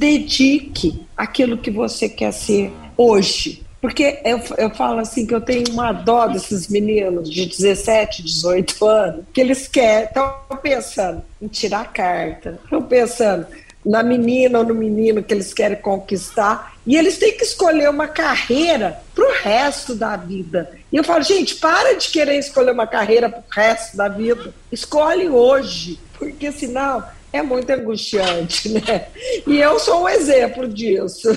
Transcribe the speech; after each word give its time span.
dedique 0.00 1.06
aquilo 1.14 1.58
que 1.58 1.70
você 1.70 2.08
quer 2.08 2.32
ser 2.32 2.72
hoje. 2.96 3.62
Porque 3.82 4.18
eu, 4.24 4.40
eu 4.56 4.70
falo 4.70 5.00
assim 5.00 5.26
que 5.26 5.34
eu 5.34 5.40
tenho 5.42 5.64
uma 5.70 5.92
dó 5.92 6.26
desses 6.26 6.68
meninos 6.68 7.30
de 7.30 7.44
17, 7.44 8.22
18 8.22 8.86
anos, 8.86 9.24
que 9.32 9.40
eles 9.40 9.68
querem, 9.68 10.06
estão 10.06 10.34
pensando 10.62 11.22
em 11.40 11.48
tirar 11.48 11.92
carta, 11.92 12.58
estão 12.64 12.82
pensando 12.82 13.46
na 13.84 14.02
menina 14.02 14.58
ou 14.58 14.64
no 14.64 14.74
menino 14.74 15.22
que 15.22 15.32
eles 15.32 15.54
querem 15.54 15.78
conquistar, 15.78 16.74
e 16.86 16.96
eles 16.96 17.18
têm 17.18 17.36
que 17.36 17.44
escolher 17.44 17.88
uma 17.88 18.08
carreira 18.08 19.00
para 19.14 19.24
o 19.24 19.32
resto 19.32 19.94
da 19.94 20.16
vida. 20.16 20.70
E 20.90 20.96
eu 20.96 21.04
falo, 21.04 21.22
gente, 21.22 21.56
para 21.56 21.94
de 21.94 22.08
querer 22.10 22.38
escolher 22.38 22.72
uma 22.72 22.86
carreira 22.86 23.28
para 23.28 23.40
o 23.40 23.44
resto 23.50 23.96
da 23.96 24.08
vida. 24.08 24.52
Escolhe 24.72 25.28
hoje, 25.28 25.98
porque 26.18 26.52
senão 26.52 27.02
é 27.32 27.42
muito 27.42 27.70
angustiante, 27.70 28.68
né? 28.70 29.06
E 29.46 29.58
eu 29.58 29.78
sou 29.78 30.02
um 30.02 30.08
exemplo 30.08 30.66
disso. 30.68 31.28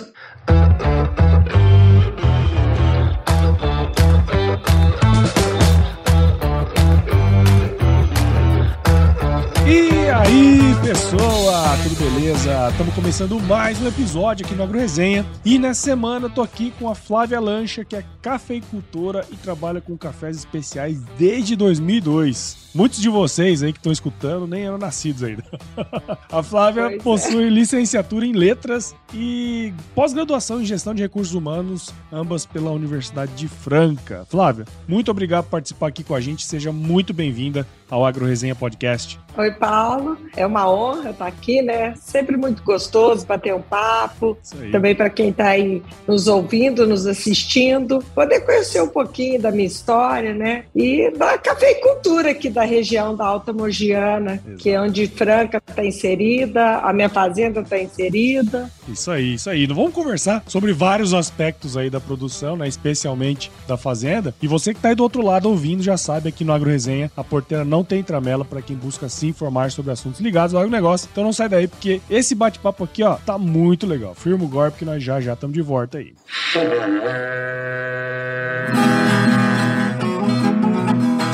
Aí, 10.14 10.60
pessoa, 10.82 11.76
tudo 11.82 11.96
beleza? 11.96 12.70
Estamos 12.70 12.94
começando 12.94 13.40
mais 13.42 13.82
um 13.82 13.88
episódio 13.88 14.46
aqui 14.46 14.54
no 14.54 14.64
Agro 14.64 14.78
Resenha. 14.78 15.26
E 15.44 15.58
nessa 15.58 15.82
semana 15.82 16.28
eu 16.28 16.30
tô 16.30 16.42
aqui 16.42 16.72
com 16.80 16.88
a 16.88 16.94
Flávia 16.94 17.40
Lancha, 17.40 17.84
que 17.84 17.96
é 17.96 18.04
cafeicultora 18.22 19.26
e 19.32 19.36
trabalha 19.36 19.82
com 19.82 19.98
cafés 19.98 20.38
especiais 20.38 21.02
desde 21.18 21.56
2002. 21.56 22.64
Muitos 22.76 23.00
de 23.00 23.10
vocês 23.10 23.62
aí 23.62 23.72
que 23.72 23.80
estão 23.80 23.92
escutando 23.92 24.48
nem 24.48 24.66
eram 24.66 24.78
nascidos 24.78 25.24
ainda. 25.24 25.44
A 26.32 26.42
Flávia 26.42 26.84
pois 26.84 26.96
é. 26.96 27.04
possui 27.04 27.48
é. 27.48 27.50
licenciatura 27.50 28.26
em 28.26 28.34
letras 28.34 28.96
e 29.14 29.74
pós-graduação 29.94 30.62
em 30.62 30.66
gestão 30.66 30.94
de 30.94 31.04
recursos 31.04 31.36
humanos, 31.36 31.94
ambas 32.12 32.46
pela 32.46 32.72
Universidade 32.72 33.32
de 33.34 33.48
Franca. 33.48 34.26
Flávia, 34.28 34.66
muito 34.88 35.12
obrigado 35.12 35.46
por 35.46 35.52
participar 35.52 35.88
aqui 35.88 36.04
com 36.04 36.16
a 36.16 36.22
gente. 36.22 36.46
Seja 36.46 36.72
muito 36.72 37.14
bem-vinda 37.14 37.68
ao 37.90 38.04
Agro 38.04 38.26
Resenha 38.26 38.56
Podcast. 38.56 39.20
Oi, 39.38 39.52
Paulo. 39.52 40.03
É 40.36 40.46
uma 40.46 40.70
honra 40.70 41.12
estar 41.12 41.28
aqui, 41.28 41.62
né? 41.62 41.94
Sempre 41.96 42.38
muito 42.38 42.64
gostoso 42.64 43.26
bater 43.26 43.54
um 43.54 43.62
papo. 43.62 44.38
Também 44.72 44.96
para 44.96 45.10
quem 45.10 45.30
está 45.30 45.50
aí 45.50 45.82
nos 46.08 46.28
ouvindo, 46.28 46.88
nos 46.88 47.06
assistindo, 47.06 48.04
poder 48.14 48.42
conhecer 48.42 48.82
um 48.82 48.88
pouquinho 48.88 49.42
da 49.42 49.52
minha 49.52 49.68
história, 49.68 50.34
né? 50.34 50.66
E 50.76 51.12
da 51.12 51.38
cafeicultura 51.38 52.32
aqui 52.32 52.50
da 52.50 52.64
região 52.64 53.16
da 53.16 53.26
Alta 53.26 53.54
Mogiana, 53.54 54.34
Exato. 54.34 54.58
que 54.58 54.70
é 54.70 54.80
onde 54.80 55.08
Franca 55.08 55.62
está 55.68 55.86
inserida, 55.86 56.78
a 56.80 56.92
minha 56.94 57.10
fazenda 57.10 57.62
está 57.62 57.80
inserida. 57.80 58.70
Isso 58.88 59.12
aí, 59.12 59.36
isso 59.36 59.50
aí. 59.50 59.66
Vamos 59.68 59.94
conversar 59.94 60.44
sobre 60.48 60.74
vários 60.74 61.14
aspectos 61.14 61.78
aí 61.78 61.90
da 61.90 62.00
produção, 62.00 62.56
né? 62.56 62.68
Especialmente 62.68 63.52
da 63.68 63.78
fazenda. 63.78 64.34
E 64.42 64.48
você 64.48 64.74
que 64.74 64.80
está 64.80 64.90
aí 64.90 64.96
do 64.96 65.04
outro 65.04 65.24
lado 65.24 65.50
ouvindo 65.50 65.82
já 65.82 65.98
sabe 65.98 66.30
aqui 66.30 66.44
no 66.44 66.54
Agro 66.54 66.70
Resenha, 66.70 67.12
a 67.16 67.24
porteira 67.24 67.64
não 67.64 67.84
tem 67.84 68.04
tramela 68.04 68.44
para 68.44 68.62
quem 68.62 68.76
busca 68.76 69.08
se 69.10 69.28
informar 69.28 69.72
sobre 69.72 69.92
assuntos 69.94 70.20
ligados 70.20 70.54
ao 70.54 70.62
agronegócio. 70.62 71.08
Então 71.12 71.24
não 71.24 71.34
sai 71.34 71.48
daí, 71.48 71.68
porque 71.68 72.02
esse 72.10 72.36
bate-papo 72.36 72.84
aqui, 72.84 73.04
ó, 73.04 73.16
tá 73.16 73.38
muito 73.38 73.88
legal. 73.88 74.14
Firma 74.14 74.44
o 74.44 74.48
golpe 74.48 74.80
que 74.80 74.86
nós 74.86 75.02
já 75.02 75.22
já 75.22 75.34
estamos 75.34 75.54
de 75.54 75.62
volta 75.62 76.00
aí. 76.00 76.14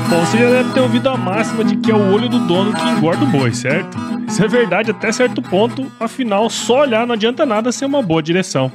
Bom, 0.09 0.25
você 0.25 0.37
já 0.39 0.49
deve 0.49 0.73
ter 0.73 0.79
ouvido 0.79 1.07
a 1.07 1.15
máxima 1.15 1.63
de 1.63 1.77
que 1.77 1.91
é 1.91 1.95
o 1.95 2.11
olho 2.13 2.27
do 2.27 2.39
dono 2.47 2.73
que 2.73 2.81
engorda 2.81 3.23
o 3.23 3.27
boi, 3.27 3.53
certo? 3.53 3.95
Isso 4.27 4.43
é 4.43 4.47
verdade 4.47 4.91
até 4.91 5.11
certo 5.11 5.41
ponto, 5.41 5.91
afinal, 5.99 6.49
só 6.49 6.81
olhar 6.81 7.05
não 7.05 7.13
adianta 7.13 7.45
nada 7.45 7.71
ser 7.71 7.85
uma 7.85 8.01
boa 8.01 8.21
direção. 8.21 8.71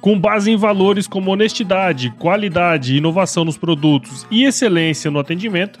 Com 0.00 0.18
base 0.18 0.50
em 0.50 0.56
valores 0.56 1.06
como 1.06 1.30
honestidade, 1.30 2.10
qualidade, 2.18 2.96
inovação 2.96 3.44
nos 3.44 3.56
produtos 3.56 4.26
e 4.30 4.44
excelência 4.44 5.10
no 5.10 5.18
atendimento, 5.18 5.80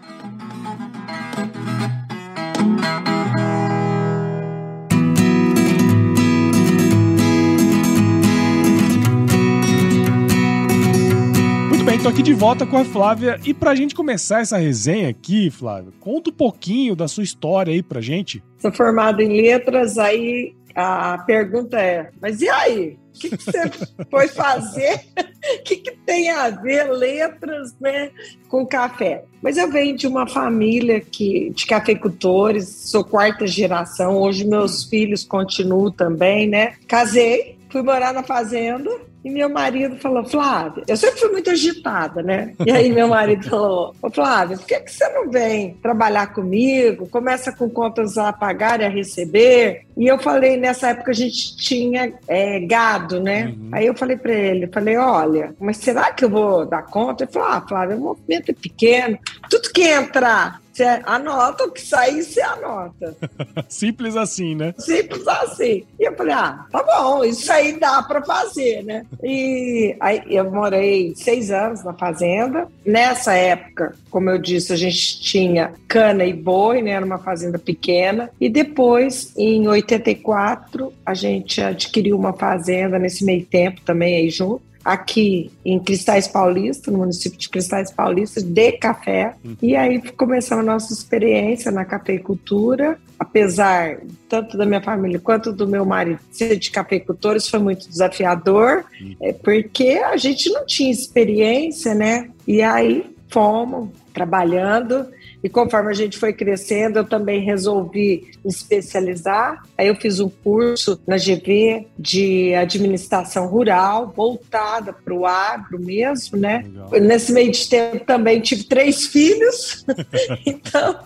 Tô 12.01 12.09
aqui 12.09 12.23
de 12.23 12.33
volta 12.33 12.65
com 12.65 12.77
a 12.77 12.83
Flávia 12.83 13.39
e 13.45 13.53
pra 13.53 13.75
gente 13.75 13.93
começar 13.93 14.41
essa 14.41 14.57
resenha 14.57 15.07
aqui, 15.07 15.51
Flávia, 15.51 15.91
conta 15.99 16.31
um 16.31 16.33
pouquinho 16.33 16.95
da 16.95 17.07
sua 17.07 17.23
história 17.23 17.71
aí 17.71 17.83
pra 17.83 18.01
gente. 18.01 18.43
Sou 18.57 18.71
formada 18.71 19.21
em 19.21 19.39
letras, 19.39 19.99
aí 19.99 20.55
a 20.73 21.19
pergunta 21.19 21.79
é: 21.79 22.09
mas 22.19 22.41
e 22.41 22.49
aí? 22.49 22.97
O 23.15 23.19
que, 23.19 23.37
que 23.37 23.43
você 23.43 23.69
foi 24.09 24.27
fazer? 24.29 25.01
O 25.15 25.63
que, 25.63 25.75
que 25.75 25.91
tem 25.91 26.31
a 26.31 26.49
ver 26.49 26.89
letras 26.91 27.75
né, 27.79 28.09
com 28.47 28.65
café? 28.65 29.25
Mas 29.39 29.57
eu 29.57 29.69
venho 29.69 29.95
de 29.95 30.07
uma 30.07 30.25
família 30.25 30.99
que, 31.01 31.51
de 31.51 31.67
cafeicultores, 31.67 32.67
sou 32.67 33.03
quarta 33.03 33.45
geração, 33.45 34.17
hoje 34.17 34.43
meus 34.43 34.85
filhos 34.85 35.23
continuam 35.23 35.91
também, 35.91 36.47
né? 36.47 36.73
Casei, 36.87 37.59
fui 37.69 37.83
morar 37.83 38.11
na 38.11 38.23
fazenda, 38.23 38.89
e 39.23 39.29
meu 39.29 39.49
marido 39.49 39.97
falou, 39.97 40.25
Flávia, 40.25 40.83
eu 40.87 40.97
sempre 40.97 41.19
fui 41.19 41.29
muito 41.29 41.49
agitada, 41.49 42.23
né? 42.23 42.53
E 42.65 42.71
aí 42.71 42.91
meu 42.91 43.07
marido 43.07 43.47
falou, 43.49 43.95
Ô 44.01 44.09
Flávia, 44.09 44.57
por 44.57 44.65
que, 44.65 44.79
que 44.79 44.91
você 44.91 45.07
não 45.09 45.29
vem 45.29 45.75
trabalhar 45.75 46.33
comigo? 46.33 47.07
Começa 47.07 47.51
com 47.51 47.69
contas 47.69 48.17
a 48.17 48.33
pagar 48.33 48.81
e 48.81 48.85
a 48.85 48.89
receber. 48.89 49.85
E 49.95 50.07
eu 50.07 50.17
falei, 50.17 50.57
nessa 50.57 50.89
época 50.89 51.11
a 51.11 51.15
gente 51.15 51.55
tinha 51.57 52.13
é, 52.27 52.59
gado, 52.61 53.19
né? 53.19 53.53
Uhum. 53.55 53.69
Aí 53.71 53.85
eu 53.85 53.93
falei 53.93 54.17
para 54.17 54.33
ele, 54.33 54.67
falei, 54.67 54.97
olha, 54.97 55.53
mas 55.59 55.77
será 55.77 56.11
que 56.11 56.25
eu 56.25 56.29
vou 56.29 56.65
dar 56.65 56.83
conta? 56.83 57.23
Ele 57.23 57.31
falou, 57.31 57.49
ah, 57.49 57.65
Flávia, 57.67 57.95
o 57.95 57.99
movimento 57.99 58.49
é 58.49 58.53
pequeno, 58.53 59.19
tudo 59.49 59.71
que 59.71 59.83
entrar 59.83 60.60
você 60.71 60.83
anota 61.05 61.65
o 61.65 61.71
que 61.71 61.81
sair, 61.81 62.23
você 62.23 62.41
anota. 62.41 63.15
Simples 63.67 64.15
assim, 64.15 64.55
né? 64.55 64.73
Simples 64.77 65.27
assim. 65.27 65.85
E 65.99 66.07
eu 66.07 66.15
falei, 66.15 66.33
ah, 66.33 66.65
tá 66.71 66.83
bom, 66.83 67.23
isso 67.23 67.51
aí 67.51 67.79
dá 67.79 68.01
para 68.03 68.23
fazer, 68.23 68.83
né? 68.83 69.05
E 69.23 69.95
aí 69.99 70.21
eu 70.27 70.49
morei 70.49 71.13
seis 71.15 71.51
anos 71.51 71.83
na 71.83 71.93
fazenda. 71.93 72.67
Nessa 72.85 73.33
época, 73.33 73.95
como 74.09 74.29
eu 74.29 74.37
disse, 74.37 74.71
a 74.73 74.77
gente 74.77 75.21
tinha 75.21 75.73
cana 75.87 76.23
e 76.23 76.33
boi, 76.33 76.81
né? 76.81 76.91
Era 76.91 77.05
uma 77.05 77.19
fazenda 77.19 77.59
pequena. 77.59 78.29
E 78.39 78.49
depois, 78.49 79.33
em 79.37 79.67
84, 79.67 80.93
a 81.05 81.13
gente 81.13 81.61
adquiriu 81.61 82.17
uma 82.17 82.33
fazenda 82.33 82.97
nesse 82.97 83.25
meio 83.25 83.45
tempo 83.45 83.81
também 83.81 84.15
aí 84.15 84.29
junto 84.29 84.70
aqui 84.83 85.51
em 85.63 85.79
Cristais 85.79 86.27
Paulista, 86.27 86.91
no 86.91 86.99
município 86.99 87.37
de 87.37 87.49
Cristais 87.49 87.91
Paulista, 87.91 88.41
de 88.41 88.71
café. 88.73 89.35
Uhum. 89.43 89.55
E 89.61 89.75
aí 89.75 90.01
começamos 90.11 90.63
a 90.63 90.71
nossa 90.71 90.93
experiência 90.93 91.71
na 91.71 91.85
cafeicultura. 91.85 92.99
Apesar 93.19 93.99
tanto 94.27 94.57
da 94.57 94.65
minha 94.65 94.81
família 94.81 95.19
quanto 95.19 95.51
do 95.51 95.67
meu 95.67 95.85
marido 95.85 96.19
ser 96.31 96.57
de 96.57 96.71
cafeicultores, 96.71 97.47
foi 97.47 97.59
muito 97.59 97.87
desafiador, 97.87 98.83
uhum. 98.99 99.15
é, 99.21 99.33
porque 99.33 100.01
a 100.03 100.17
gente 100.17 100.49
não 100.49 100.65
tinha 100.65 100.91
experiência, 100.91 101.93
né? 101.93 102.29
E 102.47 102.61
aí 102.61 103.05
fomos 103.29 103.89
trabalhando 104.13 105.07
e 105.43 105.49
conforme 105.49 105.89
a 105.89 105.93
gente 105.93 106.17
foi 106.17 106.33
crescendo, 106.33 106.99
eu 106.99 107.03
também 107.03 107.41
resolvi 107.41 108.31
especializar. 108.45 109.63
Aí 109.77 109.87
eu 109.87 109.95
fiz 109.95 110.19
um 110.19 110.29
curso 110.29 110.99
na 111.07 111.17
GV 111.17 111.87
de 111.97 112.53
administração 112.55 113.47
rural, 113.47 114.13
voltada 114.15 114.93
para 114.93 115.13
o 115.13 115.25
agro 115.25 115.79
mesmo, 115.79 116.37
né? 116.37 116.63
Legal. 116.63 116.91
Nesse 117.01 117.33
meio 117.33 117.51
de 117.51 117.67
tempo 117.67 118.05
também 118.05 118.39
tive 118.39 118.65
três 118.65 119.07
filhos. 119.07 119.85
então, 120.45 120.99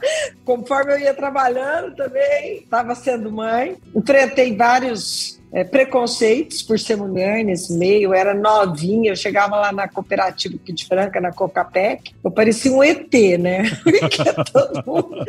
conforme 0.43 0.93
eu 0.93 0.99
ia 0.99 1.13
trabalhando 1.13 1.95
também, 1.95 2.57
estava 2.57 2.93
sendo 2.95 3.31
mãe. 3.31 3.77
Enfrentei 3.95 4.55
vários 4.55 5.39
é, 5.55 5.63
preconceitos 5.63 6.61
por 6.61 6.77
ser 6.77 6.97
mulher 6.97 7.41
nesse 7.41 7.71
meio, 7.71 8.09
eu 8.09 8.13
era 8.13 8.33
novinha, 8.33 9.11
eu 9.11 9.15
chegava 9.15 9.55
lá 9.55 9.71
na 9.71 9.87
cooperativa 9.87 10.53
de 10.65 10.85
Franca, 10.85 11.21
na 11.21 11.31
Cocapec, 11.31 12.13
eu 12.21 12.29
parecia 12.29 12.73
um 12.73 12.83
ET, 12.83 13.09
né? 13.39 13.63
mundo... 14.85 15.25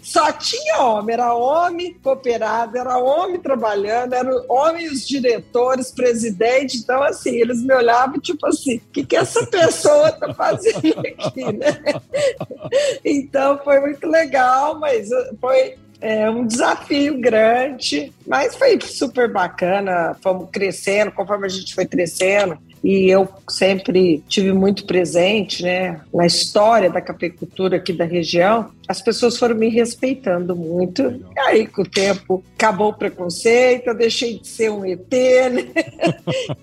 Só 0.00 0.30
tinha 0.30 0.82
homem, 0.82 1.14
era 1.14 1.34
homem 1.34 1.96
cooperado, 2.00 2.78
era 2.78 2.96
homem 2.96 3.40
trabalhando, 3.40 4.12
eram 4.12 4.44
homens 4.48 5.06
diretores, 5.06 5.90
presidente, 5.90 6.76
então 6.76 7.02
assim, 7.02 7.34
eles 7.40 7.60
me 7.60 7.74
olhavam 7.74 8.20
tipo 8.20 8.46
assim, 8.46 8.76
o 8.76 8.92
que, 8.92 9.04
que 9.04 9.16
essa 9.16 9.44
pessoa 9.46 10.12
tá 10.12 10.32
fazendo 10.32 10.98
aqui, 11.00 11.44
né? 11.52 11.82
Então 13.04 13.58
foi 13.62 13.80
muito 13.80 14.06
legal, 14.06 14.78
mas 14.78 15.08
foi 15.40 15.76
é 16.02 16.28
um 16.28 16.44
desafio 16.44 17.18
grande, 17.20 18.12
mas 18.26 18.56
foi 18.56 18.78
super 18.80 19.32
bacana. 19.32 20.16
Fomos 20.20 20.48
crescendo, 20.50 21.12
conforme 21.12 21.46
a 21.46 21.48
gente 21.48 21.72
foi 21.74 21.86
crescendo, 21.86 22.58
e 22.82 23.08
eu 23.08 23.28
sempre 23.48 24.22
tive 24.28 24.52
muito 24.52 24.84
presente 24.84 25.62
né, 25.62 26.00
na 26.12 26.26
história 26.26 26.90
da 26.90 27.00
cafeicultura 27.00 27.76
aqui 27.76 27.92
da 27.92 28.04
região, 28.04 28.70
as 28.88 29.00
pessoas 29.00 29.36
foram 29.36 29.54
me 29.54 29.68
respeitando 29.68 30.54
muito. 30.56 31.02
E 31.02 31.40
aí, 31.40 31.66
com 31.66 31.82
o 31.82 31.88
tempo, 31.88 32.44
acabou 32.54 32.90
o 32.90 32.94
preconceito, 32.94 33.88
eu 33.88 33.96
deixei 33.96 34.38
de 34.38 34.48
ser 34.48 34.70
um 34.70 34.84
ET, 34.84 35.10
né? 35.10 35.68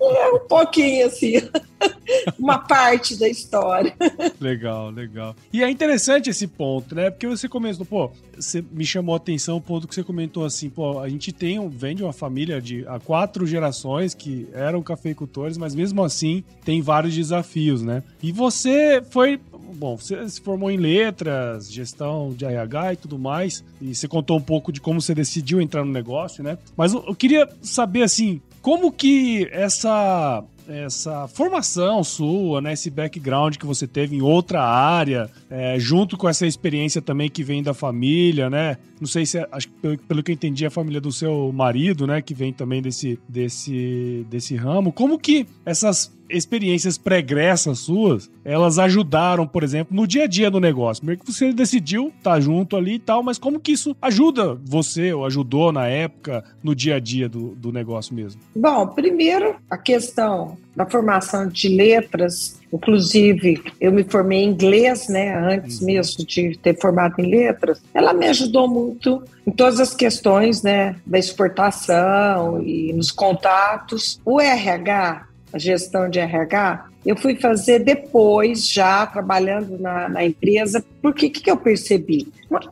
É 0.00 0.32
um 0.32 0.46
pouquinho 0.46 1.06
assim, 1.06 1.34
uma 2.38 2.58
parte 2.58 3.16
da 3.16 3.28
história. 3.28 3.94
Legal, 4.40 4.90
legal. 4.90 5.34
E 5.52 5.62
é 5.62 5.70
interessante 5.70 6.30
esse 6.30 6.46
ponto, 6.46 6.94
né? 6.94 7.10
Porque 7.10 7.26
você 7.26 7.48
começou, 7.48 7.86
pô, 7.86 8.10
você 8.36 8.64
me 8.70 8.84
chamou 8.84 9.14
a 9.14 9.16
atenção 9.16 9.56
o 9.56 9.60
ponto 9.60 9.86
que 9.88 9.94
você 9.94 10.02
comentou 10.02 10.44
assim, 10.44 10.68
pô, 10.68 11.00
a 11.00 11.08
gente 11.08 11.32
tem, 11.32 11.68
vem 11.68 11.94
de 11.94 12.02
uma 12.02 12.12
família 12.12 12.60
de 12.60 12.84
há 12.86 12.98
quatro 12.98 13.46
gerações 13.46 14.14
que 14.14 14.48
eram 14.52 14.82
cafeicultores, 14.82 15.56
mas 15.56 15.74
mesmo 15.74 16.02
assim 16.02 16.44
tem 16.64 16.80
vários 16.80 17.14
desafios, 17.14 17.82
né? 17.82 18.02
E 18.22 18.32
você 18.32 19.02
foi 19.10 19.40
bom, 19.70 19.96
você 19.96 20.28
se 20.28 20.40
formou 20.40 20.70
em 20.70 20.76
letras, 20.76 21.70
gestão 21.70 22.32
de 22.32 22.44
RH 22.44 22.92
e 22.92 22.96
tudo 22.96 23.18
mais, 23.18 23.64
e 23.80 23.94
você 23.94 24.06
contou 24.08 24.36
um 24.36 24.42
pouco 24.42 24.72
de 24.72 24.80
como 24.80 25.00
você 25.00 25.14
decidiu 25.14 25.60
entrar 25.60 25.84
no 25.84 25.92
negócio, 25.92 26.42
né? 26.42 26.58
Mas 26.76 26.92
eu, 26.92 27.04
eu 27.06 27.14
queria 27.14 27.48
saber, 27.62 28.02
assim, 28.02 28.40
como 28.60 28.92
que 28.92 29.48
essa 29.50 30.44
essa 30.68 31.26
formação 31.26 32.04
sua, 32.04 32.60
né, 32.60 32.74
esse 32.74 32.90
background 32.90 33.56
que 33.56 33.66
você 33.66 33.88
teve 33.88 34.14
em 34.14 34.22
outra 34.22 34.62
área, 34.62 35.28
é, 35.50 35.78
junto 35.78 36.16
com 36.16 36.28
essa 36.28 36.46
experiência 36.46 37.02
também 37.02 37.28
que 37.28 37.42
vem 37.42 37.62
da 37.62 37.74
família, 37.74 38.48
né? 38.48 38.76
Não 39.00 39.08
sei 39.08 39.26
se, 39.26 39.38
é, 39.38 39.48
acho 39.50 39.68
que 39.68 39.74
pelo, 39.74 39.98
pelo, 39.98 40.22
que 40.22 40.30
eu 40.30 40.34
entendi, 40.34 40.64
é 40.64 40.68
a 40.68 40.70
família 40.70 41.00
do 41.00 41.10
seu 41.10 41.50
marido, 41.52 42.06
né, 42.06 42.22
que 42.22 42.34
vem 42.34 42.52
também 42.52 42.80
desse, 42.80 43.18
desse, 43.28 44.24
desse 44.30 44.54
ramo. 44.54 44.92
Como 44.92 45.18
que 45.18 45.46
essas 45.64 46.12
experiências 46.28 46.96
pregressas 46.96 47.80
suas, 47.80 48.30
elas 48.44 48.78
ajudaram, 48.78 49.46
por 49.46 49.64
exemplo, 49.64 49.96
no 49.96 50.06
dia 50.06 50.24
a 50.24 50.26
dia 50.26 50.50
do 50.50 50.60
negócio. 50.60 51.04
Meio 51.04 51.18
que 51.18 51.26
você 51.26 51.52
decidiu 51.52 52.12
estar 52.16 52.34
tá 52.34 52.40
junto 52.40 52.76
ali 52.76 52.94
e 52.94 52.98
tal, 52.98 53.22
mas 53.22 53.38
como 53.38 53.58
que 53.58 53.72
isso 53.72 53.96
ajuda 54.00 54.54
você, 54.64 55.12
ou 55.12 55.26
ajudou 55.26 55.72
na 55.72 55.86
época, 55.88 56.44
no 56.62 56.74
dia 56.74 56.96
a 56.96 57.00
dia 57.00 57.28
do, 57.28 57.48
do 57.56 57.72
negócio 57.72 58.14
mesmo? 58.14 58.40
Bom, 58.54 58.86
primeiro, 58.86 59.56
a 59.68 59.76
questão 59.76 60.56
da 60.74 60.86
formação 60.86 61.48
de 61.48 61.68
letras, 61.68 62.60
inclusive 62.72 63.62
eu 63.80 63.92
me 63.92 64.04
formei 64.04 64.40
em 64.40 64.50
inglês, 64.50 65.08
né, 65.08 65.36
antes 65.36 65.80
uhum. 65.80 65.86
mesmo 65.86 66.24
de 66.24 66.56
ter 66.58 66.78
formado 66.80 67.14
em 67.18 67.28
letras, 67.28 67.82
ela 67.92 68.12
me 68.12 68.26
ajudou 68.26 68.68
muito 68.68 69.22
em 69.46 69.50
todas 69.50 69.80
as 69.80 69.94
questões, 69.94 70.62
né, 70.62 70.96
da 71.04 71.18
exportação 71.18 72.62
e 72.62 72.92
nos 72.92 73.10
contatos. 73.10 74.20
O 74.24 74.40
RH 74.40 75.30
a 75.52 75.58
gestão 75.58 76.08
de 76.08 76.18
RH, 76.18 76.86
eu 77.04 77.16
fui 77.16 77.34
fazer 77.34 77.80
depois, 77.80 78.68
já 78.68 79.06
trabalhando 79.06 79.78
na, 79.78 80.08
na 80.08 80.24
empresa, 80.24 80.84
porque 81.02 81.26
o 81.26 81.30
que, 81.30 81.40
que 81.40 81.50
eu 81.50 81.56
percebi? 81.56 82.28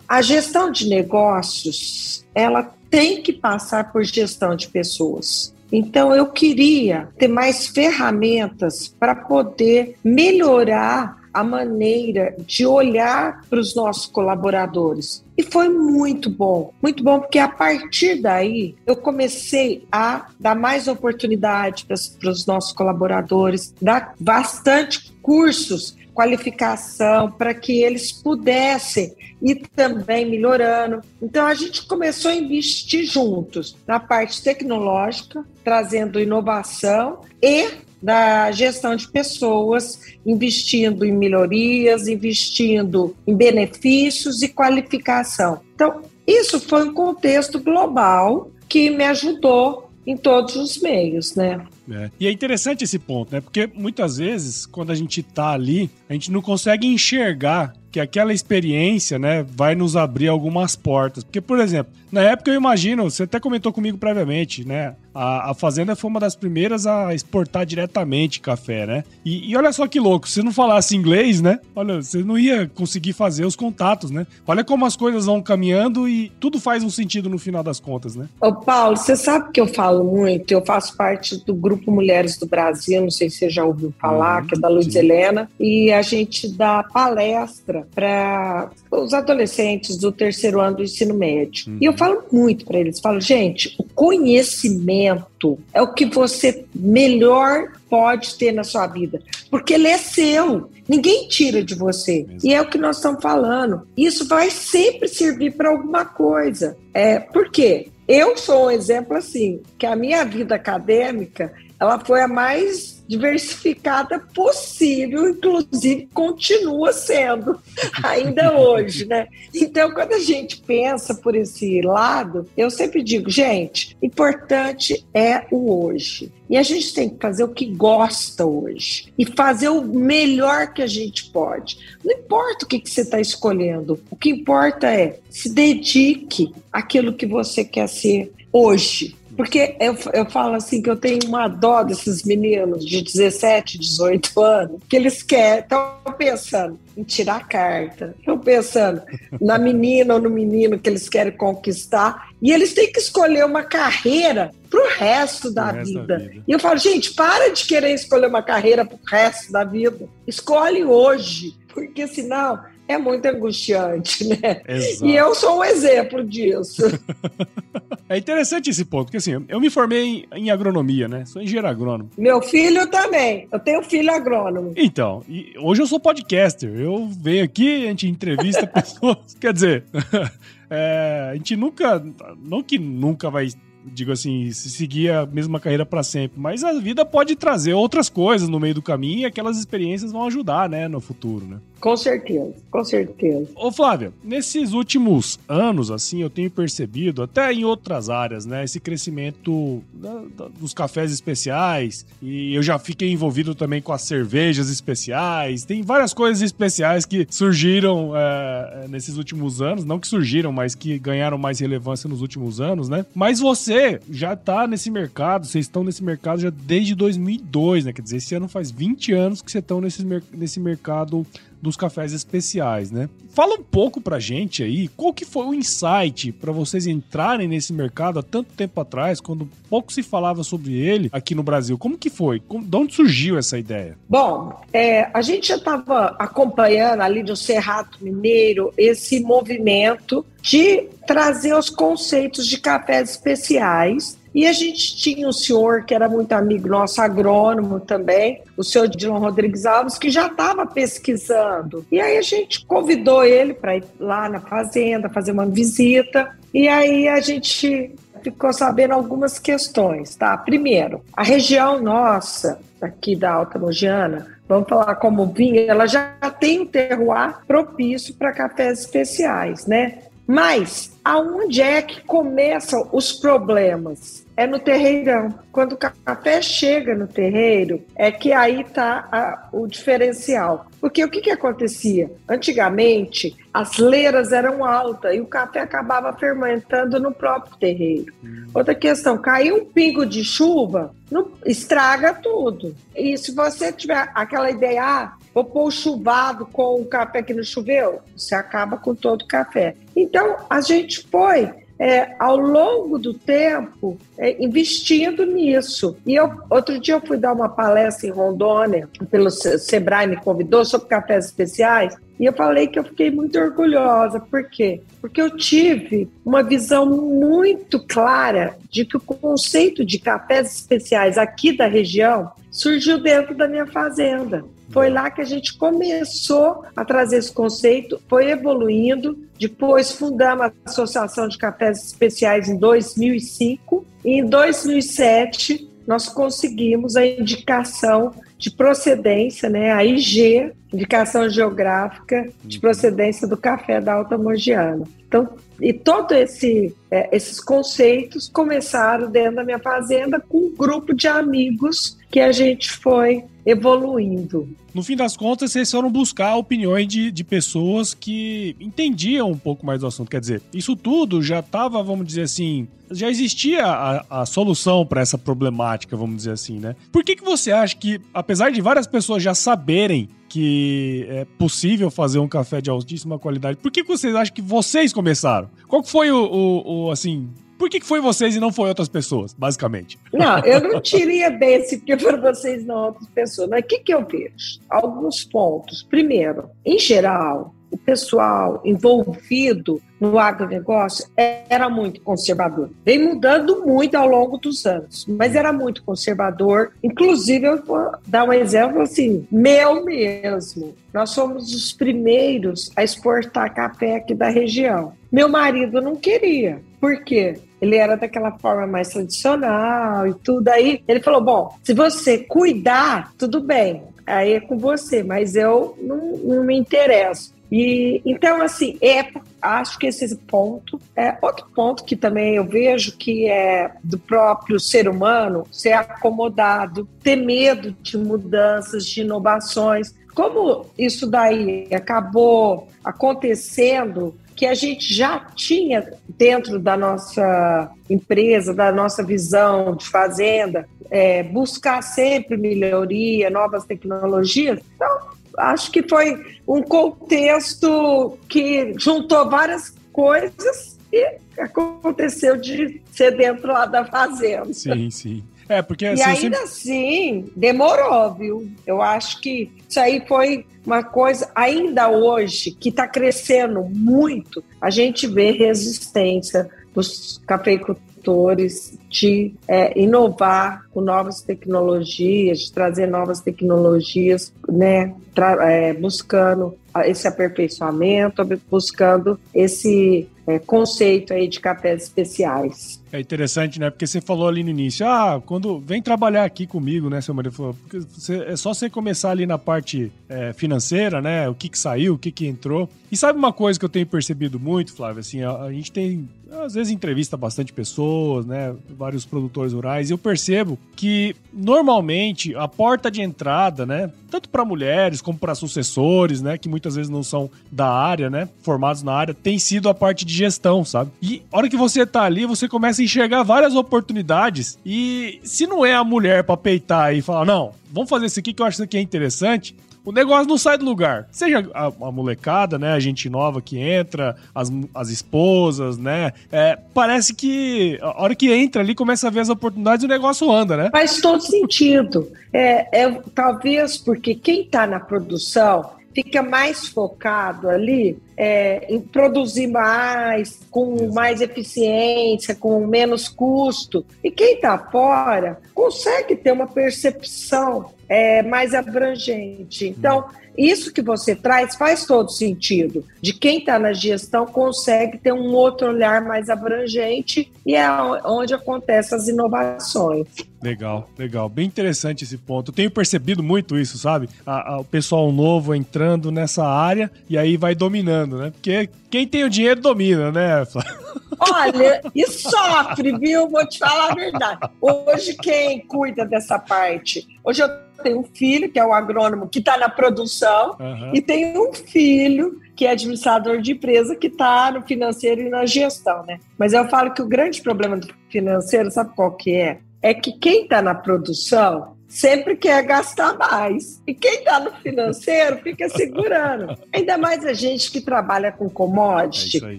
A 0.08 0.22
gestão 0.22 0.70
de 0.70 0.88
negócios, 0.88 2.24
ela 2.34 2.72
tem 2.90 3.22
que 3.22 3.32
passar 3.32 3.92
por 3.92 4.04
gestão 4.04 4.54
de 4.54 4.68
pessoas. 4.68 5.54
Então, 5.70 6.15
eu 6.15 6.26
queria 6.26 7.09
ter 7.19 7.29
mais 7.29 7.67
ferramentas 7.67 8.88
para 8.99 9.15
poder 9.15 9.97
melhorar 10.03 11.19
a 11.32 11.44
maneira 11.44 12.35
de 12.41 12.67
olhar 12.67 13.44
para 13.49 13.61
os 13.61 13.75
nossos 13.75 14.06
colaboradores. 14.06 15.25
E 15.37 15.43
foi 15.43 15.69
muito 15.69 16.29
bom, 16.29 16.73
muito 16.82 17.05
bom, 17.05 17.20
porque 17.20 17.38
a 17.38 17.49
partir 17.49 18.20
daí 18.20 18.75
eu 18.85 18.97
comecei 18.97 19.87
a 19.93 20.26
dar 20.41 20.56
mais 20.56 20.88
oportunidade 20.88 21.87
para 21.87 22.31
os 22.31 22.44
nossos 22.47 22.73
colaboradores, 22.73 23.73
dar 23.81 24.15
bastante 24.19 25.12
cursos 25.23 25.97
qualificação 26.19 27.31
para 27.31 27.55
que 27.55 27.81
eles 27.81 28.11
pudessem 28.11 29.15
ir 29.41 29.62
também 29.76 30.29
melhorando. 30.29 31.00
Então 31.23 31.47
a 31.47 31.55
gente 31.55 31.87
começou 31.87 32.32
a 32.32 32.35
investir 32.35 33.05
juntos 33.05 33.76
na 33.87 34.00
parte 34.00 34.43
tecnológica, 34.43 35.44
trazendo 35.62 36.19
inovação 36.19 37.20
e 37.41 37.69
da 38.03 38.50
gestão 38.50 38.97
de 38.97 39.06
pessoas, 39.06 40.00
investindo 40.26 41.05
em 41.05 41.12
melhorias, 41.12 42.09
investindo 42.09 43.15
em 43.25 43.37
benefícios 43.37 44.43
e 44.43 44.49
qualificação. 44.49 45.61
Então, 45.75 46.03
isso 46.26 46.59
foi 46.61 46.88
um 46.88 46.94
contexto 46.94 47.61
global 47.61 48.50
que 48.69 48.91
me 48.91 49.05
ajudou 49.05 49.91
em 50.06 50.17
todos 50.17 50.56
os 50.56 50.81
meios, 50.81 51.35
né? 51.35 51.65
É. 51.90 52.11
E 52.20 52.26
é 52.26 52.31
interessante 52.31 52.85
esse 52.85 52.99
ponto, 52.99 53.32
né? 53.32 53.40
Porque 53.40 53.69
muitas 53.75 54.19
vezes, 54.19 54.67
quando 54.67 54.90
a 54.90 54.94
gente 54.94 55.23
tá 55.23 55.50
ali, 55.52 55.90
a 56.08 56.12
gente 56.12 56.31
não 56.31 56.43
consegue 56.43 56.87
enxergar 56.87 57.73
que 57.98 58.00
aquela 58.00 58.32
experiência, 58.32 59.18
né, 59.18 59.44
vai 59.56 59.74
nos 59.74 59.96
abrir 59.96 60.28
algumas 60.28 60.76
portas. 60.76 61.24
Porque, 61.24 61.40
por 61.40 61.58
exemplo, 61.58 61.92
na 62.10 62.22
época 62.22 62.50
eu 62.50 62.54
imagino, 62.54 63.10
você 63.10 63.24
até 63.24 63.38
comentou 63.38 63.72
comigo 63.72 63.98
previamente, 63.98 64.66
né? 64.66 64.94
A, 65.14 65.50
a 65.50 65.54
Fazenda 65.54 65.96
foi 65.96 66.08
uma 66.08 66.20
das 66.20 66.36
primeiras 66.36 66.86
a 66.86 67.12
exportar 67.12 67.66
diretamente 67.66 68.40
café, 68.40 68.86
né? 68.86 69.04
E, 69.24 69.50
e, 69.50 69.56
olha 69.56 69.72
só 69.72 69.86
que 69.86 69.98
louco, 69.98 70.28
se 70.28 70.42
não 70.42 70.52
falasse 70.52 70.96
inglês, 70.96 71.40
né? 71.40 71.58
Olha, 71.74 72.00
você 72.00 72.22
não 72.22 72.38
ia 72.38 72.68
conseguir 72.68 73.12
fazer 73.12 73.44
os 73.44 73.56
contatos, 73.56 74.10
né? 74.10 74.26
Olha 74.46 74.62
como 74.62 74.86
as 74.86 74.96
coisas 74.96 75.26
vão 75.26 75.42
caminhando 75.42 76.08
e 76.08 76.30
tudo 76.38 76.60
faz 76.60 76.84
um 76.84 76.90
sentido 76.90 77.28
no 77.28 77.38
final 77.38 77.62
das 77.62 77.81
contas, 77.81 78.14
né? 78.14 78.28
Ô, 78.40 78.55
Paulo, 78.55 78.96
você 78.96 79.17
sabe 79.17 79.50
que 79.50 79.60
eu 79.60 79.67
falo 79.67 80.05
muito, 80.05 80.52
eu 80.52 80.64
faço 80.64 80.96
parte 80.96 81.44
do 81.44 81.55
Grupo 81.55 81.90
Mulheres 81.90 82.38
do 82.38 82.46
Brasil, 82.46 83.02
não 83.02 83.10
sei 83.10 83.28
se 83.28 83.38
você 83.38 83.50
já 83.50 83.64
ouviu 83.64 83.93
falar, 83.98 84.43
uhum, 84.43 84.46
que 84.46 84.55
é 84.55 84.60
da 84.60 84.69
Luiz 84.69 84.93
sim. 84.93 84.98
Helena, 84.98 85.50
e 85.58 85.90
a 85.93 86.00
gente 86.00 86.48
dá 86.48 86.84
palestra 86.84 87.87
para 87.94 88.70
os 88.90 89.12
adolescentes 89.12 89.96
do 89.96 90.12
terceiro 90.12 90.60
ano 90.60 90.78
do 90.78 90.82
ensino 90.82 91.14
médio. 91.14 91.70
Uhum. 91.70 91.78
E 91.80 91.84
eu 91.84 91.96
falo 91.96 92.24
muito 92.32 92.64
para 92.64 92.78
eles, 92.78 93.00
falo, 93.00 93.20
gente, 93.20 93.74
o 93.78 93.84
conhecimento 93.84 95.58
é 95.72 95.82
o 95.82 95.92
que 95.92 96.06
você 96.06 96.64
melhor 96.74 97.72
pode 97.88 98.34
ter 98.36 98.52
na 98.52 98.64
sua 98.64 98.86
vida, 98.86 99.20
porque 99.50 99.74
ele 99.74 99.88
é 99.88 99.98
seu, 99.98 100.70
ninguém 100.88 101.26
tira 101.28 101.64
de 101.64 101.74
você. 101.74 102.26
E 102.42 102.52
é 102.52 102.60
o 102.60 102.68
que 102.68 102.78
nós 102.78 102.96
estamos 102.96 103.22
falando. 103.22 103.86
Isso 103.96 104.28
vai 104.28 104.50
sempre 104.50 105.08
servir 105.08 105.56
para 105.56 105.70
alguma 105.70 106.04
coisa. 106.04 106.76
É, 106.92 107.18
por 107.18 107.50
quê? 107.50 107.88
Eu 108.06 108.36
sou 108.36 108.66
um 108.66 108.70
exemplo 108.70 109.16
assim, 109.16 109.60
que 109.78 109.84
a 109.84 109.94
minha 109.94 110.24
vida 110.24 110.54
acadêmica, 110.54 111.52
ela 111.78 111.98
foi 111.98 112.22
a 112.22 112.28
mais 112.28 112.97
diversificada 113.08 114.19
possível, 114.19 115.31
inclusive 115.31 116.08
continua 116.12 116.93
sendo 116.93 117.58
ainda 118.05 118.56
hoje, 118.58 119.06
né? 119.06 119.27
Então, 119.55 119.91
quando 119.93 120.12
a 120.12 120.19
gente 120.19 120.60
pensa 120.60 121.15
por 121.15 121.34
esse 121.34 121.81
lado, 121.81 122.46
eu 122.56 122.70
sempre 122.70 123.03
digo, 123.03 123.31
gente, 123.31 123.96
importante 124.03 125.05
é 125.15 125.46
o 125.50 125.86
hoje. 125.86 126.31
E 126.50 126.56
a 126.56 126.62
gente 126.62 126.94
tem 126.94 127.10
que 127.10 127.20
fazer 127.20 127.44
o 127.44 127.48
que 127.48 127.67
gosta 127.67 128.46
hoje 128.46 129.12
e 129.19 129.27
fazer 129.27 129.69
o 129.69 129.82
melhor 129.82 130.72
que 130.72 130.81
a 130.81 130.86
gente 130.86 131.31
pode. 131.31 131.79
Não 132.03 132.15
importa 132.15 132.65
o 132.65 132.69
que, 132.69 132.79
que 132.79 132.91
você 132.91 133.03
está 133.03 133.20
escolhendo, 133.20 134.00
o 134.10 134.17
que 134.17 134.31
importa 134.31 134.86
é 134.86 135.19
se 135.29 135.53
dedique 135.53 136.53
àquilo 136.72 137.12
que 137.12 137.27
você 137.27 137.65
quer 137.65 137.86
ser 137.88 138.32
hoje. 138.52 139.17
Porque 139.38 139.76
eu, 139.78 139.96
eu 140.14 140.28
falo 140.28 140.56
assim 140.56 140.82
que 140.82 140.90
eu 140.90 140.96
tenho 140.96 141.20
uma 141.26 141.46
dó 141.46 141.84
desses 141.84 142.24
meninos 142.24 142.84
de 142.84 143.00
17, 143.02 143.78
18 143.78 144.40
anos, 144.40 144.81
que 144.88 144.96
eles 144.96 145.22
querem, 145.22 145.60
estão 145.60 145.94
pensando 146.19 146.76
em 146.96 147.05
tirar 147.05 147.46
carta, 147.46 148.17
estão 148.19 148.36
pensando 148.36 149.00
na 149.40 149.56
menina 149.56 150.14
ou 150.14 150.20
no 150.20 150.28
menino 150.28 150.76
que 150.76 150.88
eles 150.88 151.08
querem 151.08 151.31
conquistar, 151.31 152.31
e 152.43 152.50
eles 152.50 152.74
têm 152.74 152.90
que 152.90 152.98
escolher 152.98 153.44
uma 153.44 153.62
carreira 153.62 154.50
para 154.69 154.81
o 154.81 154.88
resto, 154.88 155.52
da, 155.52 155.70
resto 155.70 156.00
vida. 156.00 156.06
da 156.06 156.19
vida. 156.19 156.43
E 156.48 156.50
eu 156.50 156.58
falo, 156.58 156.76
gente, 156.76 157.14
para 157.14 157.52
de 157.52 157.64
querer 157.64 157.94
escolher 157.94 158.26
uma 158.26 158.43
carreira 158.43 158.84
para 158.84 158.96
o 158.96 159.00
resto 159.08 159.52
da 159.52 159.62
vida. 159.62 160.08
Escolhe 160.26 160.82
hoje, 160.82 161.55
porque 161.72 162.08
senão 162.08 162.58
é 162.88 162.98
muito 162.98 163.24
angustiante, 163.26 164.24
né? 164.26 164.62
Exato. 164.67 165.06
E 165.06 165.14
eu 165.14 165.32
sou 165.36 165.58
um 165.58 165.64
exemplo 165.64 166.24
disso. 166.24 166.82
É 168.08 168.17
interessante 168.17 168.70
esse 168.70 168.84
ponto, 168.84 169.06
porque 169.06 169.19
assim, 169.19 169.44
eu 169.48 169.60
me 169.60 169.69
formei 169.69 170.27
em, 170.32 170.44
em 170.44 170.50
agronomia, 170.50 171.06
né? 171.06 171.24
Sou 171.27 171.43
engenheiro 171.43 171.69
agrônomo. 171.69 172.10
Meu 172.17 172.41
filho 172.41 172.86
também. 172.91 173.46
Eu 173.53 173.58
tenho 173.58 173.82
filho 173.82 174.10
agrônomo. 174.10 174.72
Então, 174.77 175.22
hoje 175.60 175.82
eu 175.82 175.86
sou 175.86 176.00
podcaster. 176.00 176.70
Eu 176.74 177.08
venho 177.08 177.44
aqui, 177.44 177.84
a 177.84 177.91
gente 177.91 178.08
entrevista 178.08 178.67
pessoas. 178.69 179.34
Quer 179.38 179.53
dizer, 179.53 179.84
é, 180.70 181.29
a 181.32 181.34
gente 181.34 181.55
nunca. 181.56 182.03
Não 182.43 182.62
que 182.62 182.79
nunca 182.79 183.29
vai 183.31 183.48
digo 183.84 184.12
assim, 184.12 184.50
se 184.53 184.70
seguir 184.70 185.10
a 185.10 185.27
mesma 185.27 185.58
carreira 185.58 185.86
para 185.86 186.03
sempre. 186.03 186.38
Mas 186.38 186.62
a 186.62 186.72
vida 186.74 187.05
pode 187.05 187.36
trazer 187.36 187.72
outras 187.72 188.08
coisas 188.08 188.48
no 188.48 188.60
meio 188.60 188.74
do 188.74 188.82
caminho 188.82 189.20
e 189.20 189.24
aquelas 189.24 189.58
experiências 189.58 190.12
vão 190.12 190.27
ajudar, 190.27 190.69
né, 190.69 190.88
no 190.88 191.00
futuro, 191.00 191.46
né? 191.46 191.58
Com 191.81 191.97
certeza, 191.97 192.53
com 192.70 192.85
certeza. 192.85 193.49
Ô 193.55 193.70
Flávia, 193.70 194.13
nesses 194.23 194.73
últimos 194.73 195.39
anos, 195.49 195.91
assim, 195.91 196.20
eu 196.20 196.29
tenho 196.29 196.51
percebido, 196.51 197.23
até 197.23 197.53
em 197.53 197.65
outras 197.65 198.11
áreas, 198.11 198.44
né, 198.44 198.65
esse 198.65 198.81
crescimento 198.81 199.82
da, 199.93 200.23
da, 200.37 200.49
dos 200.49 200.75
cafés 200.75 201.13
especiais, 201.13 202.05
e 202.20 202.55
eu 202.55 202.63
já 202.63 202.79
fiquei 202.79 203.13
envolvido 203.13 203.55
também 203.55 203.81
com 203.81 203.93
as 203.93 204.03
cervejas 204.03 204.69
especiais, 204.70 205.65
tem 205.65 205.82
várias 205.82 206.13
coisas 206.13 206.43
especiais 206.43 207.05
que 207.05 207.27
surgiram 207.31 208.13
é, 208.17 208.87
nesses 208.89 209.17
últimos 209.17 209.63
anos, 209.63 209.85
não 209.85 210.01
que 210.01 210.08
surgiram, 210.08 210.51
mas 210.51 210.75
que 210.75 210.99
ganharam 210.99 211.39
mais 211.39 211.61
relevância 211.61 212.08
nos 212.08 212.20
últimos 212.20 212.61
anos, 212.61 212.89
né? 212.89 213.06
Mas 213.15 213.39
você 213.39 214.01
já 214.11 214.35
tá 214.35 214.67
nesse 214.67 214.91
mercado, 214.91 215.47
vocês 215.47 215.67
estão 215.67 215.85
nesse 215.85 216.03
mercado 216.03 216.41
já 216.41 216.51
desde 216.51 216.94
2002, 216.94 217.85
né? 217.85 217.93
Quer 217.93 218.03
dizer, 218.03 218.17
esse 218.17 218.35
ano 218.35 218.49
faz 218.49 218.70
20 218.70 219.13
anos 219.13 219.43
que 219.43 219.51
vocês 219.51 219.63
estão 219.63 219.81
nesse, 219.81 220.05
nesse 220.32 220.58
mercado 220.58 221.27
dos 221.60 221.77
cafés 221.77 222.12
especiais, 222.12 222.91
né? 222.91 223.08
Fala 223.31 223.55
um 223.55 223.62
pouco 223.62 224.00
pra 224.00 224.19
gente 224.19 224.62
aí, 224.62 224.88
qual 224.88 225.12
que 225.12 225.24
foi 225.24 225.46
o 225.46 225.55
insight 225.55 226.32
para 226.32 226.50
vocês 226.50 226.86
entrarem 226.86 227.46
nesse 227.46 227.72
mercado 227.72 228.19
há 228.19 228.22
tanto 228.22 228.53
tempo 228.55 228.81
atrás, 228.81 229.20
quando 229.20 229.48
pouco 229.69 229.93
se 229.93 230.03
falava 230.03 230.43
sobre 230.43 230.74
ele 230.74 231.08
aqui 231.12 231.34
no 231.34 231.43
Brasil? 231.43 231.79
Como 231.79 231.98
que 231.98 232.10
foi? 232.10 232.41
De 232.41 232.77
onde 232.77 232.94
surgiu 232.94 233.38
essa 233.38 233.58
ideia? 233.58 233.96
Bom, 234.08 234.60
é, 234.72 235.08
a 235.15 235.22
gente 235.22 235.48
já 235.48 235.56
estava 235.56 236.17
acompanhando 236.19 237.03
ali 237.03 237.22
do 237.22 237.36
Cerrado 237.36 237.98
Mineiro 238.00 238.72
esse 238.77 239.20
movimento 239.20 240.24
de 240.43 240.88
trazer 241.06 241.55
os 241.55 241.70
conceitos 241.70 242.46
de 242.46 242.58
cafés 242.58 243.10
especiais 243.10 244.19
e 244.38 244.46
a 244.46 244.52
gente 244.52 244.96
tinha 244.96 245.26
um 245.26 245.32
senhor 245.32 245.84
que 245.84 245.92
era 245.92 246.08
muito 246.08 246.32
amigo 246.32 246.68
nosso, 246.68 247.02
agrônomo 247.02 247.80
também, 247.80 248.40
o 248.56 248.62
senhor 248.62 248.86
Dilon 248.86 249.18
Rodrigues 249.18 249.66
Alves, 249.66 249.98
que 249.98 250.10
já 250.10 250.28
estava 250.28 250.64
pesquisando. 250.64 251.84
E 251.90 252.00
aí 252.00 252.16
a 252.16 252.22
gente 252.22 252.64
convidou 252.64 253.24
ele 253.24 253.52
para 253.52 253.78
ir 253.78 253.82
lá 253.98 254.28
na 254.28 254.38
fazenda, 254.38 255.08
fazer 255.08 255.32
uma 255.32 255.44
visita. 255.44 256.38
E 256.54 256.68
aí 256.68 257.08
a 257.08 257.18
gente 257.18 257.92
ficou 258.22 258.52
sabendo 258.52 258.94
algumas 258.94 259.40
questões, 259.40 260.14
tá? 260.14 260.36
Primeiro, 260.36 261.02
a 261.16 261.24
região 261.24 261.82
nossa, 261.82 262.60
aqui 262.80 263.16
da 263.16 263.32
Alta 263.32 263.58
Mogiana, 263.58 264.38
vamos 264.48 264.68
falar 264.68 264.94
como 264.94 265.26
vinho, 265.26 265.68
ela 265.68 265.86
já 265.86 266.12
tem 266.38 266.60
um 266.60 266.66
terroir 266.66 267.38
propício 267.44 268.14
para 268.14 268.32
cafés 268.32 268.82
especiais, 268.82 269.66
né? 269.66 269.98
Mas 270.29 270.93
aonde 271.03 271.63
é 271.63 271.81
que 271.81 272.03
começam 272.03 272.87
os 272.93 273.13
problemas? 273.13 274.29
é 274.39 274.47
no 274.47 274.61
terreirão. 274.61 275.37
Quando 275.51 275.73
o 275.73 275.77
café 275.77 276.41
chega 276.41 276.94
no 276.94 277.08
terreiro, 277.08 277.82
é 277.97 278.13
que 278.13 278.32
aí 278.32 278.61
está 278.61 279.49
o 279.53 279.67
diferencial. 279.67 280.67
Porque 280.81 281.05
o 281.05 281.11
que, 281.11 281.20
que 281.20 281.31
acontecia? 281.32 282.08
Antigamente, 282.29 283.37
as 283.53 283.79
leiras 283.79 284.31
eram 284.31 284.65
altas 284.65 285.17
e 285.17 285.20
o 285.20 285.27
café 285.27 285.58
acabava 285.58 286.13
fermentando 286.13 287.01
no 287.01 287.11
próprio 287.11 287.56
terreiro. 287.56 288.15
Hum. 288.23 288.47
Outra 288.55 288.77
questão, 288.77 289.19
caiu 289.19 289.56
um 289.56 289.65
pingo 289.65 290.06
de 290.06 290.23
chuva, 290.23 290.94
não, 291.11 291.32
estraga 291.44 292.15
tudo. 292.15 292.77
E 292.94 293.19
se 293.19 293.35
você 293.35 293.73
tiver 293.73 294.08
aquela 294.15 294.53
ideia, 294.53 294.85
ah, 294.85 295.13
vou 295.35 295.44
pôr 295.44 295.67
o 295.67 295.70
chuvado 295.73 296.47
com 296.47 296.81
o 296.81 296.85
café 296.85 297.23
que 297.23 297.35
não 297.35 297.43
choveu, 297.43 298.01
você 298.17 298.37
acaba 298.37 298.77
com 298.77 298.94
todo 298.94 299.23
o 299.23 299.27
café. 299.27 299.75
Então, 300.00 300.36
a 300.48 300.60
gente 300.60 301.05
foi 301.10 301.50
é, 301.76 302.14
ao 302.20 302.36
longo 302.36 302.98
do 302.98 303.12
tempo, 303.14 303.98
é, 304.17 304.43
investindo 304.43 305.26
nisso. 305.26 305.96
E 306.06 306.14
eu, 306.14 306.31
outro 306.48 306.78
dia 306.81 306.94
eu 306.94 307.00
fui 307.00 307.17
dar 307.17 307.32
uma 307.32 307.48
palestra 307.48 308.08
em 308.08 308.12
Rondônia, 308.12 308.88
pelo 309.10 309.28
Sebrae 309.28 310.06
me 310.06 310.17
convidou 310.17 310.64
sobre 310.64 310.86
cafés 310.86 311.26
especiais, 311.26 311.96
e 312.19 312.24
eu 312.24 312.32
falei 312.32 312.69
que 312.69 312.78
eu 312.78 312.84
fiquei 312.84 313.10
muito 313.10 313.38
orgulhosa. 313.38 314.20
Por 314.20 314.48
quê? 314.48 314.81
Porque 315.00 315.20
eu 315.20 315.36
tive 315.36 316.08
uma 316.24 316.44
visão 316.44 316.86
muito 316.86 317.84
clara 317.84 318.56
de 318.70 318.84
que 318.84 318.96
o 318.96 319.00
conceito 319.00 319.84
de 319.84 319.98
cafés 319.98 320.55
especiais 320.55 321.19
aqui 321.19 321.56
da 321.56 321.67
região 321.67 322.31
surgiu 322.50 323.00
dentro 323.00 323.36
da 323.36 323.48
minha 323.48 323.67
fazenda. 323.67 324.44
Foi 324.70 324.91
lá 324.91 325.10
que 325.10 325.20
a 325.20 325.25
gente 325.25 325.56
começou 325.56 326.65
a 326.77 326.84
trazer 326.84 327.17
esse 327.17 327.32
conceito, 327.32 328.01
foi 328.08 328.31
evoluindo. 328.31 329.19
Depois 329.39 329.93
fundamos 329.93 330.46
a 330.46 330.53
Associação 330.67 331.29
de 331.29 331.39
Cafés 331.39 331.87
Especiais 331.87 332.48
em 332.48 332.56
2005 332.56 333.87
e 334.05 334.20
em 334.20 334.27
2007 334.27 335.69
nós 335.87 336.06
conseguimos 336.06 336.96
a 336.96 337.06
indicação 337.06 338.13
de 338.37 338.51
procedência, 338.51 339.48
né, 339.48 339.72
a 339.72 339.82
IG, 339.84 340.53
indicação 340.72 341.29
geográfica 341.29 342.29
de 342.44 342.60
procedência 342.60 343.27
do 343.27 343.37
café 343.37 343.81
da 343.81 343.94
Alta 343.94 344.19
Mogiana. 344.19 344.84
Então, 345.08 345.31
e 345.60 345.72
todos 345.72 346.17
esse, 346.17 346.77
é, 346.91 347.08
esses 347.17 347.41
conceitos 347.41 348.29
começaram 348.29 349.10
dentro 349.10 349.37
da 349.37 349.44
minha 349.44 349.58
fazenda 349.58 350.20
com 350.20 350.39
um 350.39 350.55
grupo 350.55 350.94
de 350.94 351.08
amigos 351.08 351.97
que 352.10 352.20
a 352.20 352.32
gente 352.32 352.70
foi 352.70 353.24
evoluindo. 353.44 354.48
No 354.74 354.82
fim 354.82 354.96
das 354.96 355.17
contas, 355.17 355.53
vocês 355.53 355.70
foram 355.70 355.91
buscar 355.91 356.36
opiniões 356.36 356.86
de, 356.86 357.10
de 357.10 357.24
pessoas 357.24 357.94
que 357.94 358.55
entendiam 358.60 359.31
um 359.31 359.38
pouco 359.38 359.65
mais 359.65 359.81
do 359.81 359.86
assunto. 359.86 360.10
Quer 360.10 360.20
dizer, 360.20 360.43
isso 360.53 360.77
tudo 360.77 361.22
já 361.22 361.41
estava, 361.41 361.82
vamos 361.82 362.06
dizer 362.06 362.22
assim, 362.22 362.69
já 362.91 363.08
existia 363.08 363.65
a, 363.65 364.20
a 364.22 364.27
solução 364.27 364.84
para 364.86 365.00
essa 365.00 365.19
problemática, 365.19 365.96
vamos 365.96 366.19
dizer 366.19 366.32
assim, 366.32 366.58
né? 366.58 366.77
Por 366.93 367.03
que, 367.03 367.17
que 367.17 367.24
você 367.24 367.50
acha 367.50 367.74
que, 367.77 368.00
apesar 368.12 368.50
de 368.50 368.60
várias 368.60 368.86
pessoas 368.86 369.22
já 369.22 369.34
saberem 369.34 370.08
que 370.29 371.06
é 371.08 371.24
possível 371.24 371.91
fazer 371.91 372.19
um 372.19 372.29
café 372.29 372.60
de 372.60 372.69
altíssima 372.69 373.19
qualidade, 373.19 373.56
por 373.56 373.70
que, 373.70 373.82
que 373.82 373.88
vocês 373.88 374.15
acham 374.15 374.34
que 374.34 374.43
vocês 374.43 374.93
começaram? 374.93 375.48
Qual 375.67 375.82
foi 375.82 376.10
o, 376.10 376.24
o, 376.24 376.84
o 376.84 376.91
assim, 376.91 377.29
por 377.58 377.69
que, 377.69 377.81
que 377.81 377.86
foi 377.86 378.00
vocês 378.00 378.36
e 378.36 378.41
não 378.41 378.53
foi 378.53 378.69
outras 378.69 378.88
pessoas, 378.88 379.34
basicamente? 379.34 379.98
Não, 380.12 380.38
eu 380.46 380.60
não 380.60 380.81
diria 380.81 381.31
desse 381.31 381.79
porque 381.79 381.98
foram 381.98 382.20
vocês 382.20 382.62
e 382.62 382.67
não 382.67 382.86
outras 382.86 383.08
pessoas. 383.08 383.48
Mas 383.50 383.65
o 383.65 383.67
que, 383.67 383.81
que 383.81 383.93
eu 383.93 384.06
vejo? 384.06 384.60
Alguns 384.70 385.24
pontos. 385.24 385.82
Primeiro, 385.82 386.48
em 386.65 386.79
geral, 386.79 387.55
o 387.70 387.77
pessoal 387.77 388.62
envolvido 388.65 389.81
no 390.00 390.19
agronegócio 390.19 391.06
era 391.17 391.69
muito 391.69 392.00
conservador. 392.00 392.70
Vem 392.84 392.98
mudando 392.98 393.65
muito 393.67 393.96
ao 393.96 394.06
longo 394.06 394.38
dos 394.38 394.65
anos, 394.65 395.05
mas 395.06 395.34
era 395.34 395.53
muito 395.53 395.82
conservador. 395.82 396.72
Inclusive, 396.82 397.46
eu 397.46 397.62
vou 397.65 397.93
dar 398.06 398.24
um 398.24 398.32
exemplo 398.32 398.81
assim, 398.81 399.27
meu 399.31 399.84
mesmo. 399.84 400.74
Nós 400.94 401.10
somos 401.10 401.55
os 401.55 401.72
primeiros 401.72 402.70
a 402.77 402.84
exportar 402.84 403.55
café 403.55 403.96
aqui 403.96 404.15
da 404.15 404.29
região. 404.29 404.93
Meu 405.10 405.29
marido 405.29 405.81
não 405.81 405.96
queria. 405.96 406.62
Por 406.81 407.03
quê? 407.03 407.38
Ele 407.60 407.77
era 407.77 407.96
daquela 407.96 408.32
forma 408.38 408.67
mais 408.67 408.88
tradicional 408.88 410.06
e 410.06 410.15
tudo. 410.15 410.48
Aí 410.48 410.82
ele 410.86 411.00
falou: 411.00 411.20
bom, 411.20 411.56
se 411.62 411.74
você 411.74 412.19
cuidar, 412.19 413.12
tudo 413.19 413.41
bem, 413.41 413.82
aí 414.06 414.34
é 414.34 414.41
com 414.41 414.58
você, 414.58 415.03
mas 415.03 415.34
eu 415.34 415.77
não, 415.81 416.17
não 416.19 416.44
me 416.44 416.56
interesso. 416.56 417.36
E 417.50 418.03
então, 418.05 418.43
assim, 418.43 418.77
é, 418.82 419.06
acho 419.41 419.79
que 419.79 419.86
esse 419.86 420.15
ponto 420.17 420.81
é 420.94 421.17
outro 421.22 421.46
ponto 421.55 421.84
que 421.84 421.96
também 421.96 422.36
eu 422.36 422.44
vejo 422.44 422.96
que 422.96 423.27
é 423.27 423.72
do 423.82 423.98
próprio 423.98 424.60
ser 424.60 424.88
humano 424.88 425.46
ser 425.50 425.72
acomodado, 425.72 426.86
ter 427.03 427.17
medo 427.17 427.74
de 427.82 427.96
mudanças, 427.96 428.84
de 428.84 429.00
inovações. 429.00 429.94
Como 430.15 430.67
isso 430.77 431.06
daí 431.06 431.69
acabou 431.72 432.69
acontecendo 432.84 434.15
que 434.38 434.46
a 434.46 434.54
gente 434.54 434.94
já 434.94 435.18
tinha 435.34 435.92
dentro 436.16 436.60
da 436.60 436.76
nossa 436.76 437.68
empresa, 437.90 438.54
da 438.54 438.70
nossa 438.70 439.02
visão 439.02 439.74
de 439.74 439.84
fazenda, 439.84 440.64
é, 440.88 441.24
buscar 441.24 441.82
sempre 441.82 442.36
melhoria, 442.36 443.30
novas 443.30 443.64
tecnologias. 443.64 444.60
Então, 444.76 445.08
acho 445.38 445.72
que 445.72 445.82
foi 445.82 446.24
um 446.46 446.62
contexto 446.62 448.16
que 448.28 448.74
juntou 448.78 449.28
várias 449.28 449.74
coisas 449.92 450.78
e 450.92 451.16
aconteceu 451.36 452.36
de 452.36 452.80
ser 452.92 453.16
dentro 453.16 453.48
lá 453.48 453.66
da 453.66 453.84
fazenda. 453.84 454.54
Sim, 454.54 454.88
sim. 454.88 455.24
É, 455.48 455.62
porque 455.62 455.86
assim, 455.86 456.02
e 456.02 456.05
ainda 456.05 456.20
sempre... 456.20 456.38
assim, 456.38 457.32
demorou, 457.34 458.14
viu? 458.14 458.50
Eu 458.67 458.82
acho 458.82 459.20
que 459.20 459.50
isso 459.69 459.81
aí 459.81 460.02
foi 460.06 460.44
uma 460.64 460.82
coisa, 460.82 461.31
ainda 461.34 461.88
hoje, 461.88 462.50
que 462.50 462.69
está 462.69 462.86
crescendo 462.86 463.64
muito, 463.64 464.44
a 464.60 464.69
gente 464.69 465.06
vê 465.06 465.31
resistência 465.31 466.50
dos 466.74 467.20
cafeicultores 467.26 468.78
de 468.88 469.34
é, 469.46 469.78
inovar 469.78 470.67
com 470.70 470.81
novas 470.81 471.22
tecnologias, 471.22 472.40
de 472.40 472.52
trazer 472.52 472.86
novas 472.86 473.20
tecnologias, 473.20 474.32
né, 474.48 474.94
é, 475.43 475.72
buscando 475.72 476.55
esse 476.84 477.08
aperfeiçoamento, 477.08 478.22
buscando 478.50 479.19
esse 479.34 480.08
é, 480.29 480.39
conceito 480.39 481.15
aí 481.15 481.27
de 481.27 481.41
cafés 481.41 481.85
especiais. 481.85 482.82
É 482.93 483.01
interessante, 483.01 483.58
né? 483.58 483.70
Porque 483.70 483.87
você 483.87 483.99
falou 483.99 484.29
ali 484.29 484.44
no 484.44 484.51
início, 484.51 484.87
ah, 484.87 485.23
quando 485.25 485.58
vem 485.58 485.81
trabalhar 485.81 486.25
aqui 486.25 486.47
comigo, 486.47 486.91
né, 486.91 487.01
seu 487.01 487.15
marido 487.15 487.32
falou, 487.32 487.55
porque 487.55 487.81
você, 487.81 488.17
é 488.25 488.37
só 488.37 488.53
você 488.53 488.69
começar 488.69 489.11
ali 489.11 489.27
na 489.27 489.39
parte 489.39 489.91
é, 490.06 490.35
financeira, 490.35 491.01
né? 491.01 491.29
O 491.29 491.35
que 491.35 491.49
que 491.49 491.58
saiu, 491.58 491.94
o 491.94 491.99
que 491.99 492.13
que 492.13 492.27
entrou. 492.27 492.69
E 492.93 492.97
sabe 492.97 493.19
uma 493.19 493.32
coisa 493.32 493.58
que 493.58 493.65
eu 493.65 493.70
tenho 493.70 493.87
percebido 493.87 494.39
muito, 494.39 494.75
Flávio? 494.75 495.01
Assim, 495.01 495.23
a, 495.23 495.32
a 495.44 495.53
gente 495.53 495.73
tem 495.73 496.08
às 496.44 496.55
vezes 496.55 496.73
entrevista 496.73 497.17
bastante 497.17 497.53
pessoas, 497.53 498.27
né? 498.27 498.55
Vários 498.70 499.05
produtores 499.05 499.53
rurais, 499.53 499.89
e 499.89 499.93
eu 499.93 499.99
percebo 499.99 500.58
que 500.77 501.17
normalmente 501.32 502.35
a 502.35 502.47
porta 502.47 502.91
de 502.91 503.01
entrada, 503.01 503.65
né? 503.65 503.91
Tanto 504.11 504.29
para 504.29 504.44
mulheres 504.44 505.01
como 505.01 505.19
para 505.19 505.35
sucessores, 505.35 506.20
né? 506.20 506.39
Que 506.39 506.49
muitas 506.49 506.75
vezes 506.75 506.91
não 506.91 507.03
são 507.03 507.31
da 507.51 507.69
área, 507.69 508.11
né? 508.11 508.29
Formados 508.43 508.82
na 508.82 508.93
área, 508.93 509.15
tem 509.15 509.39
sido 509.39 509.69
a 509.69 509.75
parte 509.75 510.05
de 510.05 510.15
gestão, 510.15 510.65
sabe? 510.65 510.91
E 511.01 511.23
a 511.32 511.39
hora 511.39 511.49
que 511.49 511.56
você 511.56 511.87
tá 511.87 512.03
ali, 512.03 512.27
você 512.27 512.49
começa 512.49 512.83
a 512.83 512.85
enxergar 512.85 513.23
várias 513.23 513.55
oportunidades. 513.55 514.59
E 514.64 515.20
se 515.25 515.47
não 515.47 515.64
é 515.64 515.75
a 515.75 515.85
mulher 515.85 516.25
para 516.25 516.37
peitar 516.37 516.94
e 516.94 517.03
falar, 517.03 517.25
não, 517.25 517.53
vamos 517.73 517.90
fazer 517.90 518.07
isso 518.07 518.20
aqui 518.20 518.33
que 518.33 518.42
eu 518.42 518.47
acho 518.47 518.66
que 518.66 518.77
é 518.77 518.81
interessante, 518.81 519.55
o 519.88 519.92
negócio 519.92 520.28
não 520.28 520.37
sai 520.37 520.59
do 520.59 520.66
lugar. 520.66 521.09
Seja 521.11 521.48
a, 521.54 521.66
a, 521.66 521.90
molecada, 521.90 522.59
né? 522.59 522.72
A 522.72 522.78
gente 522.78 523.09
nova 523.09 523.40
que 523.40 523.59
entra, 523.59 524.14
as, 524.35 524.52
as 524.74 524.90
esposas, 524.90 525.78
né? 525.78 526.12
É, 526.30 526.59
parece 526.74 527.14
que 527.14 527.78
a 527.80 528.02
hora 528.02 528.14
que 528.14 528.30
entra 528.30 528.61
ali, 528.61 528.74
começa 528.74 529.07
a 529.07 529.11
ver 529.11 529.20
as 529.20 529.30
oportunidades, 529.30 529.87
o 529.87 529.88
negócio 529.88 530.30
anda, 530.30 530.59
né? 530.59 530.68
Faz 530.70 531.00
todo 531.00 531.22
sentido. 531.22 532.12
É, 532.35 532.83
é 532.83 533.00
talvez 533.14 533.78
porque 533.78 534.14
quem 534.14 534.42
está 534.42 534.66
na 534.66 534.78
produção 534.78 535.70
fica 535.94 536.22
mais 536.22 536.68
focado 536.68 537.48
ali 537.48 537.98
é, 538.14 538.66
em 538.68 538.80
produzir 538.80 539.46
mais, 539.46 540.38
com 540.50 540.92
mais 540.92 541.22
eficiência, 541.22 542.35
com 542.35 542.66
menos 542.66 543.09
custo. 543.09 543.87
E 544.04 544.11
quem 544.11 544.35
está 544.35 544.59
fora 544.59 545.40
consegue 545.54 546.14
ter 546.14 546.33
uma 546.33 546.46
percepção 546.46 547.70
é, 547.88 548.22
mais 548.22 548.54
abrangente. 548.54 549.66
Então, 549.66 550.04
isso 550.38 550.72
que 550.72 550.80
você 550.80 551.16
traz 551.16 551.57
faz 551.57 551.85
todo 551.85 552.11
sentido. 552.11 552.85
De 553.02 553.12
quem 553.12 553.38
está 553.38 553.59
na 553.59 553.72
gestão 553.72 554.24
consegue 554.24 554.96
ter 554.96 555.12
um 555.12 555.35
outro 555.35 555.68
olhar 555.68 556.00
mais 556.00 556.30
abrangente 556.30 557.33
e 557.44 557.57
é 557.57 557.68
onde 558.04 558.35
acontecem 558.35 558.96
as 558.96 559.09
inovações. 559.09 560.07
Legal, 560.40 560.88
legal. 560.96 561.28
Bem 561.28 561.46
interessante 561.46 562.04
esse 562.04 562.16
ponto. 562.16 562.52
Eu 562.52 562.54
tenho 562.54 562.70
percebido 562.70 563.20
muito 563.20 563.59
isso, 563.59 563.76
sabe? 563.76 564.09
A, 564.24 564.52
a, 564.52 564.61
o 564.61 564.64
pessoal 564.64 565.11
novo 565.11 565.52
entrando 565.52 566.12
nessa 566.12 566.46
área 566.46 566.88
e 567.11 567.18
aí 567.18 567.37
vai 567.37 567.57
dominando, 567.57 568.18
né? 568.18 568.30
Porque 568.30 568.68
quem 568.88 569.09
tem 569.09 569.24
o 569.24 569.30
dinheiro 569.30 569.61
domina, 569.61 570.12
né, 570.12 570.46
Olha, 571.18 571.80
e 571.92 572.07
sofre, 572.07 572.96
viu? 572.96 573.28
Vou 573.28 573.44
te 573.48 573.59
falar 573.59 573.90
a 573.90 573.94
verdade. 573.94 574.38
Hoje, 574.61 575.16
quem 575.16 575.66
cuida 575.66 576.04
dessa 576.04 576.38
parte? 576.38 577.09
Hoje 577.24 577.42
eu 577.42 577.48
tenho 577.83 578.01
um 578.01 578.05
filho, 578.05 578.51
que 578.51 578.59
é 578.59 578.64
o 578.64 578.73
agrônomo, 578.73 579.29
que 579.29 579.38
está 579.38 579.57
na 579.57 579.68
produção, 579.68 580.57
uhum. 580.59 580.92
e 580.94 581.01
tenho 581.01 581.49
um 581.49 581.53
filho 581.53 582.40
que 582.55 582.66
é 582.66 582.70
administrador 582.70 583.40
de 583.40 583.53
empresa, 583.53 583.94
que 583.94 584.09
está 584.09 584.51
no 584.51 584.62
financeiro 584.62 585.20
e 585.20 585.29
na 585.29 585.47
gestão, 585.47 586.05
né? 586.05 586.18
Mas 586.37 586.53
eu 586.53 586.68
falo 586.68 586.92
que 586.92 587.01
o 587.01 587.07
grande 587.07 587.40
problema 587.40 587.77
do 587.77 587.88
financeiro, 588.11 588.70
sabe 588.70 588.94
qual 588.97 589.12
que 589.12 589.35
é? 589.35 589.59
É 589.81 589.95
que 589.95 590.12
quem 590.12 590.43
está 590.43 590.61
na 590.61 590.75
produção 590.75 591.77
sempre 591.88 592.37
quer 592.37 592.62
gastar 592.62 593.17
mais. 593.17 593.83
E 593.87 593.95
quem 593.95 594.19
está 594.19 594.38
no 594.38 594.53
financeiro 594.57 595.38
fica 595.38 595.69
segurando. 595.69 596.57
Ainda 596.73 596.99
mais 596.99 597.25
a 597.25 597.33
gente 597.33 597.71
que 597.71 597.81
trabalha 597.81 598.31
com 598.31 598.49
commodity. 598.49 599.45
É 599.45 599.57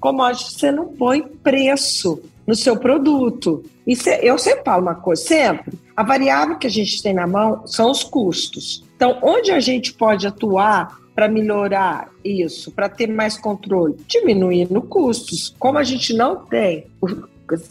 commodity 0.00 0.52
você 0.52 0.72
não 0.72 0.88
põe 0.88 1.22
preço 1.22 2.20
no 2.46 2.54
seu 2.54 2.76
produto. 2.76 3.64
E 3.86 3.96
eu 4.22 4.38
sempre 4.38 4.64
falo 4.64 4.82
uma 4.82 4.94
coisa, 4.94 5.22
sempre. 5.22 5.78
A 5.96 6.02
variável 6.02 6.58
que 6.58 6.66
a 6.66 6.70
gente 6.70 7.02
tem 7.02 7.14
na 7.14 7.26
mão 7.26 7.66
são 7.66 7.90
os 7.90 8.04
custos. 8.04 8.84
Então, 8.96 9.18
onde 9.22 9.50
a 9.50 9.60
gente 9.60 9.94
pode 9.94 10.26
atuar 10.26 10.98
para 11.14 11.28
melhorar 11.28 12.10
isso, 12.22 12.70
para 12.70 12.88
ter 12.88 13.06
mais 13.06 13.38
controle? 13.38 13.96
Diminuindo 14.06 14.82
custos. 14.82 15.54
Como 15.58 15.78
a 15.78 15.82
gente 15.82 16.12
não 16.12 16.36
tem 16.44 16.86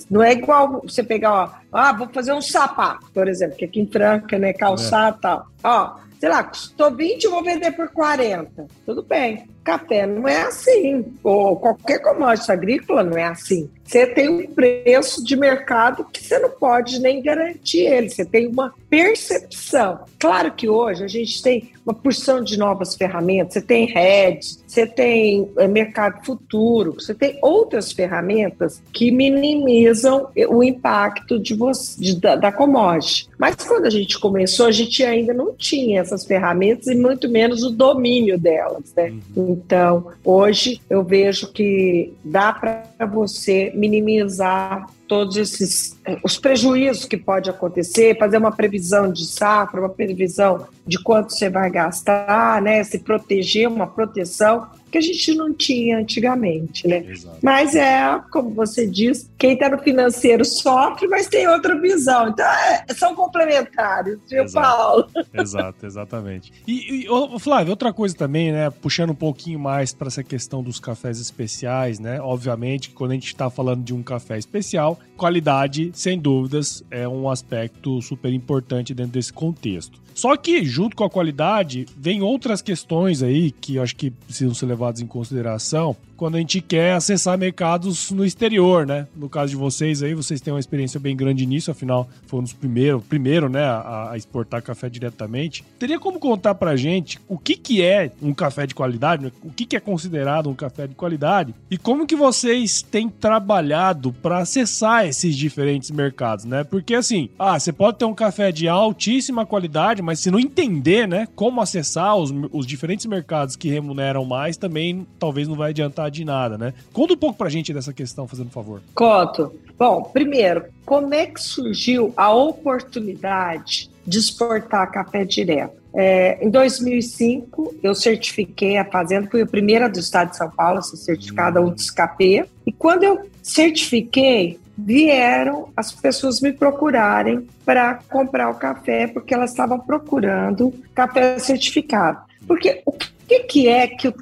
não 0.09 0.23
é 0.23 0.31
igual 0.31 0.81
você 0.81 1.03
pegar, 1.03 1.33
ó, 1.33 1.49
ah, 1.71 1.91
vou 1.91 2.07
fazer 2.07 2.33
um 2.33 2.41
sapato, 2.41 3.07
por 3.13 3.27
exemplo, 3.27 3.57
que 3.57 3.65
aqui 3.65 3.81
em 3.81 3.88
Franca, 3.88 4.39
né, 4.39 4.53
calçado 4.53 5.17
e 5.17 5.19
é. 5.19 5.21
tal. 5.21 5.47
Ó, 5.63 5.95
sei 6.19 6.29
lá, 6.29 6.43
custou 6.43 6.91
20, 6.91 7.23
eu 7.23 7.31
vou 7.31 7.43
vender 7.43 7.71
por 7.71 7.89
40. 7.89 8.67
Tudo 8.85 9.03
bem. 9.03 9.47
Café 9.63 10.05
não 10.05 10.27
é 10.27 10.43
assim. 10.43 11.05
Ou 11.23 11.57
qualquer 11.57 11.99
commodity 11.99 12.51
agrícola 12.51 13.03
não 13.03 13.17
é 13.17 13.25
assim. 13.25 13.69
Você 13.85 14.07
tem 14.07 14.27
um 14.27 14.47
preço 14.47 15.23
de 15.23 15.35
mercado 15.35 16.05
que 16.11 16.23
você 16.23 16.39
não 16.39 16.49
pode 16.49 16.99
nem 16.99 17.21
garantir 17.21 17.81
ele. 17.81 18.09
Você 18.09 18.25
tem 18.25 18.47
uma 18.47 18.73
percepção. 18.89 19.99
Claro 20.19 20.51
que 20.53 20.67
hoje 20.67 21.03
a 21.03 21.07
gente 21.07 21.41
tem 21.43 21.69
uma 21.85 21.93
porção 21.93 22.43
de 22.43 22.57
novas 22.57 22.95
ferramentas. 22.95 23.53
Você 23.53 23.61
tem 23.61 23.85
redes, 23.85 24.63
você 24.65 24.87
tem 24.87 25.47
é, 25.57 25.67
mercado 25.67 26.25
futuro, 26.25 26.93
você 26.93 27.13
tem 27.13 27.37
outras 27.41 27.91
ferramentas 27.91 28.81
que 28.91 29.11
minimizam 29.11 30.29
o 30.49 30.63
impacto 30.63 31.39
de 31.39 31.53
você, 31.53 32.01
de, 32.01 32.19
da, 32.19 32.35
da 32.35 32.51
commodity. 32.51 33.29
Mas 33.37 33.55
quando 33.55 33.85
a 33.85 33.89
gente 33.89 34.19
começou, 34.19 34.65
a 34.65 34.71
gente 34.71 35.03
ainda 35.03 35.33
não 35.33 35.53
tinha 35.53 36.01
essas 36.01 36.25
ferramentas 36.25 36.87
e 36.87 36.95
muito 36.95 37.29
menos 37.29 37.63
o 37.63 37.69
domínio 37.69 38.39
delas. 38.39 38.91
Né? 38.95 39.13
Uhum. 39.35 39.51
Então, 39.51 40.07
hoje 40.23 40.81
eu 40.89 41.03
vejo 41.03 41.51
que 41.51 42.13
dá 42.23 42.51
para 42.51 42.83
você 43.05 43.71
minimizar 43.75 44.88
todos 45.07 45.38
esses 45.38 45.97
os 46.23 46.38
prejuízos 46.38 47.05
que 47.05 47.17
pode 47.17 47.49
acontecer, 47.49 48.17
fazer 48.17 48.38
uma 48.38 48.51
previsão 48.51 49.11
de 49.11 49.25
safra, 49.25 49.79
uma 49.79 49.89
previsão 49.89 50.67
de 50.85 51.01
quanto 51.01 51.33
você 51.33 51.49
vai 51.49 51.69
gastar, 51.69 52.61
né, 52.61 52.83
se 52.83 52.99
proteger, 52.99 53.67
uma 53.67 53.88
proteção 53.88 54.67
que 54.95 54.99
a 54.99 55.01
gente 55.01 55.36
não 55.36 55.53
tinha 55.53 55.97
antigamente, 55.97 56.88
né? 56.88 57.03
Exato. 57.05 57.39
Mas 57.41 57.75
é, 57.75 58.21
como 58.31 58.51
você 58.51 58.88
diz, 58.88 59.29
quem 59.38 59.53
está 59.53 59.69
no 59.69 59.77
financeiro 59.77 60.45
sofre, 60.45 61.05
mas 61.10 61.27
tem 61.27 61.45
outra 61.49 61.77
visão. 61.77 62.29
Então, 62.29 62.45
é, 62.45 62.86
são 62.93 63.13
complementares, 63.13 64.17
viu, 64.29 64.43
Exato. 64.43 64.53
Paulo? 64.53 65.10
Exato, 65.34 65.86
exatamente. 65.86 66.53
E, 66.65 67.05
e 67.05 67.39
Flávio, 67.39 67.71
outra 67.71 67.91
coisa 67.91 68.15
também, 68.15 68.53
né, 68.53 68.69
puxando 68.69 69.10
um 69.10 69.15
pouquinho 69.15 69.60
mais 69.60 69.93
para 69.93 70.08
essa 70.08 70.23
questão 70.23 70.63
dos 70.63 70.79
cafés 70.79 71.19
especiais, 71.19 71.99
né? 71.99 72.21
Obviamente 72.21 72.91
quando 72.91 73.12
a 73.12 73.15
gente 73.15 73.27
está 73.27 73.49
falando 73.49 73.84
de 73.84 73.93
um 73.93 74.01
café 74.01 74.38
especial, 74.38 74.97
qualidade, 75.17 75.91
sem 75.93 76.17
dúvidas, 76.17 76.84
é 76.89 77.05
um 77.05 77.29
aspecto 77.29 78.01
super 78.01 78.31
importante 78.31 78.93
dentro 78.93 79.12
desse 79.12 79.34
contexto. 79.34 80.05
Só 80.15 80.38
que, 80.38 80.63
junto 80.63 80.95
com 80.95 81.03
a 81.03 81.10
qualidade, 81.10 81.86
vem 81.97 82.21
outras 82.21 82.62
questões 82.62 83.21
aí 83.21 83.51
que 83.51 83.75
eu 83.75 83.84
acho 83.84 83.97
que 83.97 84.10
precisam 84.10 84.53
ser 84.53 84.65
levadas 84.65 84.84
em 85.01 85.07
consideração 85.07 85.95
quando 86.15 86.36
a 86.36 86.39
gente 86.39 86.62
quer 86.62 86.93
acessar 86.93 87.38
mercados 87.38 88.12
no 88.12 88.25
exterior, 88.25 88.86
né? 88.86 89.08
No 89.15 89.30
caso 89.30 89.51
de 89.51 89.56
vocês 89.56 90.01
aí, 90.01 90.13
vocês 90.13 90.41
têm 90.41 90.54
uma 90.54 90.60
experiência 90.60 90.99
bem 90.99 91.15
grande 91.15 91.45
nisso, 91.45 91.71
afinal, 91.71 92.08
foram 92.28 92.43
os 92.43 92.54
primeiros, 92.54 93.04
primeiro, 93.04 93.49
né, 93.49 93.63
a, 93.63 94.12
a, 94.12 94.17
exportar 94.17 94.62
café 94.62 94.89
diretamente. 94.89 95.63
Teria 95.78 95.99
como 95.99 96.19
contar 96.19 96.56
pra 96.56 96.75
gente 96.75 97.19
o 97.28 97.38
que 97.38 97.56
que 97.56 97.82
é 97.82 98.12
um 98.21 98.34
café 98.34 98.65
de 98.65 98.73
qualidade, 98.73 99.23
né? 99.23 99.32
o 99.43 99.51
que 99.51 99.65
que 99.65 99.75
é 99.75 99.80
considerado 99.80 100.49
um 100.49 100.54
café 100.54 100.88
de 100.88 100.95
qualidade 100.95 101.54
e 101.69 101.78
como 101.78 102.08
que 102.08 102.15
vocês 102.15 102.82
têm 102.82 103.10
trabalhado 103.10 104.13
para 104.13 104.39
acessar 104.39 105.06
esses 105.06 105.36
diferentes 105.36 105.91
mercados, 105.91 106.45
né? 106.45 106.63
Porque 106.63 106.95
assim, 106.95 107.30
ah, 107.38 107.60
você 107.60 107.71
pode 107.71 107.97
ter 107.97 108.06
um 108.06 108.13
café 108.13 108.51
de 108.51 108.67
altíssima 108.67 109.45
qualidade, 109.45 110.01
mas 110.01 110.19
se 110.19 110.32
não 110.32 110.39
entender, 110.39 111.08
né, 111.08 111.28
como 111.36 111.62
acessar 111.62 112.15
os, 112.15 112.34
os 112.51 112.65
diferentes 112.65 113.06
mercados 113.06 113.56
que 113.56 113.69
remuneram 113.69 114.25
mais, 114.25 114.58
também 114.58 115.06
talvez 115.19 115.47
não 115.47 115.56
vai 115.56 115.71
adiantar 115.71 116.04
de 116.09 116.25
nada, 116.25 116.57
né? 116.57 116.73
Conta 116.93 117.13
um 117.13 117.17
pouco 117.17 117.37
pra 117.37 117.49
gente 117.49 117.73
dessa 117.73 117.93
questão, 117.93 118.27
fazendo 118.27 118.47
um 118.47 118.51
favor. 118.51 118.81
Conto. 118.93 119.53
Bom, 119.77 120.03
primeiro, 120.03 120.65
como 120.85 121.13
é 121.13 121.25
que 121.25 121.41
surgiu 121.41 122.13
a 122.15 122.33
oportunidade 122.33 123.89
de 124.05 124.17
exportar 124.17 124.91
café 124.91 125.25
direto? 125.25 125.85
É, 125.93 126.45
em 126.45 126.49
2005, 126.49 127.75
eu 127.81 127.95
certifiquei 127.95 128.77
a 128.77 128.83
fazenda, 128.83 129.29
fui 129.29 129.41
a 129.41 129.45
primeira 129.45 129.87
do 129.87 129.99
estado 129.99 130.31
de 130.31 130.37
São 130.37 130.49
Paulo 130.49 130.79
a 130.79 130.81
ser 130.81 130.97
certificada 130.97 131.61
hum. 131.61 131.67
UTSCP. 131.67 132.45
E 132.65 132.71
quando 132.71 133.03
eu 133.03 133.29
certifiquei, 133.41 134.59
vieram 134.77 135.69
as 135.75 135.91
pessoas 135.91 136.41
me 136.41 136.51
procurarem 136.51 137.47
para 137.63 137.95
comprar 138.09 138.49
o 138.49 138.55
café, 138.55 139.07
porque 139.07 139.33
elas 139.33 139.51
estavam 139.51 139.79
procurando 139.79 140.73
café 140.93 141.39
certificado. 141.39 142.19
Porque 142.45 142.81
o 142.85 142.91
O 143.25 143.27
que, 143.27 143.39
que 143.39 143.67
é 143.67 143.88
que 143.88 144.07
o, 144.07 144.13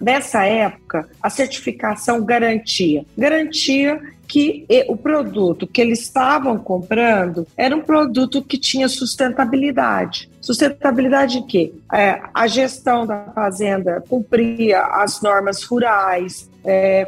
nessa 0.00 0.44
época 0.44 1.08
a 1.20 1.28
certificação 1.28 2.24
garantia? 2.24 3.04
Garantia 3.18 4.00
que 4.28 4.64
o 4.88 4.96
produto 4.96 5.66
que 5.66 5.80
eles 5.80 6.00
estavam 6.00 6.56
comprando 6.56 7.46
era 7.56 7.76
um 7.76 7.82
produto 7.82 8.40
que 8.40 8.56
tinha 8.56 8.88
sustentabilidade. 8.88 10.30
Sustentabilidade 10.40 11.38
em 11.38 11.46
quê? 11.46 11.74
É, 11.92 12.22
a 12.32 12.46
gestão 12.46 13.04
da 13.04 13.24
fazenda 13.34 14.02
cumpria 14.08 14.80
as 14.80 15.20
normas 15.20 15.62
rurais, 15.64 16.48
é, 16.64 17.04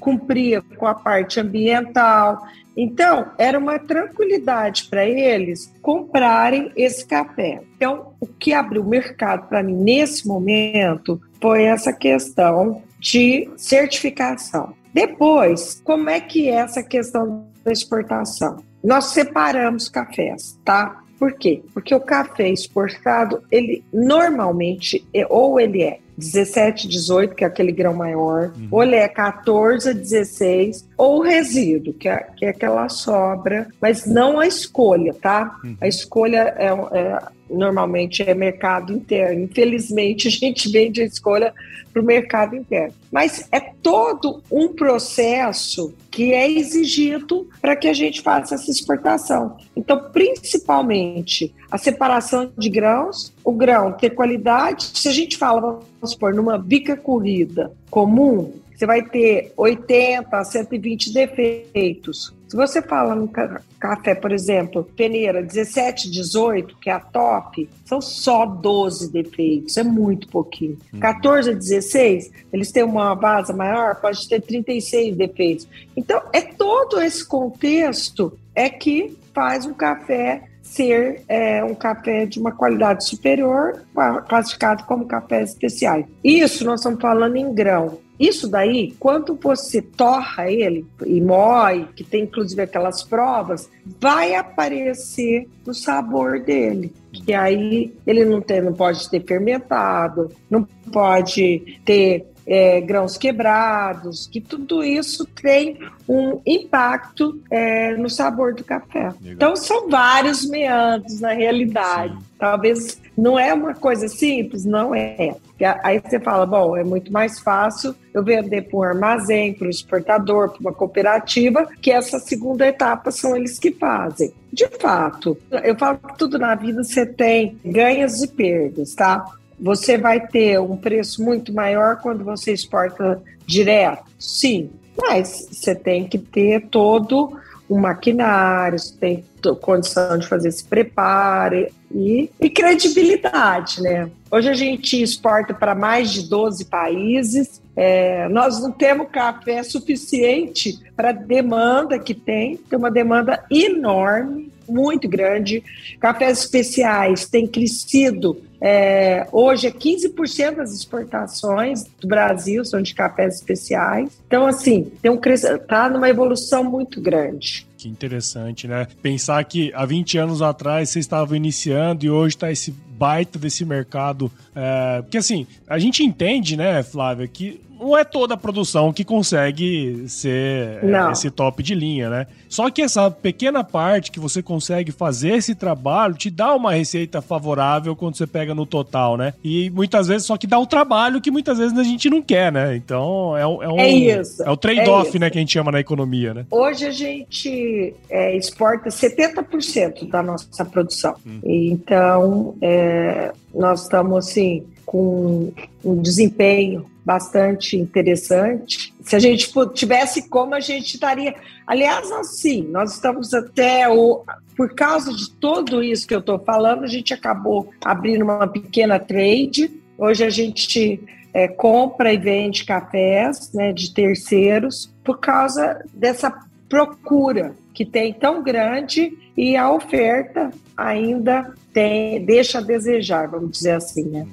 cumpria 0.00 0.62
com 0.76 0.86
a 0.86 0.94
parte 0.94 1.40
ambiental. 1.40 2.42
Então, 2.76 3.30
era 3.38 3.58
uma 3.58 3.78
tranquilidade 3.78 4.86
para 4.88 5.04
eles 5.06 5.72
comprarem 5.82 6.72
esse 6.76 7.06
café. 7.06 7.60
Então, 7.76 8.14
o 8.20 8.26
que 8.26 8.52
abriu 8.52 8.82
o 8.82 8.88
mercado 8.88 9.48
para 9.48 9.62
mim 9.62 9.74
nesse 9.74 10.26
momento 10.26 11.20
foi 11.40 11.64
essa 11.64 11.92
questão 11.92 12.82
de 12.98 13.50
certificação. 13.56 14.74
Depois, 14.92 15.80
como 15.84 16.08
é 16.08 16.20
que 16.20 16.48
é 16.48 16.54
essa 16.54 16.82
questão 16.82 17.46
da 17.64 17.72
exportação? 17.72 18.62
Nós 18.82 19.06
separamos 19.06 19.88
cafés, 19.88 20.58
tá? 20.64 21.02
Por 21.18 21.32
quê? 21.34 21.62
Porque 21.72 21.94
o 21.94 22.00
café 22.00 22.48
exportado, 22.48 23.42
ele 23.50 23.84
normalmente, 23.92 25.06
é, 25.14 25.24
ou 25.28 25.60
ele 25.60 25.82
é 25.82 26.00
17, 26.16 26.88
18, 26.88 27.34
que 27.34 27.44
é 27.44 27.46
aquele 27.46 27.72
grão 27.72 27.94
maior, 27.94 28.52
uhum. 28.56 28.68
ou 28.70 28.82
ele 28.82 28.96
é 28.96 29.08
14, 29.08 29.94
16, 29.94 30.88
ou 30.96 31.18
o 31.18 31.22
resíduo, 31.22 31.94
que 31.94 32.08
é, 32.08 32.26
que 32.36 32.44
é 32.44 32.50
aquela 32.50 32.88
sobra, 32.88 33.68
mas 33.80 34.06
não 34.06 34.38
a 34.38 34.46
escolha, 34.46 35.14
tá? 35.14 35.58
Uhum. 35.64 35.76
A 35.80 35.88
escolha 35.88 36.54
é, 36.56 36.66
é, 36.66 37.18
normalmente 37.50 38.22
é 38.22 38.34
mercado 38.34 38.92
interno. 38.92 39.44
Infelizmente, 39.44 40.28
a 40.28 40.30
gente 40.30 40.70
vende 40.70 41.02
a 41.02 41.04
escolha 41.04 41.52
para 41.92 42.02
o 42.02 42.04
mercado 42.04 42.56
interno. 42.56 42.94
Mas 43.10 43.46
é 43.52 43.60
todo 43.60 44.42
um 44.50 44.68
processo 44.68 45.94
que 46.10 46.32
é 46.32 46.50
exigido 46.50 47.48
para 47.60 47.76
que 47.76 47.86
a 47.86 47.92
gente 47.92 48.22
faça 48.22 48.54
essa 48.54 48.70
exportação. 48.70 49.56
Então, 49.76 50.10
principalmente 50.10 51.54
a 51.70 51.76
separação 51.76 52.50
de 52.56 52.70
grãos, 52.70 53.32
o 53.44 53.52
grão 53.52 53.92
ter 53.92 54.10
qualidade. 54.10 54.92
Se 54.94 55.08
a 55.08 55.12
gente 55.12 55.36
fala, 55.36 55.60
vamos 55.60 56.10
supor, 56.12 56.34
numa 56.34 56.58
bica 56.58 56.96
corrida 56.96 57.72
comum, 57.90 58.52
você 58.82 58.86
vai 58.86 59.02
ter 59.02 59.52
80 59.56 60.36
a 60.36 60.44
120 60.44 61.12
defeitos. 61.12 62.34
Se 62.48 62.56
você 62.56 62.82
fala 62.82 63.14
no 63.14 63.30
café, 63.78 64.14
por 64.14 64.32
exemplo, 64.32 64.84
peneira 64.96 65.42
17, 65.42 66.10
18, 66.10 66.76
que 66.78 66.90
é 66.90 66.92
a 66.92 67.00
top, 67.00 67.66
são 67.84 68.00
só 68.00 68.44
12 68.44 69.10
defeitos, 69.10 69.76
é 69.76 69.82
muito 69.82 70.28
pouquinho. 70.28 70.76
14 71.00 71.48
uhum. 71.48 71.56
a 71.56 71.58
16, 71.58 72.30
eles 72.52 72.72
têm 72.72 72.82
uma 72.82 73.14
base 73.14 73.54
maior, 73.54 73.94
pode 74.00 74.28
ter 74.28 74.42
36 74.42 75.16
defeitos. 75.16 75.68
Então, 75.96 76.20
é 76.32 76.40
todo 76.42 77.00
esse 77.00 77.24
contexto 77.24 78.36
é 78.54 78.68
que 78.68 79.16
faz 79.32 79.64
um 79.64 79.72
café 79.72 80.42
ser 80.72 81.22
é, 81.28 81.62
um 81.62 81.74
café 81.74 82.24
de 82.24 82.40
uma 82.40 82.52
qualidade 82.52 83.06
superior, 83.06 83.82
classificado 84.28 84.84
como 84.84 85.06
cafés 85.06 85.50
especiais. 85.50 86.06
Isso 86.24 86.64
nós 86.64 86.80
estamos 86.80 87.00
falando 87.00 87.36
em 87.36 87.52
grão. 87.52 87.98
Isso 88.18 88.46
daí, 88.46 88.94
quando 89.00 89.34
você 89.34 89.82
torra 89.82 90.50
ele 90.50 90.86
e 91.04 91.20
moe, 91.20 91.88
que 91.96 92.04
tem 92.04 92.22
inclusive 92.22 92.62
aquelas 92.62 93.02
provas, 93.02 93.68
vai 94.00 94.34
aparecer 94.34 95.48
no 95.66 95.74
sabor 95.74 96.40
dele. 96.40 96.92
Que 97.12 97.34
aí 97.34 97.92
ele 98.06 98.24
não, 98.24 98.40
tem, 98.40 98.62
não 98.62 98.72
pode 98.72 99.10
ter 99.10 99.24
fermentado, 99.26 100.30
não 100.48 100.62
pode 100.92 101.80
ter 101.84 102.31
é, 102.52 102.82
grãos 102.82 103.16
quebrados, 103.16 104.26
que 104.30 104.38
tudo 104.38 104.84
isso 104.84 105.24
tem 105.24 105.78
um 106.06 106.38
impacto 106.46 107.40
é, 107.50 107.96
no 107.96 108.10
sabor 108.10 108.54
do 108.54 108.62
café. 108.62 109.04
Legal. 109.04 109.32
Então 109.32 109.56
são 109.56 109.88
vários 109.88 110.44
meandros 110.46 111.18
na 111.18 111.32
realidade. 111.32 112.12
Sim. 112.12 112.24
Talvez 112.38 113.00
não 113.16 113.38
é 113.38 113.54
uma 113.54 113.72
coisa 113.74 114.06
simples, 114.06 114.66
não 114.66 114.94
é. 114.94 115.34
Aí 115.82 115.98
você 115.98 116.20
fala, 116.20 116.44
bom, 116.44 116.76
é 116.76 116.84
muito 116.84 117.10
mais 117.10 117.38
fácil 117.38 117.94
eu 118.12 118.22
vender 118.22 118.62
para 118.62 118.78
um 118.78 118.82
armazém, 118.82 119.54
para 119.54 119.66
um 119.66 119.70
exportador, 119.70 120.50
para 120.50 120.60
uma 120.60 120.72
cooperativa, 120.74 121.66
que 121.80 121.90
essa 121.90 122.18
segunda 122.18 122.66
etapa 122.66 123.10
são 123.10 123.34
eles 123.34 123.58
que 123.58 123.70
fazem. 123.70 124.30
De 124.52 124.68
fato, 124.78 125.38
eu 125.64 125.74
falo 125.78 125.98
que 125.98 126.18
tudo 126.18 126.38
na 126.38 126.54
vida 126.54 126.84
você 126.84 127.06
tem 127.06 127.56
ganhas 127.64 128.22
e 128.22 128.28
perdas, 128.28 128.94
tá? 128.94 129.24
Você 129.62 129.96
vai 129.96 130.26
ter 130.26 130.60
um 130.60 130.76
preço 130.76 131.22
muito 131.22 131.54
maior 131.54 132.00
quando 132.02 132.24
você 132.24 132.52
exporta 132.52 133.22
direto? 133.46 134.04
Sim, 134.18 134.70
mas 135.00 135.48
você 135.52 135.72
tem 135.72 136.08
que 136.08 136.18
ter 136.18 136.66
todo 136.66 137.38
o 137.68 137.78
maquinário, 137.78 138.76
você 138.76 138.94
tem 138.96 139.24
condição 139.60 140.18
de 140.18 140.26
fazer 140.26 140.48
esse 140.48 140.64
preparo 140.64 141.68
e, 141.90 142.28
e 142.40 142.50
credibilidade, 142.50 143.80
né? 143.80 144.10
Hoje 144.30 144.48
a 144.48 144.54
gente 144.54 145.00
exporta 145.00 145.54
para 145.54 145.74
mais 145.74 146.10
de 146.10 146.28
12 146.28 146.64
países. 146.64 147.62
É, 147.76 148.28
nós 148.28 148.60
não 148.60 148.72
temos 148.72 149.08
café 149.10 149.62
suficiente 149.62 150.78
para 150.96 151.10
a 151.10 151.12
demanda 151.12 151.98
que 151.98 152.14
tem, 152.14 152.56
tem 152.56 152.78
uma 152.78 152.90
demanda 152.90 153.44
enorme, 153.50 154.50
muito 154.68 155.08
grande. 155.08 155.62
Cafés 156.00 156.40
especiais 156.40 157.26
têm 157.26 157.46
crescido 157.46 158.42
é, 158.62 159.26
hoje 159.32 159.66
é 159.66 159.70
15% 159.72 160.54
das 160.54 160.72
exportações 160.72 161.84
do 162.00 162.06
Brasil 162.06 162.64
são 162.64 162.80
de 162.80 162.94
cafés 162.94 163.34
especiais. 163.34 164.22
Então, 164.26 164.46
assim, 164.46 164.92
tem 165.02 165.10
um 165.10 165.20
está 165.20 165.88
numa 165.88 166.08
evolução 166.08 166.62
muito 166.62 167.00
grande. 167.00 167.66
Que 167.76 167.88
interessante, 167.88 168.68
né? 168.68 168.86
Pensar 169.02 169.42
que 169.44 169.72
há 169.74 169.84
20 169.84 170.16
anos 170.18 170.40
atrás 170.40 170.90
você 170.90 171.00
estava 171.00 171.36
iniciando 171.36 172.06
e 172.06 172.10
hoje 172.10 172.36
está 172.36 172.52
esse 172.52 172.70
baita 172.70 173.36
desse 173.36 173.64
mercado. 173.64 174.30
É, 174.54 175.02
porque 175.02 175.18
assim, 175.18 175.44
a 175.66 175.80
gente 175.80 176.04
entende, 176.04 176.56
né, 176.56 176.84
Flávia, 176.84 177.26
que 177.26 177.60
não 177.82 177.98
é 177.98 178.04
toda 178.04 178.34
a 178.34 178.36
produção 178.36 178.92
que 178.92 179.04
consegue 179.04 180.04
ser 180.08 180.78
é, 180.82 181.12
esse 181.12 181.30
top 181.30 181.62
de 181.62 181.74
linha, 181.74 182.08
né? 182.08 182.26
Só 182.48 182.70
que 182.70 182.80
essa 182.80 183.10
pequena 183.10 183.64
parte 183.64 184.10
que 184.10 184.20
você 184.20 184.42
consegue 184.42 184.92
fazer 184.92 185.30
esse 185.30 185.54
trabalho 185.54 186.14
te 186.14 186.30
dá 186.30 186.54
uma 186.54 186.72
receita 186.72 187.20
favorável 187.20 187.96
quando 187.96 188.16
você 188.16 188.26
pega 188.26 188.54
no 188.54 188.64
total, 188.64 189.16
né? 189.16 189.34
E 189.42 189.68
muitas 189.70 190.06
vezes 190.06 190.26
só 190.26 190.36
que 190.36 190.46
dá 190.46 190.58
o 190.58 190.66
trabalho 190.66 191.20
que 191.20 191.30
muitas 191.30 191.58
vezes 191.58 191.76
a 191.76 191.82
gente 191.82 192.08
não 192.08 192.22
quer, 192.22 192.52
né? 192.52 192.76
Então 192.76 193.36
é, 193.36 193.46
um, 193.46 193.62
é 193.62 193.68
um 193.68 193.78
é 193.78 193.88
isso. 193.90 194.42
É 194.42 194.50
o 194.50 194.56
trade-off, 194.56 195.16
é 195.16 195.20
né, 195.20 195.30
que 195.30 195.38
a 195.38 195.40
gente 195.40 195.52
chama 195.52 195.72
na 195.72 195.80
economia, 195.80 196.32
né? 196.32 196.46
Hoje 196.50 196.86
a 196.86 196.92
gente 196.92 197.94
é, 198.08 198.36
exporta 198.36 198.90
70% 198.90 200.08
da 200.08 200.22
nossa 200.22 200.64
produção. 200.64 201.16
Hum. 201.26 201.40
Então 201.44 202.54
é, 202.62 203.32
nós 203.52 203.82
estamos 203.82 204.16
assim 204.16 204.64
com 204.86 205.52
um 205.84 206.00
desempenho 206.00 206.91
bastante 207.04 207.76
interessante. 207.76 208.94
Se 209.02 209.16
a 209.16 209.18
gente 209.18 209.52
tivesse 209.74 210.28
como, 210.28 210.54
a 210.54 210.60
gente 210.60 210.94
estaria. 210.94 211.34
Aliás, 211.66 212.10
assim, 212.12 212.62
nós 212.62 212.94
estamos 212.94 213.34
até 213.34 213.88
o. 213.88 214.24
Por 214.56 214.74
causa 214.74 215.12
de 215.12 215.30
tudo 215.30 215.82
isso 215.82 216.06
que 216.06 216.14
eu 216.14 216.18
estou 216.20 216.38
falando, 216.38 216.84
a 216.84 216.86
gente 216.86 217.14
acabou 217.14 217.70
abrindo 217.84 218.22
uma 218.22 218.46
pequena 218.46 218.98
trade. 218.98 219.70
Hoje 219.96 220.24
a 220.24 220.30
gente 220.30 221.00
é, 221.32 221.48
compra 221.48 222.12
e 222.12 222.18
vende 222.18 222.64
cafés 222.64 223.50
né, 223.52 223.72
de 223.72 223.92
terceiros 223.92 224.92
por 225.02 225.18
causa 225.18 225.82
dessa 225.94 226.32
procura 226.68 227.54
que 227.72 227.84
tem 227.84 228.12
tão 228.12 228.42
grande 228.42 229.16
e 229.36 229.56
a 229.56 229.70
oferta 229.72 230.50
ainda 230.76 231.54
tem, 231.72 232.24
deixa 232.24 232.58
a 232.58 232.62
desejar, 232.62 233.28
vamos 233.28 233.52
dizer 233.52 233.72
assim, 233.72 234.04
né? 234.04 234.26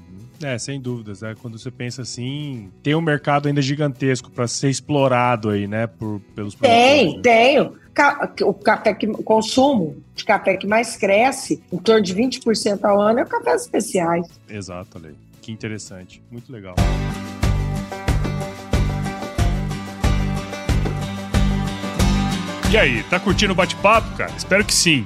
É, 0.43 0.57
sem 0.57 0.79
dúvidas. 0.79 1.21
Né? 1.21 1.35
Quando 1.41 1.57
você 1.57 1.69
pensa 1.69 2.01
assim, 2.01 2.71
tem 2.81 2.95
um 2.95 3.01
mercado 3.01 3.47
ainda 3.47 3.61
gigantesco 3.61 4.31
para 4.31 4.47
ser 4.47 4.69
explorado 4.69 5.49
aí, 5.49 5.67
né? 5.67 5.87
Por, 5.87 6.21
pelos 6.35 6.55
Tem, 6.55 7.21
tenho. 7.21 7.73
O 8.43 8.53
café 8.53 8.93
que 8.93 9.07
o 9.07 9.23
consumo 9.23 9.97
de 10.15 10.23
café 10.23 10.55
que 10.55 10.65
mais 10.65 10.95
cresce, 10.95 11.61
em 11.71 11.77
torno 11.77 12.01
de 12.01 12.15
20% 12.15 12.83
ao 12.85 13.01
ano, 13.01 13.19
é 13.19 13.23
o 13.23 13.27
café 13.27 13.53
especiais. 13.53 14.25
Exato, 14.49 14.97
Ale. 14.97 15.15
Que 15.41 15.51
interessante. 15.51 16.23
Muito 16.31 16.51
legal. 16.51 16.75
E 22.71 22.77
aí, 22.77 23.03
tá 23.09 23.19
curtindo 23.19 23.51
o 23.51 23.55
bate-papo, 23.55 24.15
cara? 24.15 24.31
Espero 24.37 24.63
que 24.63 24.73
sim. 24.73 25.05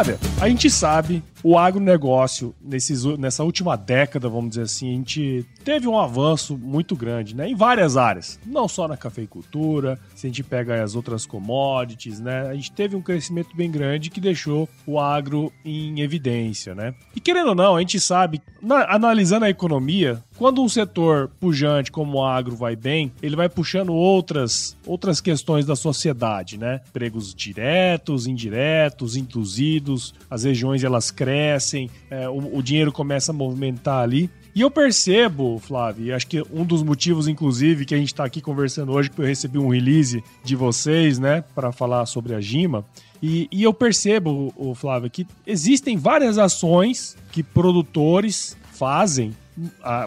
Flávia, 0.00 0.18
a 0.40 0.48
gente 0.48 0.70
sabe 0.70 1.22
o 1.42 1.58
agronegócio, 1.58 2.54
nesses, 2.60 3.04
nessa 3.18 3.44
última 3.44 3.76
década, 3.76 4.28
vamos 4.28 4.50
dizer 4.50 4.62
assim, 4.62 4.90
a 4.90 4.94
gente 4.94 5.46
teve 5.64 5.86
um 5.86 5.98
avanço 5.98 6.56
muito 6.56 6.96
grande, 6.96 7.34
né? 7.34 7.48
Em 7.48 7.54
várias 7.54 7.96
áreas. 7.96 8.38
Não 8.46 8.66
só 8.66 8.88
na 8.88 8.96
cafeicultura, 8.96 9.98
se 10.14 10.26
a 10.26 10.28
gente 10.30 10.42
pega 10.42 10.82
as 10.82 10.94
outras 10.94 11.26
commodities, 11.26 12.18
né? 12.18 12.48
A 12.48 12.54
gente 12.54 12.72
teve 12.72 12.96
um 12.96 13.02
crescimento 13.02 13.54
bem 13.54 13.70
grande 13.70 14.10
que 14.10 14.20
deixou 14.20 14.68
o 14.86 14.98
agro 14.98 15.52
em 15.64 16.00
evidência, 16.00 16.74
né? 16.74 16.94
E 17.14 17.20
querendo 17.20 17.48
ou 17.48 17.54
não, 17.54 17.76
a 17.76 17.80
gente 17.80 18.00
sabe, 18.00 18.40
na, 18.62 18.94
analisando 18.94 19.44
a 19.44 19.50
economia, 19.50 20.22
quando 20.40 20.62
um 20.62 20.70
setor 20.70 21.30
pujante 21.38 21.92
como 21.92 22.16
o 22.16 22.24
agro 22.24 22.56
vai 22.56 22.74
bem, 22.74 23.12
ele 23.22 23.36
vai 23.36 23.46
puxando 23.46 23.92
outras, 23.92 24.74
outras 24.86 25.20
questões 25.20 25.66
da 25.66 25.76
sociedade, 25.76 26.56
né? 26.56 26.80
Empregos 26.88 27.34
diretos, 27.34 28.26
indiretos, 28.26 29.16
induzidos, 29.16 30.14
as 30.30 30.44
regiões 30.44 30.82
elas 30.82 31.10
crescem 31.10 31.90
é, 32.10 32.26
o, 32.26 32.56
o 32.56 32.62
dinheiro 32.62 32.90
começa 32.90 33.32
a 33.32 33.34
movimentar 33.34 34.02
ali. 34.02 34.30
E 34.54 34.62
eu 34.62 34.70
percebo, 34.70 35.58
Flávio, 35.58 36.06
e 36.06 36.12
acho 36.12 36.26
que 36.26 36.42
um 36.50 36.64
dos 36.64 36.82
motivos, 36.82 37.28
inclusive, 37.28 37.84
que 37.84 37.94
a 37.94 37.98
gente 37.98 38.08
está 38.08 38.24
aqui 38.24 38.40
conversando 38.40 38.92
hoje, 38.92 39.10
que 39.10 39.20
eu 39.20 39.26
recebi 39.26 39.58
um 39.58 39.68
release 39.68 40.24
de 40.42 40.56
vocês, 40.56 41.18
né, 41.18 41.44
para 41.54 41.70
falar 41.70 42.06
sobre 42.06 42.34
a 42.34 42.40
Gima. 42.40 42.82
E, 43.22 43.46
e 43.52 43.62
eu 43.62 43.74
percebo, 43.74 44.54
Flávio, 44.74 45.10
que 45.10 45.26
existem 45.46 45.98
várias 45.98 46.38
ações 46.38 47.14
que 47.30 47.42
produtores 47.42 48.56
fazem, 48.72 49.36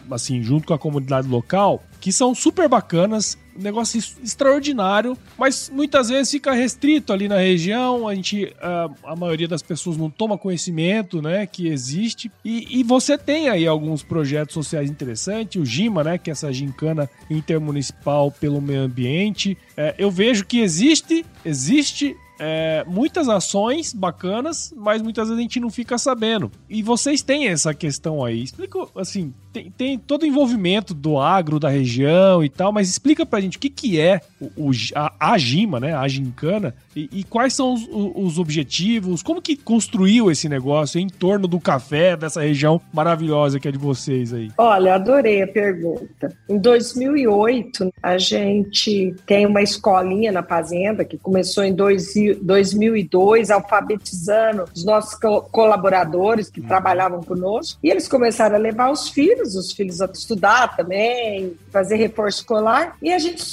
assim, 0.09 0.41
junto 0.41 0.67
com 0.67 0.73
a 0.73 0.79
comunidade 0.79 1.27
local, 1.27 1.83
que 1.99 2.11
são 2.11 2.33
super 2.35 2.67
bacanas 2.67 3.37
um 3.57 3.61
negócio 3.61 3.99
extraordinário, 4.23 5.17
mas 5.37 5.69
muitas 5.73 6.09
vezes 6.09 6.31
fica 6.31 6.51
restrito 6.53 7.13
ali 7.13 7.27
na 7.27 7.37
região, 7.37 8.07
a 8.07 8.15
gente, 8.15 8.53
a, 8.59 8.89
a 9.11 9.15
maioria 9.15 9.47
das 9.47 9.61
pessoas 9.61 9.95
não 9.95 10.09
toma 10.09 10.37
conhecimento, 10.37 11.21
né, 11.21 11.45
que 11.45 11.67
existe, 11.67 12.31
e, 12.43 12.79
e, 12.79 12.83
você 12.83 13.17
tem 13.17 13.49
aí 13.49 13.67
alguns 13.67 14.03
projetos 14.03 14.53
sociais 14.53 14.89
interessantes, 14.89 15.61
o 15.61 15.65
GIMA, 15.65 16.03
né, 16.03 16.17
que 16.17 16.29
é 16.29 16.33
essa 16.33 16.51
gincana 16.51 17.09
intermunicipal 17.29 18.31
pelo 18.31 18.61
meio 18.61 18.81
ambiente, 18.81 19.57
é, 19.77 19.93
eu 19.97 20.09
vejo 20.09 20.45
que 20.45 20.59
existe, 20.59 21.25
existe 21.45 22.17
é, 22.39 22.83
muitas 22.87 23.29
ações 23.29 23.93
bacanas, 23.93 24.73
mas 24.75 25.01
muitas 25.01 25.27
vezes 25.27 25.39
a 25.39 25.41
gente 25.41 25.59
não 25.59 25.69
fica 25.69 25.97
sabendo. 25.97 26.51
E 26.69 26.81
vocês 26.81 27.21
têm 27.21 27.47
essa 27.47 27.73
questão 27.73 28.25
aí. 28.25 28.43
Explica, 28.43 28.79
assim, 28.95 29.33
tem, 29.53 29.71
tem 29.71 29.99
todo 29.99 30.23
o 30.23 30.25
envolvimento 30.25 30.93
do 30.93 31.19
agro, 31.19 31.59
da 31.59 31.69
região 31.69 32.43
e 32.43 32.49
tal, 32.49 32.71
mas 32.71 32.89
explica 32.89 33.25
pra 33.25 33.39
gente 33.39 33.57
o 33.57 33.59
que, 33.59 33.69
que 33.69 33.99
é 33.99 34.19
o, 34.41 34.69
o 34.69 34.71
a, 34.95 35.13
a 35.19 35.37
Gima, 35.37 35.79
né? 35.79 35.93
A 35.93 36.07
gincana, 36.07 36.73
e, 36.95 37.09
e 37.11 37.23
quais 37.23 37.53
são 37.53 37.73
os, 37.73 37.87
os, 37.91 38.39
objetivos, 38.39 39.21
como 39.21 39.41
que 39.41 39.55
construiu 39.55 40.31
esse 40.31 40.49
negócio 40.49 40.99
em 40.99 41.07
torno 41.07 41.47
do 41.47 41.59
café, 41.59 42.17
dessa 42.17 42.41
região 42.41 42.81
maravilhosa 42.91 43.59
que 43.59 43.67
é 43.67 43.71
de 43.71 43.77
vocês 43.77 44.33
aí? 44.33 44.51
Olha, 44.57 44.95
adorei 44.95 45.43
a 45.43 45.47
pergunta. 45.47 46.35
Em 46.49 46.57
2008, 46.57 47.93
a 48.01 48.17
gente 48.17 49.15
tem 49.25 49.45
uma 49.45 49.61
escolinha 49.61 50.31
na 50.31 50.41
fazenda 50.41 51.05
que 51.05 51.17
começou 51.17 51.63
em 51.63 51.73
dois, 51.73 52.13
2002, 52.41 53.51
alfabetizando 53.51 54.65
os 54.73 54.83
nossos 54.83 55.19
colaboradores 55.51 56.49
que 56.49 56.61
hum. 56.61 56.67
trabalhavam 56.67 57.21
conosco, 57.21 57.79
e 57.83 57.89
eles 57.89 58.07
começaram 58.07 58.55
a 58.55 58.59
levar 58.59 58.91
os 58.91 59.09
filhos 59.09 59.42
filhos, 59.43 59.55
os 59.55 59.71
filhos 59.71 60.01
a 60.01 60.05
estudar 60.05 60.75
também, 60.75 61.57
fazer 61.71 61.97
reforço 61.97 62.39
escolar, 62.39 62.95
e 63.01 63.11
a 63.11 63.19
gente 63.19 63.43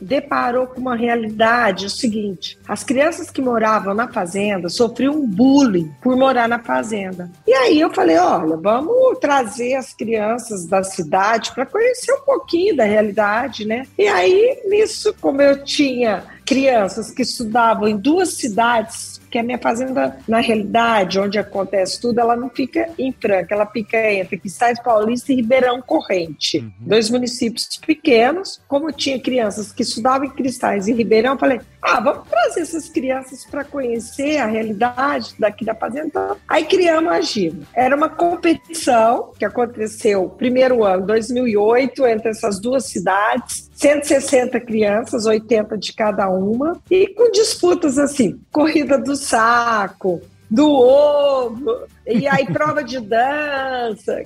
deparou 0.00 0.66
com 0.66 0.80
uma 0.80 0.96
realidade 0.96 1.86
o 1.86 1.90
seguinte: 1.90 2.58
as 2.68 2.82
crianças 2.82 3.30
que 3.30 3.40
moravam 3.40 3.94
na 3.94 4.08
fazenda 4.08 4.68
sofriam 4.68 5.14
um 5.14 5.26
bullying 5.26 5.90
por 6.02 6.16
morar 6.16 6.48
na 6.48 6.58
fazenda. 6.58 7.30
E 7.46 7.52
aí 7.52 7.80
eu 7.80 7.92
falei: 7.92 8.18
olha, 8.18 8.56
vamos 8.56 9.18
trazer 9.18 9.74
as 9.74 9.94
crianças 9.94 10.66
da 10.66 10.82
cidade 10.82 11.52
para 11.52 11.66
conhecer 11.66 12.12
um 12.12 12.22
pouquinho 12.22 12.76
da 12.76 12.84
realidade, 12.84 13.64
né? 13.64 13.86
E 13.96 14.06
aí, 14.06 14.62
nisso, 14.66 15.14
como 15.20 15.40
eu 15.40 15.62
tinha 15.64 16.24
crianças 16.44 17.10
que 17.10 17.22
estudavam 17.22 17.88
em 17.88 17.96
duas 17.96 18.34
cidades 18.34 19.20
porque 19.36 19.38
a 19.38 19.42
minha 19.42 19.58
fazenda, 19.58 20.16
na 20.26 20.40
realidade, 20.40 21.20
onde 21.20 21.38
acontece 21.38 22.00
tudo, 22.00 22.20
ela 22.20 22.36
não 22.36 22.48
fica 22.48 22.88
em 22.98 23.12
Franca, 23.12 23.54
ela 23.54 23.66
fica 23.66 23.98
entre 24.12 24.38
Cristais 24.38 24.80
Paulista 24.82 25.32
e 25.32 25.36
Ribeirão 25.36 25.82
Corrente. 25.82 26.58
Uhum. 26.58 26.72
Dois 26.80 27.10
municípios 27.10 27.68
pequenos. 27.84 28.60
Como 28.66 28.90
tinha 28.92 29.20
crianças 29.20 29.72
que 29.72 29.82
estudavam 29.82 30.26
em 30.26 30.30
Cristais 30.30 30.88
e 30.88 30.92
Ribeirão, 30.92 31.32
eu 31.32 31.38
falei, 31.38 31.60
ah, 31.82 32.00
vamos 32.00 32.28
trazer 32.28 32.60
essas 32.60 32.88
crianças 32.88 33.44
para 33.44 33.64
conhecer 33.64 34.38
a 34.38 34.46
realidade 34.46 35.34
daqui 35.38 35.64
da 35.64 35.74
fazenda. 35.74 36.36
Aí 36.48 36.64
criamos 36.64 37.12
a 37.12 37.20
GIMA. 37.20 37.64
Era 37.74 37.94
uma 37.94 38.08
competição 38.08 39.32
que 39.38 39.44
aconteceu 39.44 40.28
primeiro 40.30 40.82
ano, 40.82 41.06
2008, 41.06 42.06
entre 42.06 42.30
essas 42.30 42.58
duas 42.58 42.86
cidades. 42.86 43.66
160 43.76 44.58
crianças, 44.60 45.26
80 45.26 45.76
de 45.76 45.92
cada 45.92 46.28
uma, 46.30 46.80
e 46.90 47.08
com 47.08 47.30
disputas 47.30 47.98
assim, 47.98 48.40
corrida 48.50 48.96
do 48.96 49.14
saco, 49.26 50.20
do 50.50 50.70
ovo, 50.70 51.86
e 52.06 52.26
aí 52.28 52.46
prova 52.52 52.82
de 52.82 53.00
dança. 53.00 54.22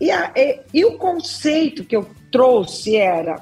E, 0.00 0.10
a, 0.10 0.32
e, 0.34 0.60
e, 0.74 0.84
o 0.84 0.98
conceito 0.98 1.84
que 1.84 1.96
eu 1.96 2.06
trouxe 2.32 2.96
era 2.96 3.36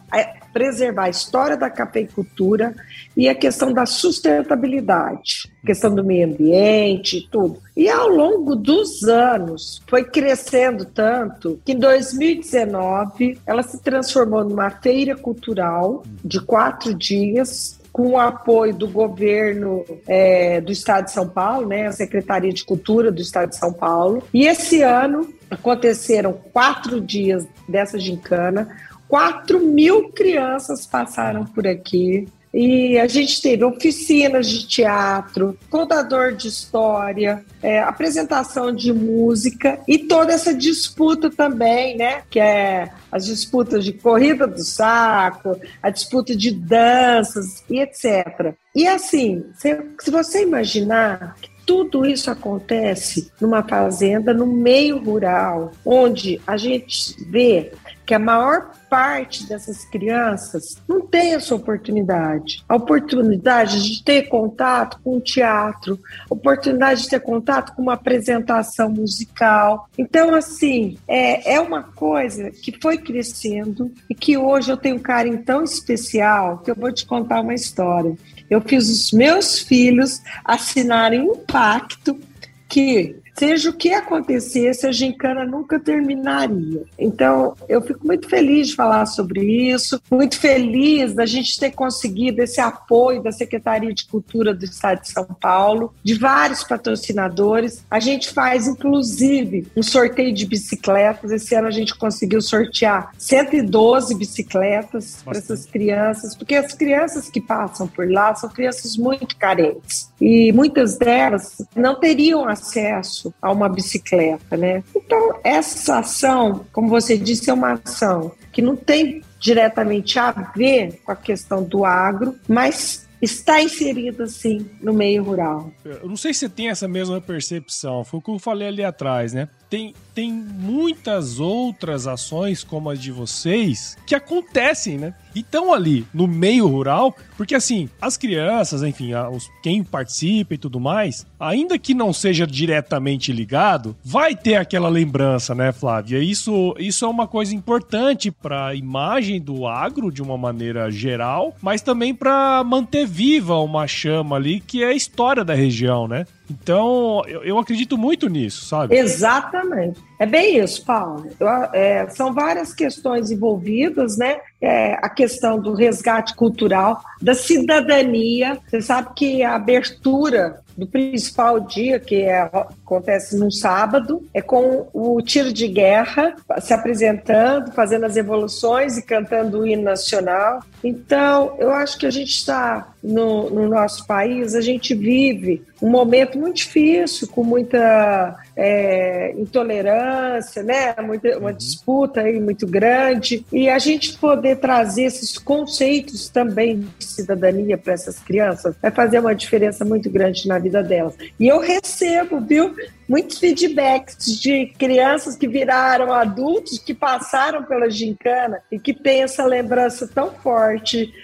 preservar 0.52 1.04
a 1.04 1.10
história 1.10 1.56
da 1.56 1.70
cafeicultura 1.70 2.74
e 3.16 3.28
a 3.28 3.34
questão 3.34 3.72
da 3.72 3.86
sustentabilidade, 3.86 5.50
questão 5.64 5.94
do 5.94 6.02
meio 6.02 6.26
ambiente, 6.26 7.28
tudo. 7.30 7.60
E 7.76 7.88
ao 7.88 8.08
longo 8.08 8.56
dos 8.56 9.04
anos 9.04 9.82
foi 9.86 10.04
crescendo 10.04 10.84
tanto 10.84 11.60
que 11.64 11.72
em 11.72 11.78
2019 11.78 13.38
ela 13.46 13.62
se 13.62 13.80
transformou 13.82 14.44
numa 14.44 14.70
feira 14.70 15.16
cultural 15.16 16.02
de 16.24 16.40
quatro 16.40 16.94
dias 16.94 17.77
com 17.98 18.10
o 18.10 18.16
apoio 18.16 18.72
do 18.72 18.86
governo 18.86 19.84
é, 20.06 20.60
do 20.60 20.70
Estado 20.70 21.06
de 21.06 21.10
São 21.10 21.28
Paulo, 21.28 21.66
né, 21.66 21.88
a 21.88 21.92
Secretaria 21.92 22.52
de 22.52 22.64
Cultura 22.64 23.10
do 23.10 23.20
Estado 23.20 23.48
de 23.50 23.56
São 23.56 23.72
Paulo. 23.72 24.22
E 24.32 24.46
esse 24.46 24.82
ano 24.82 25.34
aconteceram 25.50 26.32
quatro 26.52 27.00
dias 27.00 27.44
dessa 27.68 27.98
gincana, 27.98 28.68
4 29.08 29.58
mil 29.58 30.12
crianças 30.12 30.86
passaram 30.86 31.44
por 31.44 31.66
aqui. 31.66 32.28
E 32.60 32.98
a 32.98 33.06
gente 33.06 33.40
teve 33.40 33.64
oficinas 33.64 34.48
de 34.48 34.66
teatro, 34.66 35.56
contador 35.70 36.32
de 36.32 36.48
história, 36.48 37.44
é, 37.62 37.78
apresentação 37.78 38.74
de 38.74 38.92
música 38.92 39.78
e 39.86 39.96
toda 39.96 40.32
essa 40.32 40.52
disputa 40.52 41.30
também, 41.30 41.96
né? 41.96 42.22
Que 42.28 42.40
é 42.40 42.90
as 43.12 43.26
disputas 43.26 43.84
de 43.84 43.92
corrida 43.92 44.44
do 44.44 44.58
saco, 44.64 45.56
a 45.80 45.88
disputa 45.88 46.34
de 46.34 46.50
danças 46.50 47.62
e 47.70 47.78
etc. 47.78 48.52
E 48.74 48.88
assim, 48.88 49.44
se, 49.56 49.80
se 50.00 50.10
você 50.10 50.42
imaginar 50.42 51.36
tudo 51.64 52.04
isso 52.04 52.28
acontece 52.28 53.30
numa 53.40 53.62
fazenda, 53.62 54.34
no 54.34 54.46
meio 54.46 54.98
rural, 54.98 55.70
onde 55.84 56.40
a 56.44 56.56
gente 56.56 57.14
vê 57.30 57.70
que 58.08 58.14
a 58.14 58.18
maior 58.18 58.70
parte 58.88 59.46
dessas 59.46 59.84
crianças 59.84 60.80
não 60.88 61.02
tem 61.02 61.34
essa 61.34 61.54
oportunidade. 61.54 62.64
A 62.66 62.76
oportunidade 62.76 63.82
de 63.82 64.02
ter 64.02 64.30
contato 64.30 64.98
com 65.04 65.18
o 65.18 65.20
teatro, 65.20 66.00
oportunidade 66.30 67.02
de 67.02 67.10
ter 67.10 67.20
contato 67.20 67.74
com 67.76 67.82
uma 67.82 67.92
apresentação 67.92 68.88
musical. 68.88 69.90
Então, 69.98 70.34
assim, 70.34 70.96
é, 71.06 71.56
é 71.56 71.60
uma 71.60 71.82
coisa 71.82 72.50
que 72.50 72.80
foi 72.80 72.96
crescendo 72.96 73.92
e 74.08 74.14
que 74.14 74.38
hoje 74.38 74.72
eu 74.72 74.78
tenho 74.78 74.96
um 74.96 75.00
carinho 75.00 75.44
tão 75.44 75.62
especial 75.62 76.60
que 76.60 76.70
eu 76.70 76.74
vou 76.74 76.90
te 76.90 77.04
contar 77.04 77.42
uma 77.42 77.52
história. 77.52 78.16
Eu 78.48 78.62
fiz 78.62 78.88
os 78.88 79.12
meus 79.12 79.58
filhos 79.58 80.22
assinarem 80.46 81.20
um 81.20 81.36
pacto 81.36 82.18
que 82.66 83.16
seja 83.38 83.70
o 83.70 83.72
que 83.72 83.92
acontecesse, 83.92 84.86
a 84.86 84.92
gincana 84.92 85.44
nunca 85.44 85.78
terminaria. 85.78 86.82
Então, 86.98 87.54
eu 87.68 87.80
fico 87.80 88.04
muito 88.04 88.28
feliz 88.28 88.68
de 88.68 88.74
falar 88.74 89.06
sobre 89.06 89.40
isso, 89.70 90.00
muito 90.10 90.38
feliz 90.38 91.14
da 91.14 91.24
gente 91.24 91.58
ter 91.58 91.70
conseguido 91.70 92.42
esse 92.42 92.60
apoio 92.60 93.22
da 93.22 93.30
Secretaria 93.30 93.94
de 93.94 94.06
Cultura 94.06 94.52
do 94.52 94.64
Estado 94.64 95.02
de 95.02 95.12
São 95.12 95.24
Paulo, 95.24 95.94
de 96.02 96.14
vários 96.14 96.64
patrocinadores. 96.64 97.84
A 97.88 98.00
gente 98.00 98.30
faz, 98.30 98.66
inclusive, 98.66 99.68
um 99.76 99.82
sorteio 99.82 100.34
de 100.34 100.44
bicicletas. 100.44 101.30
Esse 101.30 101.54
ano 101.54 101.68
a 101.68 101.72
gente 101.72 101.94
conseguiu 101.94 102.40
sortear 102.42 103.12
112 103.16 104.14
bicicletas 104.16 105.22
para 105.24 105.38
essas 105.38 105.64
crianças, 105.64 106.34
porque 106.34 106.56
as 106.56 106.72
crianças 106.74 107.28
que 107.28 107.40
passam 107.40 107.86
por 107.86 108.10
lá 108.10 108.34
são 108.34 108.50
crianças 108.50 108.96
muito 108.96 109.36
carentes 109.36 110.10
e 110.20 110.52
muitas 110.52 110.96
delas 110.96 111.62
não 111.76 111.94
teriam 111.98 112.48
acesso 112.48 113.27
a 113.40 113.50
uma 113.52 113.68
bicicleta, 113.68 114.56
né? 114.56 114.82
Então, 114.94 115.38
essa 115.44 115.98
ação, 115.98 116.64
como 116.72 116.88
você 116.88 117.16
disse, 117.16 117.50
é 117.50 117.54
uma 117.54 117.72
ação 117.74 118.32
que 118.52 118.62
não 118.62 118.76
tem 118.76 119.22
diretamente 119.38 120.18
a 120.18 120.32
ver 120.56 121.00
com 121.04 121.12
a 121.12 121.16
questão 121.16 121.62
do 121.62 121.84
agro, 121.84 122.34
mas 122.48 123.08
está 123.20 123.60
inserida 123.62 124.26
sim 124.26 124.68
no 124.80 124.92
meio 124.92 125.22
rural. 125.24 125.72
Eu 125.84 126.08
não 126.08 126.16
sei 126.16 126.32
se 126.32 126.48
tem 126.48 126.68
essa 126.68 126.86
mesma 126.86 127.20
percepção, 127.20 128.04
foi 128.04 128.20
o 128.20 128.22
que 128.22 128.30
eu 128.30 128.38
falei 128.38 128.68
ali 128.68 128.84
atrás, 128.84 129.32
né? 129.32 129.48
Tem, 129.68 129.94
tem 130.14 130.32
muitas 130.32 131.40
outras 131.40 132.06
ações 132.06 132.64
como 132.64 132.90
as 132.90 133.00
de 133.00 133.10
vocês 133.10 133.96
que 134.06 134.14
acontecem, 134.14 134.98
né? 134.98 135.14
E 135.34 135.40
estão 135.40 135.72
ali 135.72 136.06
no 136.12 136.26
meio 136.26 136.66
rural, 136.66 137.14
porque 137.36 137.54
assim, 137.54 137.88
as 138.00 138.16
crianças, 138.16 138.82
enfim, 138.82 139.14
os, 139.14 139.48
quem 139.62 139.82
participa 139.82 140.54
e 140.54 140.58
tudo 140.58 140.80
mais, 140.80 141.26
ainda 141.38 141.78
que 141.78 141.94
não 141.94 142.12
seja 142.12 142.46
diretamente 142.46 143.32
ligado, 143.32 143.96
vai 144.04 144.34
ter 144.34 144.56
aquela 144.56 144.88
lembrança, 144.88 145.54
né, 145.54 145.72
Flávia? 145.72 146.18
Isso, 146.18 146.74
isso 146.78 147.04
é 147.04 147.08
uma 147.08 147.26
coisa 147.26 147.54
importante 147.54 148.30
para 148.30 148.68
a 148.68 148.74
imagem 148.74 149.40
do 149.40 149.66
agro 149.66 150.10
de 150.10 150.22
uma 150.22 150.36
maneira 150.36 150.90
geral, 150.90 151.54
mas 151.62 151.82
também 151.82 152.14
para 152.14 152.62
manter 152.64 153.06
viva 153.06 153.58
uma 153.58 153.86
chama 153.86 154.36
ali 154.36 154.60
que 154.60 154.82
é 154.82 154.88
a 154.88 154.94
história 154.94 155.44
da 155.44 155.54
região, 155.54 156.08
né? 156.08 156.26
Então, 156.50 157.22
eu, 157.26 157.42
eu, 157.42 157.58
acredito 157.58 157.98
muito 157.98 158.28
nisso, 158.28 158.64
sabe? 158.64 158.96
Exatamente. 158.96 160.00
É 160.18 160.24
bem 160.24 160.58
isso, 160.58 160.84
Paulo. 160.84 161.26
Eu, 161.38 161.48
é, 161.72 162.08
são 162.08 162.32
várias 162.32 162.72
questões 162.72 163.30
envolvidas, 163.30 164.16
né? 164.16 164.38
É, 164.60 164.94
a 164.94 165.08
questão 165.08 165.60
do 165.60 165.74
resgate 165.74 166.34
cultural, 166.34 167.00
da 167.20 167.34
cidadania. 167.34 168.58
Você 168.66 168.80
sabe 168.80 169.10
que 169.14 169.42
a 169.42 169.54
abertura 169.54 170.60
do 170.78 170.86
principal 170.86 171.58
dia, 171.58 171.98
que 171.98 172.22
é, 172.22 172.40
acontece 172.40 173.36
num 173.36 173.50
sábado, 173.50 174.24
é 174.32 174.40
com 174.40 174.88
o 174.92 175.20
tiro 175.20 175.52
de 175.52 175.66
guerra 175.66 176.36
se 176.60 176.72
apresentando, 176.72 177.72
fazendo 177.72 178.06
as 178.06 178.16
evoluções 178.16 178.96
e 178.96 179.02
cantando 179.02 179.58
o 179.58 179.66
hino 179.66 179.82
nacional. 179.82 180.60
Então, 180.84 181.56
eu 181.58 181.72
acho 181.72 181.98
que 181.98 182.06
a 182.06 182.10
gente 182.10 182.30
está 182.30 182.92
no, 183.02 183.50
no 183.50 183.68
nosso 183.68 184.06
país, 184.06 184.54
a 184.54 184.60
gente 184.60 184.94
vive 184.94 185.64
um 185.82 185.90
momento 185.90 186.38
muito 186.38 186.56
difícil, 186.56 187.26
com 187.26 187.42
muita 187.42 188.36
é, 188.60 189.32
intolerância, 189.38 190.64
né? 190.64 190.92
Muita, 191.00 191.38
uma 191.38 191.50
uhum. 191.50 191.56
disputa 191.56 192.22
aí 192.22 192.40
muito 192.40 192.66
grande. 192.66 193.46
E 193.52 193.68
a 193.70 193.78
gente 193.78 194.18
poder 194.18 194.56
trazer 194.56 195.04
esses 195.04 195.38
conceitos 195.38 196.28
também 196.28 196.84
de 196.98 197.04
cidadania 197.04 197.78
para 197.78 197.92
essas 197.92 198.18
crianças 198.18 198.74
vai 198.82 198.90
fazer 198.90 199.20
uma 199.20 199.34
diferença 199.34 199.84
muito 199.84 200.10
grande 200.10 200.48
na 200.48 200.58
vida 200.58 200.82
delas. 200.82 201.14
E 201.38 201.46
eu 201.46 201.60
recebo, 201.60 202.40
viu? 202.40 202.74
Muitos 203.08 203.38
feedbacks 203.38 204.40
de 204.40 204.66
crianças 204.76 205.36
que 205.36 205.46
viraram 205.46 206.12
adultos, 206.12 206.78
que 206.80 206.92
passaram 206.92 207.62
pela 207.62 207.88
gincana 207.88 208.60
e 208.72 208.78
que 208.78 208.92
têm 208.92 209.22
essa 209.22 209.44
lembrança 209.44 210.06
tão 210.06 210.32
forte 210.32 211.14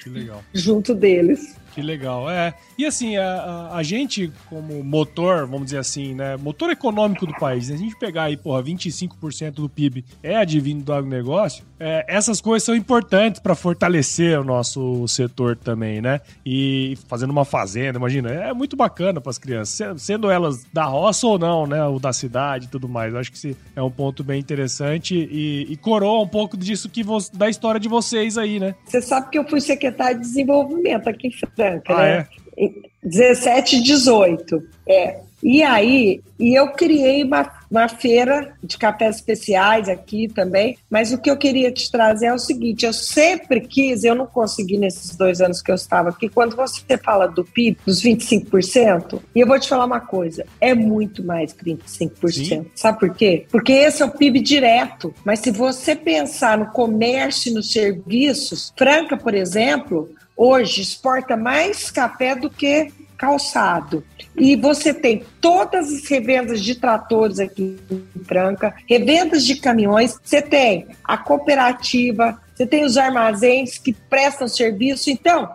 junto 0.53 0.95
deles. 0.95 1.57
Que 1.75 1.83
legal, 1.83 2.31
é. 2.31 2.55
E 2.79 2.87
assim, 2.87 3.17
a, 3.17 3.71
a, 3.73 3.83
gente, 3.83 4.33
como 4.49 4.85
motor, 4.85 5.45
vamos 5.45 5.65
dizer 5.65 5.79
assim, 5.79 6.15
né? 6.15 6.37
Motor 6.37 6.71
econômico 6.71 7.27
do 7.27 7.35
país, 7.35 7.69
né? 7.69 7.75
a 7.75 7.79
gente 7.79 7.99
pegar 7.99 8.25
aí, 8.25 8.37
porra, 8.37 8.63
25% 8.63 9.55
do 9.55 9.69
PIB 9.69 10.05
é 10.23 10.37
advindo 10.37 10.85
do 10.85 10.93
agronegócio, 10.93 11.65
é, 11.87 12.03
essas 12.09 12.41
coisas 12.41 12.65
são 12.65 12.75
importantes 12.75 13.39
para 13.39 13.55
fortalecer 13.55 14.41
o 14.41 14.43
nosso 14.43 15.07
setor 15.07 15.55
também, 15.55 16.01
né? 16.01 16.23
E 16.45 16.97
fazendo 17.09 17.29
uma 17.29 17.45
fazenda, 17.45 17.99
imagina, 17.99 18.31
é 18.31 18.55
muito 18.55 18.75
bacana 18.75 19.21
para 19.21 19.29
as 19.29 19.37
crianças, 19.37 20.01
sendo 20.01 20.31
elas 20.31 20.65
da 20.73 20.85
roça 20.85 21.27
ou 21.27 21.39
não, 21.39 21.67
né? 21.67 21.85
Ou 21.85 22.01
da 22.01 22.11
cidade 22.11 22.65
e 22.65 22.69
tudo 22.69 22.89
mais. 22.89 23.13
Eu 23.13 23.21
acho 23.21 23.31
que 23.31 23.37
esse 23.37 23.55
é 23.77 23.83
um 23.83 23.91
ponto 23.91 24.25
bem 24.25 24.41
interessante 24.41 25.15
e, 25.15 25.67
e 25.71 25.77
coroa 25.77 26.23
um 26.23 26.29
pouco 26.29 26.57
disso 26.57 26.89
que 26.89 27.05
da 27.35 27.51
história 27.51 27.79
de 27.79 27.87
vocês 27.87 28.39
aí, 28.39 28.59
né? 28.59 28.75
Você 28.87 29.03
sabe 29.03 29.29
que 29.29 29.39
eu 29.39 29.47
fui 29.47 29.61
secretário 29.61 30.17
de 30.17 30.23
desenvolvimento 30.23 31.07
aqui 31.07 31.29
em 31.29 31.33
Franca, 31.33 31.93
ah, 31.93 31.99
né? 31.99 32.29
É? 32.57 32.71
17 33.05 33.77
e 33.77 33.83
18. 33.83 34.63
É. 34.89 35.21
E 35.45 35.63
aí, 35.63 36.23
e 36.41 36.59
eu 36.59 36.69
criei 36.69 37.23
uma, 37.23 37.53
uma 37.71 37.87
feira 37.87 38.55
de 38.63 38.79
cafés 38.79 39.17
especiais 39.17 39.91
aqui 39.91 40.27
também, 40.27 40.79
mas 40.89 41.13
o 41.13 41.19
que 41.19 41.31
eu 41.31 41.37
queria 41.37 41.71
te 41.71 41.91
trazer 41.93 42.27
é 42.27 42.33
o 42.33 42.39
seguinte: 42.39 42.87
eu 42.87 42.95
sempre 42.95 43.61
quis, 43.61 44.05
eu 44.05 44.15
não 44.15 44.27
consegui 44.27 44.79
nesses 44.79 45.15
dois 45.15 45.43
anos 45.43 45.61
que 45.61 45.71
eu 45.71 45.75
estava 45.75 46.09
aqui, 46.09 46.31
quando 46.31 46.57
você 46.57 46.97
fala 46.97 47.27
do 47.27 47.45
PIB, 47.45 47.77
dos 47.85 48.03
25%, 48.03 49.21
e 49.35 49.41
eu 49.41 49.47
vou 49.47 49.61
te 49.61 49.69
falar 49.69 49.85
uma 49.85 50.01
coisa: 50.01 50.47
é 50.59 50.75
muito 50.75 51.23
mais 51.23 51.53
que 51.53 51.63
25%. 51.63 52.33
Sim. 52.33 52.67
Sabe 52.75 53.01
por 53.01 53.15
quê? 53.15 53.47
Porque 53.51 53.73
esse 53.73 54.03
é 54.03 54.07
o 54.07 54.11
PIB 54.11 54.41
direto, 54.41 55.15
mas 55.27 55.41
se 55.41 55.51
você 55.51 55.95
pensar 55.95 56.57
no 56.57 56.67
comércio 56.69 57.51
e 57.51 57.55
nos 57.55 57.71
serviços, 57.71 58.73
Franca, 58.79 59.15
por 59.15 59.35
exemplo, 59.35 60.09
hoje 60.35 60.81
exporta 60.81 61.37
mais 61.37 61.91
café 61.91 62.35
do 62.35 62.49
que 62.49 62.91
calçado. 63.17 64.05
E 64.37 64.57
você 64.57 64.93
tem 64.93 65.25
todas 65.41 65.93
as 65.93 66.07
revendas 66.09 66.63
de 66.63 66.75
tratores 66.75 67.39
aqui 67.39 67.79
em 67.91 68.25
Franca, 68.25 68.75
revendas 68.89 69.45
de 69.45 69.57
caminhões, 69.57 70.19
você 70.23 70.43
tem 70.43 70.89
a 71.05 71.17
cooperativa, 71.17 72.41
você 72.55 72.67
tem 72.67 72.85
os 72.85 72.97
armazéns 72.97 73.79
que 73.79 73.93
prestam 73.93 74.49
serviço. 74.49 75.11
Então, 75.11 75.49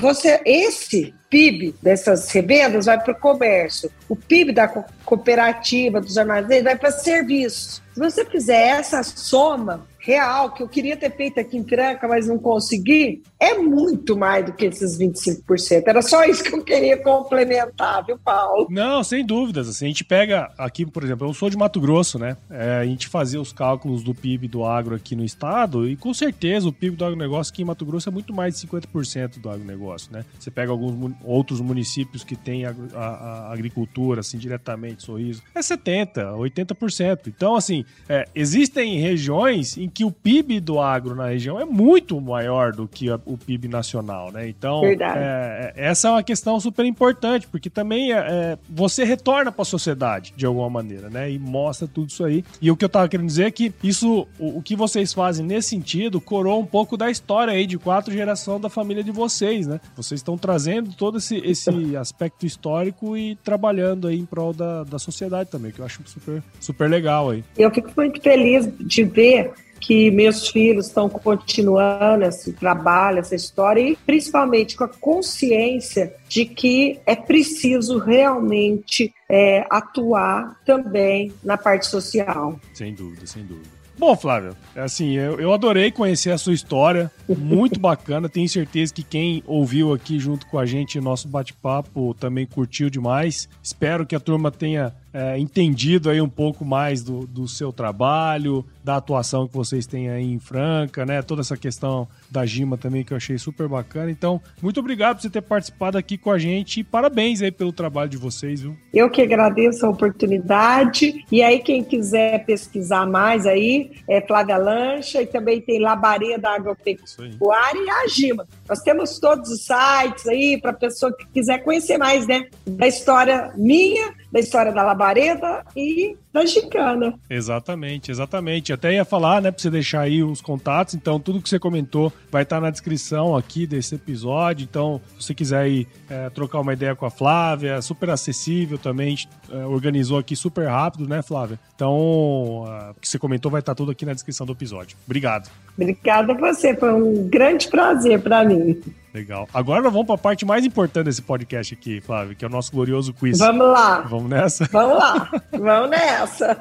você 0.00 0.40
esse 0.44 1.14
PIB 1.28 1.74
dessas 1.82 2.30
revendas 2.30 2.86
vai 2.86 2.98
para 2.98 3.12
o 3.12 3.18
comércio, 3.18 3.90
o 4.08 4.16
PIB 4.16 4.52
da 4.52 4.68
cooperativa, 5.04 6.00
dos 6.00 6.16
armazéns, 6.16 6.62
vai 6.62 6.76
para 6.76 6.90
serviços. 6.90 7.82
Se 7.92 8.00
você 8.00 8.24
fizer 8.24 8.78
essa 8.78 9.02
soma, 9.02 9.86
real 10.04 10.52
que 10.52 10.62
eu 10.62 10.68
queria 10.68 10.96
ter 10.96 11.10
feito 11.16 11.40
aqui 11.40 11.56
em 11.56 11.64
Franca, 11.64 12.06
mas 12.06 12.28
não 12.28 12.38
consegui, 12.38 13.22
é 13.40 13.56
muito 13.58 14.16
mais 14.16 14.44
do 14.44 14.52
que 14.52 14.66
esses 14.66 14.98
25%. 14.98 15.84
Era 15.86 16.02
só 16.02 16.24
isso 16.24 16.44
que 16.44 16.54
eu 16.54 16.62
queria 16.62 17.02
complementar, 17.02 18.04
viu, 18.04 18.18
Paulo? 18.18 18.68
Não, 18.70 19.02
sem 19.02 19.24
dúvidas. 19.24 19.68
Assim, 19.68 19.86
a 19.86 19.88
gente 19.88 20.04
pega 20.04 20.52
aqui, 20.58 20.84
por 20.84 21.02
exemplo, 21.02 21.26
eu 21.26 21.32
sou 21.32 21.48
de 21.48 21.56
Mato 21.56 21.80
Grosso, 21.80 22.18
né? 22.18 22.36
É, 22.50 22.78
a 22.82 22.84
gente 22.84 23.08
fazia 23.08 23.40
os 23.40 23.52
cálculos 23.52 24.02
do 24.02 24.14
PIB 24.14 24.46
do 24.46 24.64
agro 24.64 24.94
aqui 24.94 25.16
no 25.16 25.24
estado 25.24 25.88
e 25.88 25.96
com 25.96 26.12
certeza 26.12 26.68
o 26.68 26.72
PIB 26.72 26.96
do 26.96 27.04
agronegócio 27.04 27.52
aqui 27.52 27.62
em 27.62 27.64
Mato 27.64 27.86
Grosso 27.86 28.08
é 28.08 28.12
muito 28.12 28.34
mais 28.34 28.54
de 28.54 28.66
50% 28.66 29.40
do 29.40 29.48
agronegócio, 29.48 30.12
né? 30.12 30.24
Você 30.38 30.50
pega 30.50 30.70
alguns 30.70 31.14
outros 31.24 31.60
municípios 31.60 32.22
que 32.22 32.36
têm 32.36 32.66
a, 32.66 32.74
a, 32.94 32.98
a 32.98 33.52
agricultura, 33.52 34.20
assim, 34.20 34.36
diretamente 34.36 35.02
sorriso, 35.02 35.42
é 35.54 35.60
70%, 35.60 36.36
80%. 36.36 37.20
Então, 37.28 37.56
assim, 37.56 37.84
é, 38.08 38.28
existem 38.34 39.00
regiões 39.00 39.78
em 39.78 39.88
que 39.94 40.04
o 40.04 40.10
PIB 40.10 40.58
do 40.58 40.80
agro 40.80 41.14
na 41.14 41.28
região 41.28 41.60
é 41.60 41.64
muito 41.64 42.20
maior 42.20 42.72
do 42.72 42.88
que 42.88 43.08
a, 43.08 43.18
o 43.24 43.38
PIB 43.38 43.68
nacional, 43.68 44.32
né? 44.32 44.48
Então, 44.48 44.84
é, 44.84 44.96
é, 44.98 45.72
essa 45.76 46.08
é 46.08 46.10
uma 46.10 46.22
questão 46.22 46.58
super 46.58 46.84
importante, 46.84 47.46
porque 47.46 47.70
também 47.70 48.12
é, 48.12 48.16
é 48.16 48.58
você 48.68 49.04
retorna 49.04 49.52
para 49.52 49.62
a 49.62 49.64
sociedade 49.64 50.34
de 50.36 50.44
alguma 50.44 50.68
maneira, 50.68 51.08
né? 51.08 51.30
E 51.30 51.38
mostra 51.38 51.86
tudo 51.86 52.08
isso 52.08 52.24
aí. 52.24 52.44
E 52.60 52.70
o 52.70 52.76
que 52.76 52.84
eu 52.84 52.88
tava 52.88 53.08
querendo 53.08 53.28
dizer 53.28 53.44
é 53.44 53.50
que 53.52 53.72
isso, 53.82 54.26
o, 54.38 54.58
o 54.58 54.62
que 54.62 54.74
vocês 54.74 55.12
fazem 55.12 55.46
nesse 55.46 55.68
sentido, 55.68 56.20
coroa 56.20 56.56
um 56.56 56.66
pouco 56.66 56.96
da 56.96 57.08
história 57.08 57.52
aí 57.52 57.64
de 57.64 57.78
quatro 57.78 58.12
gerações 58.12 58.60
da 58.60 58.68
família 58.68 59.04
de 59.04 59.12
vocês, 59.12 59.66
né? 59.66 59.80
Vocês 59.96 60.18
estão 60.18 60.36
trazendo 60.36 60.92
todo 60.94 61.18
esse, 61.18 61.36
esse 61.38 61.96
aspecto 61.96 62.44
histórico 62.44 63.16
e 63.16 63.36
trabalhando 63.36 64.08
aí 64.08 64.18
em 64.18 64.26
prol 64.26 64.52
da, 64.52 64.82
da 64.82 64.98
sociedade 64.98 65.50
também, 65.50 65.70
que 65.70 65.78
eu 65.78 65.84
acho 65.84 66.02
super, 66.06 66.42
super 66.58 66.90
legal 66.90 67.30
aí. 67.30 67.44
Eu 67.56 67.70
fico 67.70 67.90
muito 67.96 68.20
feliz 68.20 68.68
de 68.80 69.04
ver 69.04 69.52
que 69.84 70.10
meus 70.10 70.48
filhos 70.48 70.86
estão 70.86 71.10
continuando 71.10 72.24
esse 72.24 72.54
trabalho, 72.54 73.18
essa 73.18 73.34
história, 73.34 73.80
e 73.80 73.96
principalmente 73.96 74.76
com 74.76 74.84
a 74.84 74.88
consciência 74.88 76.14
de 76.26 76.46
que 76.46 76.98
é 77.04 77.14
preciso 77.14 77.98
realmente 77.98 79.12
é, 79.28 79.66
atuar 79.68 80.58
também 80.64 81.32
na 81.44 81.58
parte 81.58 81.86
social. 81.86 82.58
Sem 82.72 82.94
dúvida, 82.94 83.26
sem 83.26 83.44
dúvida. 83.44 83.68
Bom, 83.96 84.16
Flávio, 84.16 84.56
é 84.74 84.80
assim, 84.80 85.12
eu, 85.12 85.38
eu 85.38 85.52
adorei 85.52 85.92
conhecer 85.92 86.30
a 86.30 86.38
sua 86.38 86.54
história, 86.54 87.10
muito 87.28 87.78
bacana. 87.78 88.28
Tenho 88.28 88.48
certeza 88.48 88.92
que 88.92 89.04
quem 89.04 89.42
ouviu 89.46 89.92
aqui 89.92 90.18
junto 90.18 90.46
com 90.46 90.58
a 90.58 90.66
gente 90.66 91.00
nosso 91.00 91.28
bate-papo 91.28 92.14
também 92.14 92.46
curtiu 92.46 92.90
demais. 92.90 93.48
Espero 93.62 94.06
que 94.06 94.16
a 94.16 94.20
turma 94.20 94.50
tenha 94.50 94.92
é, 95.14 95.38
entendido 95.38 96.10
aí 96.10 96.20
um 96.20 96.28
pouco 96.28 96.64
mais 96.64 97.04
do, 97.04 97.24
do 97.24 97.46
seu 97.46 97.72
trabalho, 97.72 98.66
da 98.82 98.96
atuação 98.96 99.46
que 99.46 99.54
vocês 99.54 99.86
têm 99.86 100.10
aí 100.10 100.24
em 100.24 100.40
Franca, 100.40 101.06
né? 101.06 101.22
Toda 101.22 101.40
essa 101.40 101.56
questão 101.56 102.08
da 102.28 102.44
Gima 102.44 102.76
também 102.76 103.04
que 103.04 103.12
eu 103.12 103.16
achei 103.16 103.38
super 103.38 103.68
bacana. 103.68 104.10
Então, 104.10 104.40
muito 104.60 104.80
obrigado 104.80 105.16
por 105.16 105.22
você 105.22 105.30
ter 105.30 105.40
participado 105.40 105.96
aqui 105.96 106.18
com 106.18 106.32
a 106.32 106.38
gente 106.38 106.80
e 106.80 106.84
parabéns 106.84 107.40
aí 107.40 107.52
pelo 107.52 107.72
trabalho 107.72 108.10
de 108.10 108.16
vocês, 108.16 108.62
viu? 108.62 108.76
Eu 108.92 109.08
que 109.08 109.22
agradeço 109.22 109.86
a 109.86 109.90
oportunidade. 109.90 111.24
E 111.30 111.42
aí, 111.42 111.60
quem 111.60 111.84
quiser 111.84 112.44
pesquisar 112.44 113.06
mais 113.06 113.46
aí, 113.46 113.92
é 114.08 114.20
Flávia 114.20 114.56
Lancha 114.56 115.22
e 115.22 115.26
também 115.26 115.60
tem 115.60 115.78
Labareda 115.78 116.50
Agropecuária 116.50 117.80
e 117.80 117.88
a 117.88 118.08
Gima. 118.08 118.48
Nós 118.68 118.80
temos 118.80 119.20
todos 119.20 119.48
os 119.48 119.64
sites 119.64 120.26
aí 120.26 120.60
para 120.60 120.72
pessoa 120.72 121.16
que 121.16 121.24
quiser 121.28 121.62
conhecer 121.62 121.98
mais, 121.98 122.26
né? 122.26 122.48
Da 122.66 122.88
história 122.88 123.52
minha, 123.56 124.12
da 124.34 124.40
história 124.40 124.72
da 124.72 124.82
Labareda 124.82 125.64
e 125.76 126.16
da 126.32 126.44
Chicana. 126.44 127.14
Exatamente, 127.30 128.10
exatamente. 128.10 128.72
Até 128.72 128.94
ia 128.94 129.04
falar, 129.04 129.40
né, 129.40 129.52
para 129.52 129.62
você 129.62 129.70
deixar 129.70 130.00
aí 130.00 130.24
os 130.24 130.40
contatos. 130.40 130.94
Então, 130.94 131.20
tudo 131.20 131.40
que 131.40 131.48
você 131.48 131.56
comentou 131.56 132.12
vai 132.32 132.42
estar 132.42 132.60
na 132.60 132.68
descrição 132.68 133.36
aqui 133.36 133.64
desse 133.64 133.94
episódio. 133.94 134.64
Então, 134.68 135.00
se 135.20 135.26
você 135.26 135.34
quiser 135.34 135.58
aí 135.58 135.86
é, 136.10 136.28
trocar 136.30 136.58
uma 136.58 136.72
ideia 136.72 136.96
com 136.96 137.06
a 137.06 137.10
Flávia, 137.10 137.80
super 137.80 138.10
acessível 138.10 138.76
também, 138.76 139.16
é, 139.48 139.64
organizou 139.66 140.18
aqui 140.18 140.34
super 140.34 140.66
rápido, 140.66 141.06
né, 141.06 141.22
Flávia? 141.22 141.60
Então, 141.76 141.94
o 141.94 143.00
que 143.00 143.08
você 143.08 143.20
comentou 143.20 143.52
vai 143.52 143.60
estar 143.60 143.76
tudo 143.76 143.92
aqui 143.92 144.04
na 144.04 144.14
descrição 144.14 144.44
do 144.44 144.52
episódio. 144.52 144.96
Obrigado. 145.06 145.48
Obrigada 145.78 146.32
a 146.32 146.36
você, 146.36 146.74
foi 146.74 146.92
um 146.92 147.28
grande 147.28 147.68
prazer 147.68 148.20
para 148.20 148.44
mim. 148.44 148.82
Legal. 149.14 149.48
Agora 149.54 149.80
nós 149.80 149.92
vamos 149.92 150.06
para 150.06 150.16
a 150.16 150.18
parte 150.18 150.44
mais 150.44 150.66
importante 150.66 151.04
desse 151.04 151.22
podcast 151.22 151.72
aqui, 151.72 152.00
Flávio, 152.00 152.34
que 152.34 152.44
é 152.44 152.48
o 152.48 152.50
nosso 152.50 152.72
glorioso 152.72 153.14
quiz. 153.14 153.38
Vamos 153.38 153.68
lá. 153.68 154.00
Vamos 154.00 154.28
nessa? 154.28 154.68
Vamos 154.72 154.98
lá. 154.98 155.30
vamos 155.52 155.90
nessa. 155.90 156.56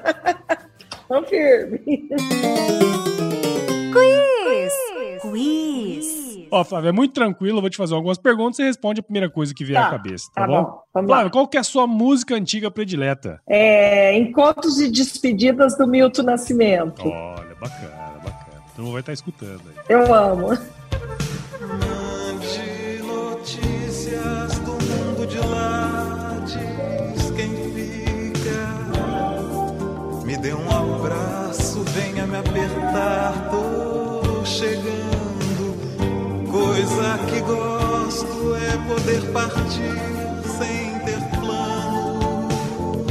Vamos 1.09 1.29
firme. 1.29 1.79
Quiz. 3.91 4.73
Quiz. 5.21 6.47
Ó, 6.49 6.63
Flávio, 6.63 6.89
é 6.89 6.91
muito 6.91 7.13
tranquilo, 7.13 7.57
eu 7.57 7.61
vou 7.61 7.69
te 7.69 7.77
fazer 7.77 7.95
algumas 7.95 8.17
perguntas 8.17 8.59
e 8.59 8.63
responde 8.63 8.99
a 8.99 9.03
primeira 9.03 9.29
coisa 9.29 9.53
que 9.53 9.65
vier 9.65 9.81
tá, 9.81 9.87
à 9.87 9.91
cabeça, 9.91 10.29
tá, 10.33 10.41
tá 10.41 10.47
bom? 10.47 10.63
bom? 10.63 11.05
Flávio, 11.05 11.25
lá. 11.25 11.29
qual 11.29 11.47
que 11.47 11.57
é 11.57 11.59
a 11.59 11.63
sua 11.63 11.87
música 11.87 12.35
antiga 12.35 12.69
predileta? 12.69 13.41
É 13.47 14.15
Encontros 14.17 14.79
e 14.79 14.91
Despedidas 14.91 15.75
do 15.77 15.87
Milton 15.87 16.23
Nascimento. 16.23 17.07
Olha, 17.07 17.55
bacana, 17.59 18.19
bacana. 18.23 18.63
Então 18.71 18.91
vai 18.91 18.99
estar 19.01 19.13
escutando 19.13 19.61
aí. 19.67 19.83
Eu 19.89 20.13
amo. 20.13 20.57
Dê 30.43 30.53
um 30.53 30.69
abraço, 30.69 31.81
venha 31.85 32.27
me 32.27 32.35
apertar, 32.35 33.49
tô 33.49 34.43
chegando. 34.43 35.73
Coisa 36.51 37.17
que 37.29 37.39
gosto 37.39 38.53
é 38.57 38.77
poder 38.85 39.21
partir 39.31 39.95
sem 40.57 40.99
ter 41.05 41.39
plano. 41.39 43.05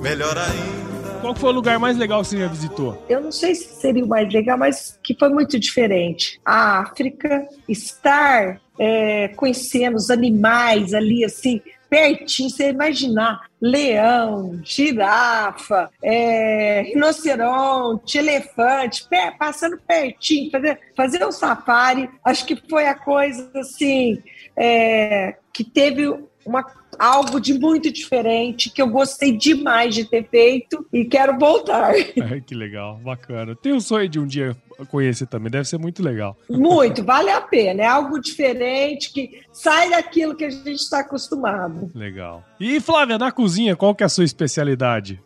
Melhor 0.00 0.38
ainda. 0.38 1.18
Qual 1.20 1.34
foi 1.34 1.50
o 1.50 1.52
lugar 1.52 1.80
mais 1.80 1.96
legal 1.96 2.22
que 2.22 2.28
você 2.28 2.38
já 2.38 2.46
visitou? 2.46 3.04
Eu 3.08 3.20
não 3.20 3.32
sei 3.32 3.56
se 3.56 3.80
seria 3.80 4.04
o 4.04 4.08
mais 4.08 4.32
legal, 4.32 4.56
mas 4.56 4.96
que 5.02 5.12
foi 5.18 5.28
muito 5.28 5.58
diferente. 5.58 6.40
A 6.44 6.82
África, 6.82 7.48
estar 7.68 8.60
é, 8.78 9.26
conhecendo 9.34 9.96
os 9.96 10.08
animais 10.08 10.94
ali, 10.94 11.24
assim, 11.24 11.60
pertinho, 11.88 12.50
você 12.50 12.70
imaginar 12.70 13.48
leão, 13.60 14.60
girafa, 14.62 15.90
é, 16.02 16.82
rinoceronte, 16.82 18.18
elefante, 18.18 19.06
passando 19.38 19.78
pertinho, 19.78 20.50
fazer, 20.50 20.80
fazer 20.96 21.24
um 21.24 21.32
safari, 21.32 22.08
acho 22.24 22.44
que 22.46 22.56
foi 22.68 22.86
a 22.86 22.94
coisa 22.94 23.50
assim 23.54 24.22
é, 24.56 25.36
que 25.52 25.64
teve 25.64 26.08
uma 26.44 26.64
algo 26.98 27.40
de 27.40 27.58
muito 27.58 27.92
diferente 27.92 28.70
que 28.70 28.80
eu 28.80 28.88
gostei 28.88 29.32
demais 29.36 29.94
de 29.94 30.04
ter 30.04 30.26
feito 30.28 30.86
e 30.92 31.04
quero 31.04 31.38
voltar. 31.38 31.92
que 32.46 32.54
legal, 32.54 32.96
bacana. 32.96 33.54
Tenho 33.54 33.76
um 33.76 33.80
sonho 33.80 34.08
de 34.08 34.18
um 34.18 34.26
dia 34.26 34.56
conhecer 34.84 35.26
também, 35.26 35.50
deve 35.50 35.66
ser 35.66 35.78
muito 35.78 36.02
legal. 36.02 36.36
Muito, 36.50 37.02
vale 37.04 37.30
a 37.30 37.40
pena. 37.40 37.82
É 37.82 37.86
algo 37.86 38.20
diferente 38.20 39.10
que 39.12 39.40
sai 39.52 39.88
daquilo 39.90 40.36
que 40.36 40.44
a 40.44 40.50
gente 40.50 40.74
está 40.74 40.98
acostumado. 41.00 41.90
Legal. 41.94 42.44
E 42.60 42.78
Flávia, 42.80 43.16
na 43.16 43.32
cozinha, 43.32 43.74
qual 43.76 43.94
que 43.94 44.02
é 44.02 44.06
a 44.06 44.10
sua 44.10 44.24
especialidade? 44.24 45.22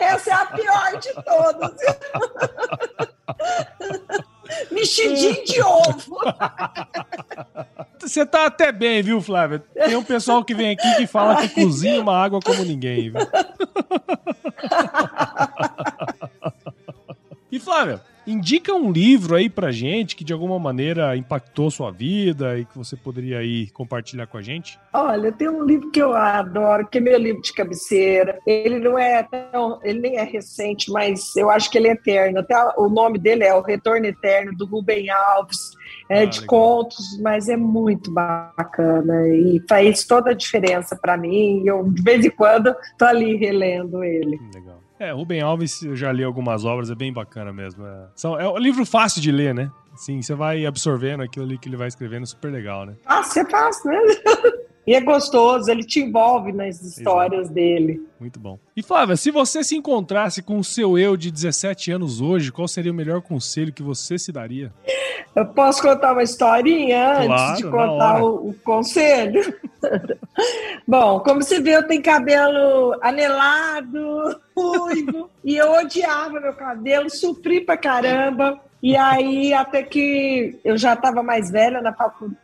Essa 0.00 0.30
é 0.30 0.34
a 0.34 0.46
pior 0.46 0.98
de 1.00 1.14
todas. 1.22 1.74
Mexidinho 4.70 5.44
de 5.44 5.62
ovo. 5.62 6.18
Você 7.98 8.26
tá 8.26 8.46
até 8.46 8.70
bem, 8.70 9.02
viu, 9.02 9.20
Flávia? 9.20 9.62
Tem 9.74 9.96
um 9.96 10.02
pessoal 10.02 10.44
que 10.44 10.54
vem 10.54 10.72
aqui 10.72 10.96
que 10.96 11.06
fala 11.06 11.36
que 11.36 11.48
cozinha 11.48 12.00
uma 12.00 12.16
água 12.16 12.40
como 12.40 12.64
ninguém, 12.64 13.10
viu? 13.10 13.20
E 17.54 17.60
Flávia, 17.60 18.00
indica 18.26 18.74
um 18.74 18.90
livro 18.90 19.36
aí 19.36 19.48
pra 19.48 19.70
gente 19.70 20.16
que 20.16 20.24
de 20.24 20.32
alguma 20.32 20.58
maneira 20.58 21.16
impactou 21.16 21.70
sua 21.70 21.92
vida 21.92 22.58
e 22.58 22.64
que 22.64 22.76
você 22.76 22.96
poderia 22.96 23.38
aí 23.38 23.70
compartilhar 23.70 24.26
com 24.26 24.36
a 24.36 24.42
gente. 24.42 24.76
Olha, 24.92 25.30
tem 25.30 25.48
um 25.48 25.64
livro 25.64 25.88
que 25.92 26.02
eu 26.02 26.16
adoro, 26.16 26.84
que 26.88 26.98
é 26.98 27.00
meu 27.00 27.16
livro 27.16 27.40
de 27.40 27.52
cabeceira. 27.52 28.40
Ele 28.44 28.80
não 28.80 28.98
é 28.98 29.22
tão, 29.22 29.78
ele 29.84 30.00
nem 30.00 30.16
é 30.16 30.24
recente, 30.24 30.90
mas 30.90 31.36
eu 31.36 31.48
acho 31.48 31.70
que 31.70 31.78
ele 31.78 31.86
é 31.86 31.92
eterno. 31.92 32.40
Até 32.40 32.56
o 32.76 32.88
nome 32.88 33.20
dele 33.20 33.44
é 33.44 33.54
O 33.54 33.62
Retorno 33.62 34.06
Eterno 34.06 34.52
do 34.56 34.66
Rubem 34.66 35.08
Alves. 35.08 35.70
É 36.10 36.22
ah, 36.22 36.24
de 36.24 36.40
legal. 36.40 36.48
contos, 36.48 37.20
mas 37.22 37.48
é 37.48 37.56
muito 37.56 38.10
bacana 38.10 39.28
e 39.28 39.62
faz 39.68 40.02
toda 40.02 40.32
a 40.32 40.34
diferença 40.34 40.96
para 40.96 41.16
mim. 41.16 41.62
Eu 41.64 41.88
de 41.88 42.02
vez 42.02 42.24
em 42.24 42.30
quando 42.30 42.74
tô 42.98 43.04
ali 43.04 43.36
relendo 43.36 44.02
ele. 44.02 44.40
Legal. 44.52 44.83
É, 44.98 45.10
Rubem 45.10 45.40
Alves, 45.40 45.82
eu 45.82 45.96
já 45.96 46.12
li 46.12 46.22
algumas 46.22 46.64
obras, 46.64 46.90
é 46.90 46.94
bem 46.94 47.12
bacana 47.12 47.52
mesmo. 47.52 47.84
É, 47.84 48.08
são, 48.14 48.38
é 48.38 48.48
um 48.48 48.58
livro 48.58 48.86
fácil 48.86 49.20
de 49.20 49.32
ler, 49.32 49.54
né? 49.54 49.70
Sim, 49.96 50.22
você 50.22 50.34
vai 50.34 50.66
absorvendo 50.66 51.22
aquilo 51.22 51.44
ali 51.44 51.58
que 51.58 51.68
ele 51.68 51.76
vai 51.76 51.88
escrevendo, 51.88 52.26
super 52.26 52.50
legal, 52.50 52.86
né? 52.86 52.94
Fácil, 53.02 53.42
é 53.42 53.50
fácil, 53.50 53.90
né? 53.90 53.98
E 54.86 54.94
é 54.94 55.00
gostoso, 55.00 55.70
ele 55.70 55.82
te 55.82 56.00
envolve 56.00 56.52
nas 56.52 56.82
histórias 56.82 57.44
Exato. 57.44 57.54
dele. 57.54 58.06
Muito 58.20 58.38
bom. 58.38 58.58
E 58.76 58.82
Flávia, 58.82 59.16
se 59.16 59.30
você 59.30 59.64
se 59.64 59.74
encontrasse 59.74 60.42
com 60.42 60.58
o 60.58 60.64
seu 60.64 60.98
eu 60.98 61.16
de 61.16 61.30
17 61.30 61.90
anos 61.90 62.20
hoje, 62.20 62.52
qual 62.52 62.68
seria 62.68 62.92
o 62.92 62.94
melhor 62.94 63.22
conselho 63.22 63.72
que 63.72 63.82
você 63.82 64.18
se 64.18 64.30
daria? 64.30 64.70
Eu 65.34 65.46
posso 65.46 65.82
contar 65.82 66.12
uma 66.12 66.22
historinha 66.22 67.12
antes 67.12 67.26
claro, 67.26 67.56
de 67.56 67.62
contar 67.64 68.22
o, 68.22 68.48
o, 68.50 68.54
conselho? 68.62 69.54
bom, 70.86 71.18
como 71.20 71.42
você 71.42 71.60
vê, 71.60 71.76
eu 71.76 71.86
tenho 71.86 72.02
cabelo 72.02 72.96
anelado, 73.00 74.38
ruivo, 74.54 75.30
e 75.42 75.56
eu 75.56 75.72
odiava 75.72 76.38
meu 76.40 76.52
cabelo, 76.52 77.08
sofri 77.08 77.62
pra 77.62 77.76
caramba. 77.76 78.60
E 78.84 78.98
aí, 78.98 79.54
até 79.54 79.82
que 79.82 80.60
eu 80.62 80.76
já 80.76 80.92
estava 80.92 81.22
mais 81.22 81.50
velha 81.50 81.80
na 81.80 81.96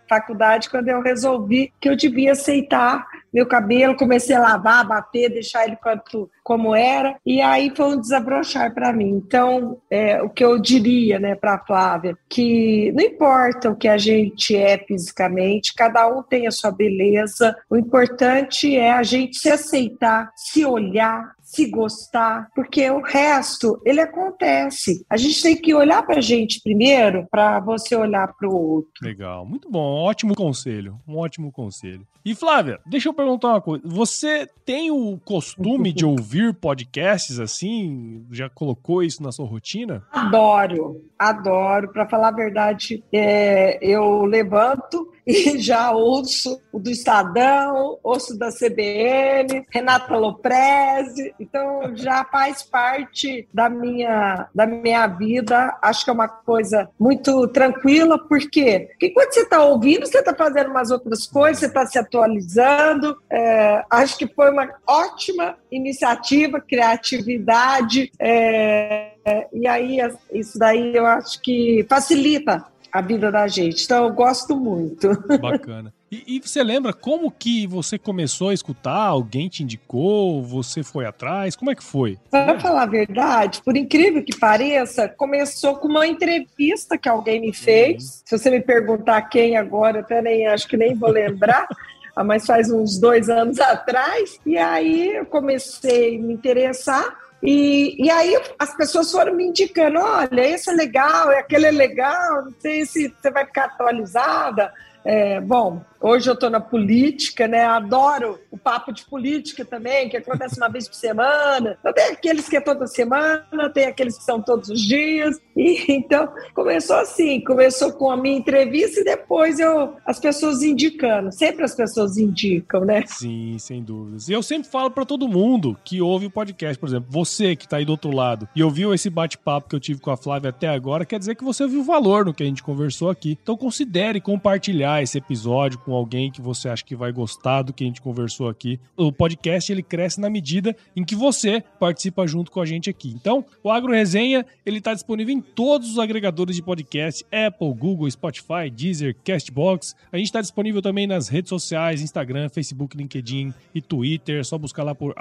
faculdade, 0.09 0.71
quando 0.71 0.89
eu 0.89 1.03
resolvi 1.03 1.71
que 1.79 1.87
eu 1.87 1.95
devia 1.95 2.33
aceitar 2.33 3.07
meu 3.31 3.47
cabelo, 3.47 3.95
comecei 3.95 4.35
a 4.35 4.41
lavar, 4.41 4.89
bater, 4.89 5.29
deixar 5.29 5.67
ele 5.67 5.77
quanto, 5.77 6.31
como 6.43 6.75
era, 6.75 7.17
e 7.27 7.43
aí 7.43 7.71
foi 7.77 7.95
um 7.95 8.01
desabrochar 8.01 8.73
para 8.75 8.91
mim. 8.91 9.11
Então, 9.11 9.79
é, 9.91 10.23
o 10.23 10.31
que 10.31 10.43
eu 10.43 10.59
diria 10.59 11.19
né, 11.19 11.35
para 11.35 11.57
a 11.57 11.65
Flávia, 11.65 12.17
que 12.27 12.91
não 12.93 13.05
importa 13.05 13.71
o 13.71 13.77
que 13.77 13.87
a 13.87 13.99
gente 13.99 14.57
é 14.57 14.79
fisicamente, 14.79 15.75
cada 15.75 16.09
um 16.09 16.23
tem 16.23 16.47
a 16.47 16.51
sua 16.51 16.71
beleza, 16.71 17.55
o 17.69 17.77
importante 17.77 18.75
é 18.75 18.93
a 18.93 19.03
gente 19.03 19.39
se 19.39 19.51
aceitar, 19.51 20.33
se 20.35 20.65
olhar, 20.65 21.35
se 21.51 21.69
gostar, 21.69 22.49
porque 22.55 22.89
o 22.91 23.01
resto 23.01 23.83
ele 23.85 24.01
acontece. 24.01 25.05
A 25.11 25.17
gente 25.17 25.43
tem 25.43 25.57
que 25.57 25.75
olhar 25.75 26.01
para 26.05 26.19
a 26.19 26.21
gente 26.21 26.61
primeiro, 26.63 27.27
para 27.29 27.59
você 27.59 27.97
olhar 27.97 28.33
para 28.35 28.49
o 28.49 28.55
outro. 28.55 28.93
Legal, 29.03 29.45
muito 29.45 29.69
bom, 29.69 29.81
ótimo 29.81 30.37
conselho, 30.37 31.01
um 31.09 31.19
ótimo 31.19 31.51
conselho. 31.51 32.07
E 32.25 32.35
Flávia, 32.35 32.79
deixa 32.87 33.09
eu 33.09 33.15
perguntar 33.15 33.49
uma 33.49 33.61
coisa. 33.61 33.83
Você 33.87 34.49
tem 34.65 34.91
o 34.91 35.19
costume 35.25 35.93
de 35.93 36.05
ouvir 36.05 36.55
podcasts 36.55 37.41
assim? 37.41 38.27
Já 38.31 38.49
colocou 38.49 39.03
isso 39.03 39.23
na 39.23 39.33
sua 39.33 39.47
rotina? 39.47 40.05
Adoro, 40.13 41.03
adoro. 41.19 41.89
Para 41.93 42.09
falar 42.09 42.29
a 42.29 42.33
verdade, 42.33 43.03
é, 43.13 43.79
eu 43.81 44.25
levanto 44.25 45.11
e 45.27 45.59
já 45.59 45.93
ouço 45.93 46.61
o 46.73 46.79
do 46.79 46.91
Estadão, 46.91 47.99
ouço 48.03 48.39
da 48.39 48.51
CBN, 48.51 49.67
Renata 49.71 50.17
Loprese, 50.17 51.35
então 51.39 51.95
já 51.95 52.25
faz 52.25 52.63
parte 52.63 53.49
da 53.53 53.69
minha, 53.69 54.49
da 54.55 54.67
minha 54.67 55.07
vida. 55.07 55.79
Acho 55.83 56.05
que 56.05 56.11
é 56.11 56.13
uma 56.13 56.29
coisa 56.29 56.89
muito 56.99 57.47
tranquila, 57.49 58.19
por 58.19 58.39
quê? 58.51 58.89
Porque 58.91 59.11
quando 59.11 59.33
você 59.33 59.41
está 59.41 59.63
ouvindo, 59.63 60.07
você 60.07 60.19
está 60.19 60.35
fazendo 60.35 60.71
umas 60.71 60.91
outras 60.91 61.27
coisas, 61.27 61.59
você 61.59 61.67
está 61.67 61.87
se 61.87 61.99
atualizando. 62.11 63.17
É, 63.31 63.85
acho 63.89 64.19
que 64.19 64.27
foi 64.27 64.51
uma 64.51 64.69
ótima 64.87 65.57
iniciativa, 65.71 66.61
criatividade, 66.61 68.11
é, 68.19 69.47
e 69.53 69.67
aí 69.67 69.99
isso 70.33 70.59
daí 70.59 70.95
eu 70.95 71.07
acho 71.07 71.41
que 71.41 71.87
facilita 71.89 72.67
a 72.93 73.01
vida 73.01 73.31
da 73.31 73.47
gente. 73.47 73.85
Então 73.85 74.05
eu 74.05 74.13
gosto 74.13 74.57
muito. 74.57 75.09
Bacana. 75.41 75.95
E, 76.11 76.37
e, 76.37 76.41
você 76.41 76.61
lembra 76.65 76.93
como 76.93 77.31
que 77.31 77.69
você 77.69 77.97
começou 77.97 78.49
a 78.49 78.55
escutar? 78.55 79.05
Alguém 79.05 79.49
te 79.49 79.63
indicou? 79.63 80.43
Você 80.43 80.83
foi 80.83 81.07
atrás? 81.07 81.55
Como 81.55 81.71
é 81.71 81.75
que 81.75 81.85
foi? 81.85 82.19
Para 82.29 82.59
falar 82.59 82.83
a 82.83 82.87
verdade, 82.87 83.63
por 83.65 83.77
incrível 83.77 84.25
que 84.25 84.37
pareça, 84.37 85.09
começou 85.09 85.77
com 85.77 85.87
uma 85.87 86.09
entrevista 86.09 86.99
que 86.99 87.09
alguém 87.09 87.41
me 87.41 87.53
fez. 87.53 88.03
Uhum. 88.03 88.23
Se 88.25 88.39
você 88.39 88.51
me 88.51 88.61
perguntar 88.61 89.23
quem 89.23 89.57
agora, 89.57 90.01
até 90.01 90.21
nem 90.21 90.49
acho 90.49 90.67
que 90.67 90.77
nem 90.77 90.97
vou 90.97 91.11
lembrar. 91.11 91.69
mas 92.17 92.47
faz 92.47 92.71
uns 92.71 92.99
dois 92.99 93.29
anos 93.29 93.61
atrás. 93.61 94.39
E 94.45 94.57
aí 94.57 95.17
eu 95.17 95.27
comecei 95.27 96.17
a 96.17 96.21
me 96.21 96.35
interessar 96.35 97.05
e, 97.43 97.97
e 97.99 98.11
aí 98.11 98.39
as 98.59 98.77
pessoas 98.77 99.11
foram 99.11 99.35
me 99.35 99.45
indicando: 99.45 99.99
olha, 99.99 100.41
esse 100.41 100.71
é 100.71 100.75
legal, 100.75 101.31
aquele 101.31 101.67
é 101.67 101.71
legal, 101.71 102.45
não 102.45 102.55
sei 102.59 102.85
se 102.85 103.15
você 103.21 103.31
vai 103.31 103.47
ficar 103.47 103.67
atualizada. 103.67 104.73
É, 105.05 105.41
bom, 105.41 105.83
Hoje 106.03 106.31
eu 106.31 106.35
estou 106.35 106.49
na 106.49 106.61
política, 106.61 107.47
né? 107.47 107.65
Adoro 107.65 108.39
o 108.51 108.57
papo 108.57 108.91
de 108.91 109.05
política 109.05 109.67
também, 109.67 110.09
que 110.09 110.17
acontece 110.17 110.57
uma 110.59 110.69
vez 110.69 110.89
por 110.89 110.95
semana. 110.95 111.79
Tem 111.95 112.05
aqueles 112.07 112.49
que 112.49 112.57
é 112.57 112.61
toda 112.61 112.87
semana, 112.87 113.69
tem 113.73 113.85
aqueles 113.85 114.17
que 114.17 114.25
são 114.25 114.41
todos 114.41 114.71
os 114.71 114.81
dias. 114.81 115.39
E, 115.55 115.85
então, 115.93 116.33
começou 116.55 116.97
assim: 116.97 117.41
começou 117.43 117.93
com 117.93 118.11
a 118.11 118.17
minha 118.17 118.39
entrevista 118.39 119.01
e 119.01 119.05
depois 119.05 119.61
eu, 119.61 119.95
as 120.07 120.19
pessoas 120.19 120.63
indicando. 120.63 121.31
Sempre 121.33 121.65
as 121.65 121.75
pessoas 121.75 122.17
indicam, 122.17 122.83
né? 122.83 123.05
Sim, 123.07 123.59
sem 123.59 123.83
dúvidas. 123.83 124.29
E 124.29 124.33
eu 124.33 124.43
sempre 124.43 124.71
falo 124.71 124.91
para 124.91 125.05
todo 125.05 125.29
mundo 125.29 125.77
que 125.85 126.01
ouve 126.01 126.27
o 126.27 126.31
podcast, 126.31 126.79
por 126.79 126.89
exemplo, 126.89 127.09
você 127.11 127.55
que 127.55 127.67
está 127.67 127.77
aí 127.77 127.85
do 127.85 127.93
outro 127.93 128.11
lado 128.11 128.49
e 128.57 128.65
ouviu 128.65 128.95
esse 128.95 129.11
bate-papo 129.11 129.69
que 129.69 129.77
eu 129.77 129.81
tive 129.81 130.01
com 130.01 130.11
a 130.11 130.17
Flávia 130.17 130.49
até 130.49 130.69
agora, 130.69 131.05
quer 131.05 131.19
dizer 131.19 131.35
que 131.35 131.45
você 131.45 131.67
viu 131.67 131.83
valor 131.83 132.25
no 132.25 132.33
que 132.33 132.43
a 132.43 132.47
gente 132.47 132.63
conversou 132.63 133.11
aqui. 133.11 133.39
Então, 133.43 133.55
considere 133.55 134.19
compartilhar 134.19 135.03
esse 135.03 135.19
episódio 135.19 135.79
com 135.79 135.90
com 135.91 135.97
alguém 135.97 136.31
que 136.31 136.41
você 136.41 136.69
acha 136.69 136.85
que 136.85 136.95
vai 136.95 137.11
gostar 137.11 137.63
do 137.63 137.73
que 137.73 137.83
a 137.83 137.87
gente 137.89 138.01
conversou 138.01 138.49
aqui. 138.49 138.79
O 138.97 139.11
podcast 139.11 139.73
ele 139.73 139.83
cresce 139.83 140.21
na 140.21 140.31
medida 140.31 140.77
em 140.95 141.05
que 141.05 141.17
você 141.17 141.65
participa 141.81 142.25
junto 142.29 142.53
com 142.53 142.61
a 142.61 142.65
gente 142.65 142.89
aqui. 142.89 143.09
Então, 143.09 143.45
o 143.61 143.73
Agro 143.73 143.93
Resenha 143.93 144.47
ele 144.65 144.79
está 144.79 144.95
disponível 144.95 145.35
em 145.35 145.41
todos 145.41 145.91
os 145.91 145.99
agregadores 145.99 146.55
de 146.55 146.63
podcast: 146.63 147.25
Apple, 147.25 147.75
Google, 147.75 148.09
Spotify, 148.09 148.71
Deezer, 148.73 149.17
Castbox. 149.25 149.97
A 150.13 150.17
gente 150.17 150.27
está 150.27 150.41
disponível 150.41 150.81
também 150.81 151.09
nas 151.09 151.27
redes 151.27 151.49
sociais: 151.49 152.01
Instagram, 152.01 152.49
Facebook, 152.49 152.97
LinkedIn 152.97 153.53
e 153.75 153.83
Twitter. 153.83 154.39
É 154.39 154.45
só 154.45 154.57
buscar 154.57 154.85
lá 154.85 154.95
por 154.95 155.13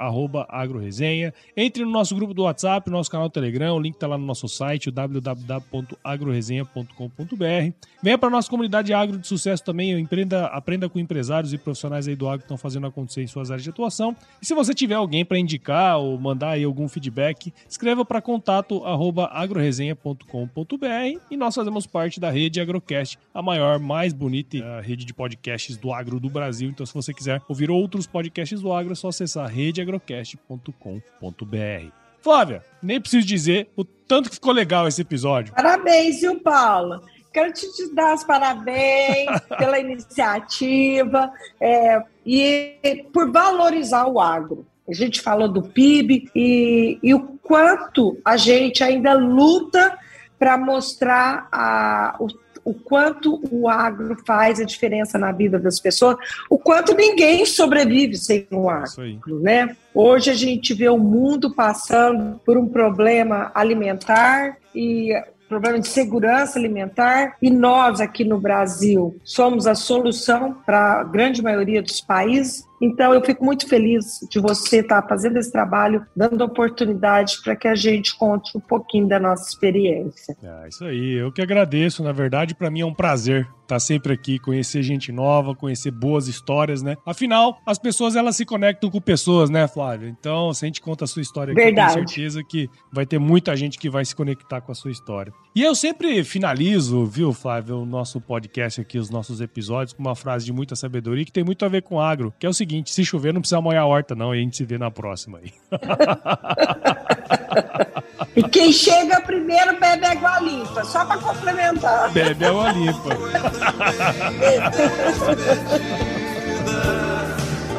@agroresenha. 0.48 1.34
Entre 1.56 1.84
no 1.84 1.90
nosso 1.90 2.14
grupo 2.14 2.32
do 2.32 2.44
WhatsApp, 2.44 2.88
no 2.88 2.96
nosso 2.96 3.10
canal 3.10 3.28
Telegram. 3.28 3.74
O 3.74 3.80
link 3.80 3.94
está 3.94 4.06
lá 4.06 4.16
no 4.16 4.24
nosso 4.24 4.48
site, 4.48 4.88
www.agroresenha.com.br. 4.88 7.74
Venha 8.00 8.16
para 8.16 8.30
nossa 8.30 8.48
comunidade 8.48 8.94
agro 8.94 9.18
de 9.18 9.26
sucesso 9.26 9.64
também. 9.64 9.98
Empreenda 9.98 10.59
aprenda 10.60 10.88
com 10.88 10.98
empresários 10.98 11.52
e 11.52 11.58
profissionais 11.58 12.06
aí 12.06 12.14
do 12.14 12.28
agro 12.28 12.40
que 12.40 12.44
estão 12.44 12.56
fazendo 12.56 12.86
acontecer 12.86 13.22
em 13.22 13.26
suas 13.26 13.50
áreas 13.50 13.64
de 13.64 13.70
atuação. 13.70 14.16
E 14.40 14.46
se 14.46 14.54
você 14.54 14.72
tiver 14.72 14.94
alguém 14.94 15.24
para 15.24 15.38
indicar 15.38 15.98
ou 15.98 16.18
mandar 16.18 16.50
aí 16.50 16.64
algum 16.64 16.88
feedback, 16.88 17.52
escreva 17.68 18.04
para 18.04 18.20
contato 18.20 18.82
agroresenha.com.br 19.30 21.20
e 21.30 21.36
nós 21.36 21.54
fazemos 21.54 21.86
parte 21.86 22.20
da 22.20 22.30
rede 22.30 22.60
Agrocast, 22.60 23.18
a 23.34 23.42
maior, 23.42 23.78
mais 23.78 24.12
bonita 24.12 24.58
uh, 24.58 24.82
rede 24.82 25.04
de 25.04 25.14
podcasts 25.14 25.76
do 25.76 25.92
agro 25.92 26.20
do 26.20 26.30
Brasil. 26.30 26.68
Então, 26.68 26.86
se 26.86 26.94
você 26.94 27.12
quiser 27.12 27.42
ouvir 27.48 27.70
outros 27.70 28.06
podcasts 28.06 28.60
do 28.60 28.72
agro, 28.72 28.92
é 28.92 28.96
só 28.96 29.08
acessar 29.08 29.48
redeagrocast.com.br. 29.48 32.00
Flávia, 32.22 32.62
nem 32.82 33.00
preciso 33.00 33.26
dizer 33.26 33.70
o 33.74 33.84
tanto 33.84 34.28
que 34.28 34.34
ficou 34.34 34.52
legal 34.52 34.86
esse 34.86 35.00
episódio. 35.00 35.54
Parabéns, 35.54 36.20
viu, 36.20 36.38
Paula? 36.40 37.02
Quero 37.32 37.52
te 37.52 37.94
dar 37.94 38.14
os 38.14 38.24
parabéns 38.24 39.28
pela 39.56 39.78
iniciativa 39.78 41.32
é, 41.60 42.02
e 42.26 43.04
por 43.12 43.30
valorizar 43.30 44.06
o 44.06 44.20
agro. 44.20 44.66
A 44.88 44.92
gente 44.92 45.20
falou 45.20 45.48
do 45.48 45.62
PIB 45.62 46.28
e, 46.34 46.98
e 47.02 47.14
o 47.14 47.20
quanto 47.42 48.18
a 48.24 48.36
gente 48.36 48.82
ainda 48.82 49.12
luta 49.12 49.96
para 50.36 50.56
mostrar 50.56 51.48
a, 51.52 52.16
o, 52.18 52.26
o 52.64 52.74
quanto 52.74 53.40
o 53.52 53.68
agro 53.68 54.16
faz 54.26 54.58
a 54.58 54.64
diferença 54.64 55.18
na 55.18 55.30
vida 55.30 55.58
das 55.58 55.78
pessoas, 55.78 56.16
o 56.48 56.58
quanto 56.58 56.94
ninguém 56.94 57.46
sobrevive 57.46 58.16
sem 58.16 58.46
o 58.50 58.68
agro, 58.68 59.40
né? 59.40 59.76
Hoje 59.94 60.30
a 60.30 60.34
gente 60.34 60.74
vê 60.74 60.88
o 60.88 60.98
mundo 60.98 61.54
passando 61.54 62.40
por 62.44 62.56
um 62.56 62.68
problema 62.68 63.52
alimentar 63.54 64.56
e 64.74 65.12
problema 65.50 65.80
de 65.80 65.88
segurança 65.88 66.58
alimentar 66.58 67.36
e 67.42 67.50
nós 67.50 68.00
aqui 68.00 68.24
no 68.24 68.40
Brasil 68.40 69.18
somos 69.24 69.66
a 69.66 69.74
solução 69.74 70.54
para 70.64 71.00
a 71.00 71.04
grande 71.04 71.42
maioria 71.42 71.82
dos 71.82 72.00
países. 72.00 72.64
Então, 72.80 73.12
eu 73.12 73.22
fico 73.22 73.44
muito 73.44 73.68
feliz 73.68 74.20
de 74.30 74.38
você 74.38 74.78
estar 74.78 75.02
fazendo 75.06 75.36
esse 75.36 75.52
trabalho, 75.52 76.06
dando 76.16 76.42
oportunidade 76.42 77.42
para 77.44 77.54
que 77.54 77.68
a 77.68 77.74
gente 77.74 78.16
conte 78.16 78.56
um 78.56 78.60
pouquinho 78.60 79.06
da 79.06 79.18
nossa 79.18 79.50
experiência. 79.50 80.34
É 80.42 80.68
isso 80.68 80.84
aí, 80.84 81.14
eu 81.14 81.30
que 81.30 81.42
agradeço. 81.42 82.02
Na 82.02 82.12
verdade, 82.12 82.54
para 82.54 82.70
mim 82.70 82.80
é 82.80 82.86
um 82.86 82.94
prazer 82.94 83.46
estar 83.70 83.80
sempre 83.80 84.12
aqui, 84.12 84.38
conhecer 84.38 84.82
gente 84.82 85.12
nova, 85.12 85.54
conhecer 85.54 85.90
boas 85.90 86.28
histórias, 86.28 86.82
né? 86.82 86.96
Afinal, 87.04 87.60
as 87.66 87.78
pessoas 87.78 88.16
elas 88.16 88.36
se 88.36 88.44
conectam 88.44 88.90
com 88.90 89.00
pessoas, 89.00 89.50
né, 89.50 89.68
Flávia? 89.68 90.08
Então, 90.08 90.52
se 90.54 90.64
a 90.64 90.66
gente 90.66 90.80
conta 90.80 91.04
a 91.04 91.08
sua 91.08 91.22
história 91.22 91.52
aqui, 91.52 91.62
Verdade. 91.62 91.94
tenho 91.94 92.08
certeza 92.08 92.42
que 92.42 92.68
vai 92.92 93.06
ter 93.06 93.18
muita 93.18 93.56
gente 93.56 93.78
que 93.78 93.90
vai 93.90 94.04
se 94.04 94.14
conectar 94.14 94.60
com 94.60 94.72
a 94.72 94.74
sua 94.74 94.90
história. 94.90 95.32
E 95.54 95.62
eu 95.62 95.74
sempre 95.74 96.22
finalizo, 96.24 97.04
viu, 97.06 97.32
Flávia, 97.32 97.76
o 97.76 97.84
nosso 97.84 98.20
podcast 98.20 98.80
aqui, 98.80 98.98
os 98.98 99.10
nossos 99.10 99.40
episódios, 99.40 99.92
com 99.92 100.02
uma 100.02 100.14
frase 100.14 100.44
de 100.44 100.52
muita 100.52 100.76
sabedoria 100.76 101.24
que 101.24 101.32
tem 101.32 101.44
muito 101.44 101.64
a 101.64 101.68
ver 101.68 101.82
com 101.82 102.00
agro, 102.00 102.32
que 102.38 102.46
é 102.46 102.48
o 102.48 102.54
seguinte 102.54 102.70
seguinte: 102.70 102.90
se 102.90 103.04
chover, 103.04 103.34
não 103.34 103.40
precisa 103.40 103.60
molhar 103.60 103.82
a 103.82 103.86
horta, 103.86 104.14
não. 104.14 104.34
E 104.34 104.38
a 104.38 104.40
gente 104.40 104.56
se 104.56 104.64
vê 104.64 104.78
na 104.78 104.90
próxima 104.90 105.38
aí. 105.38 105.52
e 108.36 108.42
quem 108.44 108.72
chega 108.72 109.20
primeiro 109.20 109.78
bebe 109.78 110.06
água 110.06 110.40
limpa, 110.40 110.84
só 110.84 111.04
para 111.04 111.20
complementar. 111.20 112.10
Bebe 112.10 112.44
água 112.44 112.72
limpa. 112.72 113.10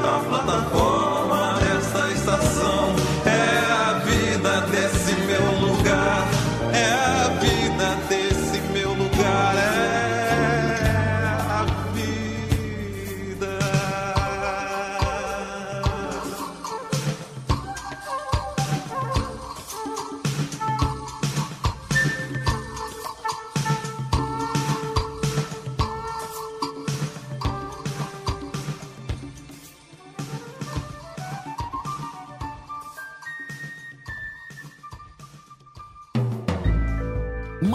a 0.04 0.20
plataforma 0.20 0.98